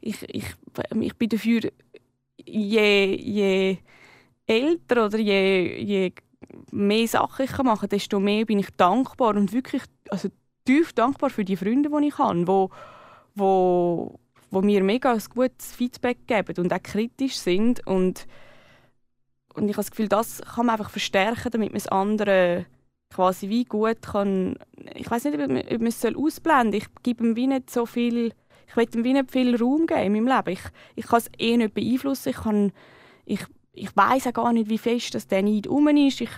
ich, 0.00 0.22
ich, 0.34 0.54
ich 1.00 1.16
bin 1.16 1.28
dafür, 1.28 1.70
je, 2.46 3.14
je 3.14 3.78
älter 4.46 5.06
oder 5.06 5.18
je, 5.18 5.82
je 5.82 6.12
mehr 6.70 7.08
Sachen 7.08 7.44
ich 7.44 7.58
machen 7.58 7.80
kann, 7.80 7.88
desto 7.88 8.20
mehr 8.20 8.44
bin 8.44 8.58
ich 8.58 8.70
dankbar 8.76 9.36
und 9.36 9.52
wirklich 9.52 9.82
also 10.10 10.28
tief 10.64 10.92
dankbar 10.92 11.30
für 11.30 11.44
die 11.44 11.56
Freunde, 11.56 11.90
die 11.90 12.08
ich 12.08 12.18
habe, 12.18 12.46
wo, 12.46 12.70
wo, 13.34 14.18
wo 14.50 14.62
mir 14.62 14.82
mega 14.82 15.12
ein 15.12 15.22
gutes 15.34 15.74
Feedback 15.74 16.26
geben 16.26 16.54
und 16.58 16.72
auch 16.72 16.82
kritisch 16.82 17.36
sind 17.36 17.86
und 17.86 18.26
und 19.56 19.70
ich 19.70 19.76
habe 19.76 19.84
das 19.84 19.90
Gefühl, 19.90 20.08
das 20.08 20.42
kann 20.42 20.66
man 20.66 20.74
einfach 20.74 20.90
verstärken, 20.90 21.50
damit 21.50 21.70
man 21.70 21.78
das 21.78 21.88
andere 21.88 22.66
quasi 23.10 23.48
wie 23.48 23.64
gut 23.64 24.02
kann. 24.02 24.56
Ich 24.94 25.10
weiß 25.10 25.24
nicht, 25.24 25.38
ob 25.38 25.48
man, 25.48 25.62
ob 25.62 25.78
man 25.78 25.86
es 25.86 26.04
ausblenden 26.04 26.72
soll. 26.72 26.82
Ich 26.82 27.02
gebe 27.02 27.24
ihm 27.24 27.36
wie 27.36 27.46
nicht 27.46 27.70
so 27.70 27.86
viel. 27.86 28.32
Ich 28.68 28.76
will 28.76 28.88
ihm 28.94 29.04
wie 29.04 29.12
nicht 29.14 29.30
viel 29.30 29.56
Raum 29.56 29.86
geben 29.86 30.02
in 30.02 30.24
meinem 30.24 30.36
Leben. 30.36 30.50
Ich, 30.50 30.60
ich 30.96 31.06
kann 31.06 31.20
es 31.20 31.30
eh 31.38 31.56
nicht 31.56 31.72
beeinflussen. 31.72 32.28
Ich, 32.28 32.36
kann, 32.36 32.72
ich, 33.24 33.46
ich 33.76 33.96
weiß 33.96 34.26
auch 34.28 34.32
gar 34.32 34.52
nicht, 34.52 34.68
wie 34.68 34.78
fest 34.78 35.14
das 35.14 35.28
der 35.28 35.42
Neid 35.42 35.66
um 35.66 35.86
ist. 35.88 36.20
Ich, 36.20 36.30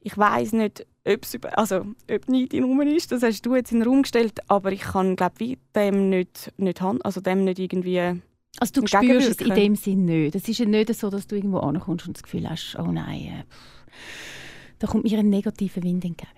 ich 0.00 0.16
weiß 0.16 0.52
nicht, 0.52 0.86
ob's, 1.06 1.36
also, 1.52 1.86
ob 2.10 2.28
Neid 2.28 2.54
in 2.54 2.64
rum 2.64 2.80
ist. 2.82 3.10
Das 3.10 3.22
hast 3.22 3.42
du 3.42 3.56
jetzt 3.56 3.72
in 3.72 3.80
den 3.80 3.88
Raum 3.88 4.02
gestellt. 4.02 4.38
Aber 4.48 4.70
ich 4.70 4.82
kann, 4.82 5.16
glaube 5.16 5.56
dem 5.74 6.10
nicht, 6.10 6.52
nicht, 6.56 6.82
also 6.82 7.20
dem 7.20 7.44
nicht 7.44 7.58
irgendwie 7.58 8.20
also 8.60 8.80
du 8.80 8.86
spürst 8.86 9.30
es 9.30 9.46
in 9.46 9.54
dem 9.54 9.76
Sinn 9.76 10.04
nicht. 10.04 10.34
Es 10.34 10.48
ist 10.48 10.58
ja 10.58 10.66
nicht 10.66 10.92
so, 10.94 11.10
dass 11.10 11.26
du 11.26 11.36
irgendwo 11.36 11.58
ankommst 11.58 12.06
und 12.06 12.16
das 12.16 12.22
Gefühl 12.22 12.48
hast, 12.48 12.76
oh 12.78 12.90
nein, 12.90 13.20
äh, 13.20 13.44
da 14.78 14.86
kommt 14.86 15.04
mir 15.04 15.18
ein 15.18 15.28
negativer 15.28 15.82
Wind 15.82 16.04
entgegen. 16.04 16.32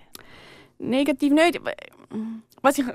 Negativ 0.79 1.33
nicht. 1.33 1.59
Was 2.61 2.77
ich, 2.77 2.85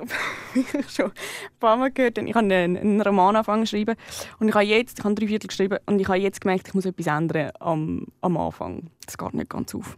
ich 0.54 0.90
schon 0.94 1.06
ein 1.06 1.12
paar 1.58 1.76
Mal 1.76 1.90
gehört 1.90 2.18
habe, 2.18 2.28
ich 2.28 2.34
habe 2.34 2.54
einen, 2.54 3.00
Roman 3.00 3.36
angefangen 3.36 3.66
zu 3.66 3.76
schreiben 3.76 3.96
und 4.38 4.48
ich 4.48 4.54
habe 4.54 4.64
jetzt, 4.64 4.98
ich 4.98 5.04
habe 5.04 5.14
drei 5.14 5.26
Viertel 5.26 5.48
geschrieben 5.48 5.78
und 5.86 5.98
ich 5.98 6.06
habe 6.06 6.18
jetzt 6.18 6.40
gemerkt, 6.40 6.68
ich 6.68 6.74
muss 6.74 6.86
etwas 6.86 7.06
ändern 7.06 7.50
am, 7.60 8.06
am 8.20 8.36
Anfang. 8.36 8.90
Das 9.04 9.18
geht 9.18 9.34
nicht 9.34 9.50
ganz 9.50 9.74
auf 9.74 9.96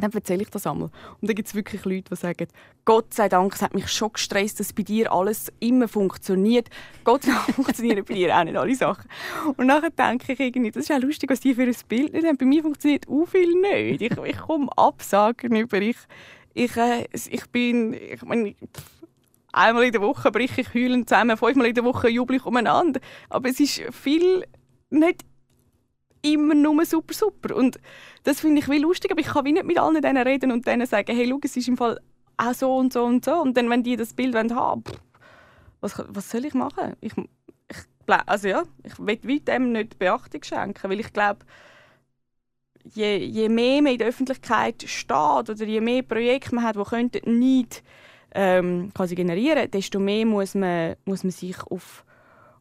dann 0.00 0.12
erzähle 0.12 0.42
ich 0.42 0.50
das 0.50 0.66
einmal. 0.66 0.90
Und 1.20 1.28
dann 1.28 1.34
gibt 1.34 1.48
es 1.48 1.54
wirklich 1.54 1.84
Leute, 1.84 2.10
die 2.10 2.16
sagen, 2.16 2.46
Gott 2.84 3.12
sei 3.14 3.28
Dank, 3.28 3.54
es 3.54 3.62
hat 3.62 3.74
mich 3.74 3.88
schon 3.88 4.12
gestresst, 4.12 4.60
dass 4.60 4.72
bei 4.72 4.82
dir 4.82 5.12
alles 5.12 5.52
immer 5.60 5.88
funktioniert. 5.88 6.68
Gott 7.04 7.24
sei 7.24 7.32
Dank 7.32 7.44
funktionieren 7.54 8.04
bei 8.04 8.14
dir 8.14 8.36
auch 8.36 8.44
nicht 8.44 8.56
alle 8.56 8.74
Sachen. 8.74 9.08
Und 9.56 9.66
nachher 9.66 9.90
denke 9.90 10.32
ich 10.32 10.40
irgendwie, 10.40 10.70
das 10.70 10.84
ist 10.84 10.92
auch 10.92 11.00
lustig, 11.00 11.30
was 11.30 11.40
die 11.40 11.54
für 11.54 11.62
ein 11.62 11.76
Bild 11.88 12.12
nicht 12.12 12.26
haben. 12.26 12.36
Bei 12.36 12.46
mir 12.46 12.62
funktioniert 12.62 13.08
auch 13.08 13.26
viel 13.26 13.52
nicht. 13.60 14.02
Ich, 14.02 14.16
ich 14.16 14.38
komme 14.38 14.68
Absagen 14.76 15.54
über. 15.54 15.80
Ich, 15.80 15.96
ich, 16.54 16.76
äh, 16.76 17.06
ich 17.12 17.46
bin, 17.50 17.94
ich 17.94 18.22
meine, 18.22 18.54
einmal 19.52 19.84
in 19.84 19.92
der 19.92 20.00
Woche 20.00 20.30
breche 20.30 20.60
ich 20.60 20.74
heulend 20.74 21.08
zusammen, 21.08 21.36
fünfmal 21.36 21.66
in 21.66 21.74
der 21.74 21.84
Woche 21.84 22.08
jubel 22.08 22.36
ich 22.36 22.46
umeinander. 22.46 23.00
Aber 23.28 23.48
es 23.48 23.60
ist 23.60 23.82
viel 23.92 24.44
nicht 24.90 25.24
immer 26.22 26.54
nur 26.54 26.84
super, 26.84 27.14
super. 27.14 27.56
Und 27.56 27.78
das 28.24 28.40
finde 28.40 28.60
ich 28.60 28.68
wie 28.68 28.78
lustig, 28.78 29.10
aber 29.10 29.20
ich 29.20 29.28
kann 29.28 29.44
wie 29.44 29.52
nicht 29.52 29.64
mit 29.64 29.78
allen 29.78 30.02
denen 30.02 30.26
reden 30.26 30.52
und 30.52 30.66
denen 30.66 30.86
sagen, 30.86 31.14
hey, 31.14 31.26
schau, 31.28 31.38
es 31.42 31.56
ist 31.56 31.68
im 31.68 31.76
Fall 31.76 32.00
auch 32.36 32.54
so 32.54 32.76
und 32.76 32.92
so 32.92 33.04
und 33.04 33.24
so. 33.24 33.40
Und 33.40 33.56
dann, 33.56 33.70
wenn 33.70 33.82
die 33.82 33.96
das 33.96 34.12
Bild 34.12 34.34
haben 34.34 34.50
wollen, 34.54 34.82
was, 35.80 36.02
was 36.08 36.30
soll 36.30 36.44
ich 36.44 36.54
machen? 36.54 36.96
Ich, 37.00 37.12
ich 37.16 37.76
also 38.26 38.48
ja, 38.48 38.64
ich 38.82 38.98
will 38.98 39.40
dem 39.40 39.72
nicht 39.72 39.98
Beachtung 39.98 40.42
schenken, 40.42 40.90
weil 40.90 41.00
ich 41.00 41.12
glaube, 41.12 41.46
je, 42.94 43.26
je 43.26 43.48
mehr 43.48 43.82
man 43.82 43.92
in 43.92 43.98
der 43.98 44.08
Öffentlichkeit 44.08 44.82
steht 44.86 45.50
oder 45.50 45.64
je 45.64 45.80
mehr 45.80 46.02
Projekte 46.02 46.54
man 46.54 46.64
hat, 46.64 46.76
die 46.76 47.30
nicht 47.30 47.82
ähm, 48.32 48.92
quasi 48.94 49.14
generieren, 49.14 49.70
desto 49.70 49.98
mehr 49.98 50.26
muss 50.26 50.54
man, 50.54 50.96
muss 51.04 51.24
man 51.24 51.32
sich 51.32 51.60
auf 51.70 52.04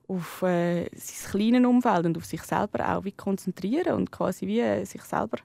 auf 0.10 0.42
äh, 0.42 0.90
sein 0.96 1.32
kleines 1.32 1.68
Umfeld 1.68 2.06
und 2.06 2.18
auf 2.18 2.26
sich 2.26 2.42
selber 2.42 2.98
auch 2.98 3.04
wie 3.04 3.12
konzentrieren 3.12 3.94
und 3.94 4.12
quasi 4.12 4.48
wie 4.48 4.60
äh, 4.60 4.84
sich 4.84 5.04
selber 5.04 5.38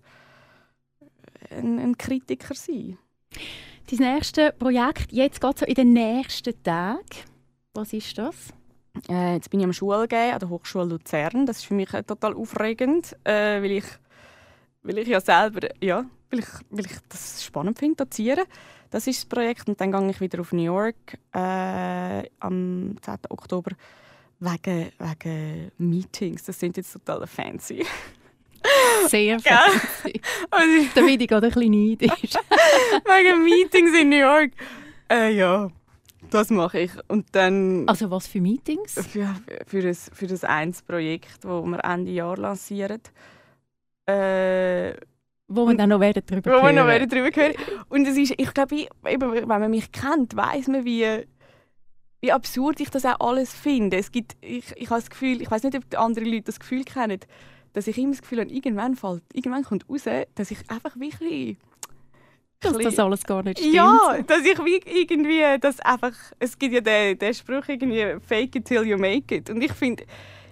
ein, 1.51 1.79
ein, 1.79 1.99
Kritiker 1.99 2.55
sein. 2.55 2.97
Dein 3.91 4.15
nächste 4.15 4.53
Projekt, 4.53 5.13
jetzt 5.13 5.41
geht 5.41 5.59
so 5.59 5.67
in 5.67 5.75
den 5.75 5.93
nächsten 5.93 6.63
Tagen. 6.63 7.05
Was 7.75 7.93
ist 7.93 8.17
das? 8.17 8.55
Äh, 9.09 9.35
jetzt 9.35 9.51
bin 9.51 9.61
ich 9.61 9.67
am 9.67 9.73
Schulgehen 9.73 10.33
an 10.33 10.39
der 10.39 10.49
Hochschule 10.49 10.85
Luzern. 10.85 11.45
Das 11.45 11.59
ist 11.59 11.67
für 11.67 11.75
mich 11.75 11.93
äh, 11.93 12.03
total 12.03 12.35
aufregend, 12.35 13.17
äh, 13.25 13.61
weil, 13.61 13.73
ich, 13.73 13.85
weil 14.85 14.99
ich 14.99 15.09
ja 15.09 15.21
selber, 15.21 15.69
ja, 15.81 16.05
weil 16.31 16.41
ich, 16.41 16.49
weil 16.71 16.87
ich 16.87 16.93
das 17.09 17.43
spannend 17.45 17.79
finde, 17.79 18.05
dozieren. 18.05 18.45
Das 18.91 19.07
ist 19.09 19.23
das 19.23 19.27
Projekt 19.27 19.69
und 19.69 19.81
dann 19.81 19.91
gehe 19.91 20.11
ich 20.11 20.21
wieder 20.21 20.41
auf 20.41 20.53
New 20.53 20.63
York 20.63 21.19
äh, 21.33 22.29
am 22.39 22.95
10. 23.03 23.19
Oktober 23.31 23.73
wegen, 24.39 24.93
wegen 24.99 25.73
Meetings. 25.79 26.45
Das 26.45 26.61
sind 26.61 26.77
jetzt 26.77 26.93
total 26.93 27.27
fancy. 27.27 27.85
Sehr 29.09 29.41
fancy. 29.41 30.21
Also, 30.51 30.89
da 30.95 31.01
bin 31.01 31.21
ich 31.21 31.29
gerade 31.29 31.49
ein 31.49 31.53
bisschen 31.53 31.71
neidisch. 31.71 32.35
wegen 33.05 33.43
Meetings 33.43 33.99
in 33.99 34.11
New 34.11 34.21
York. 34.21 34.53
Äh, 35.11 35.35
ja, 35.35 35.71
das 36.31 36.51
mache 36.51 36.81
ich. 36.81 36.93
Und 37.09 37.27
dann, 37.33 37.89
also 37.89 38.11
was 38.11 38.27
für 38.27 38.41
Meetings? 38.41 38.95
Für, 38.95 39.35
für, 39.67 39.89
ein, 39.89 39.95
für 39.95 40.27
das 40.27 40.45
eins 40.45 40.83
Projekt, 40.83 41.45
das 41.45 41.65
wir 41.65 41.85
Ende 41.85 42.13
Jahr 42.13 42.37
lancieren. 42.37 43.01
Äh, 44.07 44.95
wo 45.47 45.67
wir 45.67 45.77
dann 45.77 45.91
noch 45.91 46.01
werden 46.01 46.23
drüber 46.27 46.51
wo 46.51 46.55
hören. 46.55 46.77
Wo 46.77 46.87
wir 46.87 47.01
noch 47.01 47.09
drüber 47.09 47.31
hören. 47.35 47.55
Und 47.89 48.07
es 48.07 48.17
ist, 48.17 48.35
ich 48.37 48.55
glaube, 48.55 48.87
wenn 49.03 49.47
man 49.47 49.71
mich 49.71 49.93
kennt, 49.93 50.37
weiß 50.37 50.69
man, 50.69 50.85
wie 50.85 51.27
wie 52.25 52.33
absurd 52.33 52.81
ich 52.81 52.89
das 52.89 53.05
auch 53.05 53.21
alles 53.21 53.53
finde. 53.53 53.99
Es 53.99 54.11
gibt, 54.11 54.35
ich, 54.41 54.73
ich 54.77 54.89
habe 54.89 54.99
das 54.99 55.11
Gefühl, 55.11 55.43
ich 55.43 55.51
weiß 55.51 55.63
nicht, 55.63 55.77
ob 55.77 55.85
andere 55.99 56.25
Leute 56.25 56.45
das 56.45 56.59
Gefühl 56.59 56.83
kennen, 56.85 57.21
dass 57.75 57.87
ich 57.87 57.99
immer 57.99 58.13
das 58.13 58.23
Gefühl 58.23 58.41
habe, 58.41 58.51
irgendwann 58.51 58.95
fällt, 58.97 59.23
irgendwann 59.35 59.63
kommt 59.63 59.87
raus, 59.91 60.05
dass 60.35 60.51
ich 60.51 60.59
einfach 60.71 60.99
wirklich 60.99 61.59
dass 62.61 62.79
das 62.79 62.99
alles 62.99 63.25
gar 63.25 63.43
nicht 63.43 63.59
stimmt. 63.59 63.75
Ja, 63.75 64.17
dass 64.27 64.41
ich 64.41 64.59
wie 64.65 64.81
irgendwie, 64.87 65.61
dass 65.61 65.81
einfach, 65.81 66.15
es 66.39 66.59
gibt 66.59 66.73
ja 66.73 66.81
den, 66.81 67.19
den 67.19 67.35
Spruch 67.35 67.69
irgendwie, 67.69 68.17
fake 68.27 68.57
it 68.57 68.65
till 68.65 68.85
you 68.85 68.97
make 68.97 69.35
it. 69.35 69.51
Und 69.51 69.61
ich 69.61 69.73
finde, 69.73 70.05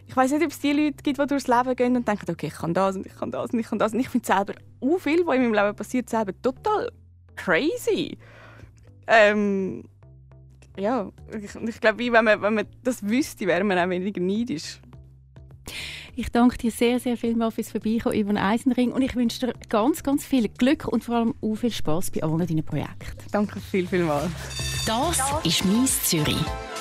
ich 0.07 0.17
weiß 0.17 0.33
nicht, 0.33 0.45
ob 0.45 0.51
es 0.51 0.61
die 0.61 0.73
Leute 0.73 1.03
gibt, 1.03 1.19
die 1.19 1.27
durchs 1.27 1.47
Leben 1.47 1.77
gehen 1.77 1.97
und 1.97 2.07
denken, 2.07 2.31
okay, 2.31 2.49
ich 2.49 2.55
kann 2.55 2.75
das 2.75 2.97
und 2.97 3.07
ich 3.07 3.15
kann 3.15 3.31
das 3.31 3.51
und 3.51 3.59
ich 3.59 3.67
kann 3.67 3.79
das. 3.79 3.93
Und 3.93 4.01
ich 4.01 4.09
finde 4.09 4.27
selber, 4.27 4.55
auch 4.81 4.99
viel, 4.99 5.27
was 5.27 5.37
in 5.37 5.43
meinem 5.43 5.55
Leben 5.55 5.77
passiert, 5.77 6.11
selber 6.11 6.33
total 6.43 6.91
crazy. 7.37 8.19
Ähm, 9.07 9.85
ja, 10.77 11.11
ich, 11.33 11.55
ich 11.55 11.81
glaube, 11.81 12.12
wenn 12.12 12.25
man, 12.25 12.43
wenn 12.43 12.55
man 12.55 12.67
das 12.83 13.03
wüsste, 13.03 13.47
wäre 13.47 13.65
man 13.65 13.79
auch 13.79 13.88
weniger 13.88 14.21
neidisch. 14.21 14.81
Ich 16.15 16.31
danke 16.31 16.59
dir 16.59 16.71
sehr, 16.71 17.01
sehr 17.01 17.17
vielmals 17.17 17.55
fürs 17.55 17.71
Vorbeikommen 17.71 18.15
über 18.15 18.33
den 18.33 18.38
Eisenring 18.38 18.93
und 18.93 19.01
ich 19.01 19.17
wünsche 19.17 19.47
dir 19.47 19.55
ganz, 19.71 20.03
ganz 20.03 20.27
viel 20.27 20.49
Glück 20.49 20.87
und 20.87 21.05
vor 21.05 21.17
allem 21.17 21.35
auch 21.41 21.55
viel 21.55 21.73
Spaß 21.73 22.11
bei 22.11 22.23
allen 22.23 22.47
deinen 22.47 22.65
Projekten. 22.65 23.31
Danke 23.31 23.61
viel, 23.61 23.87
vielmals. 23.87 24.31
Das 24.87 25.23
ist 25.45 25.65
«Mies 25.65 26.05
Zürich». 26.05 26.37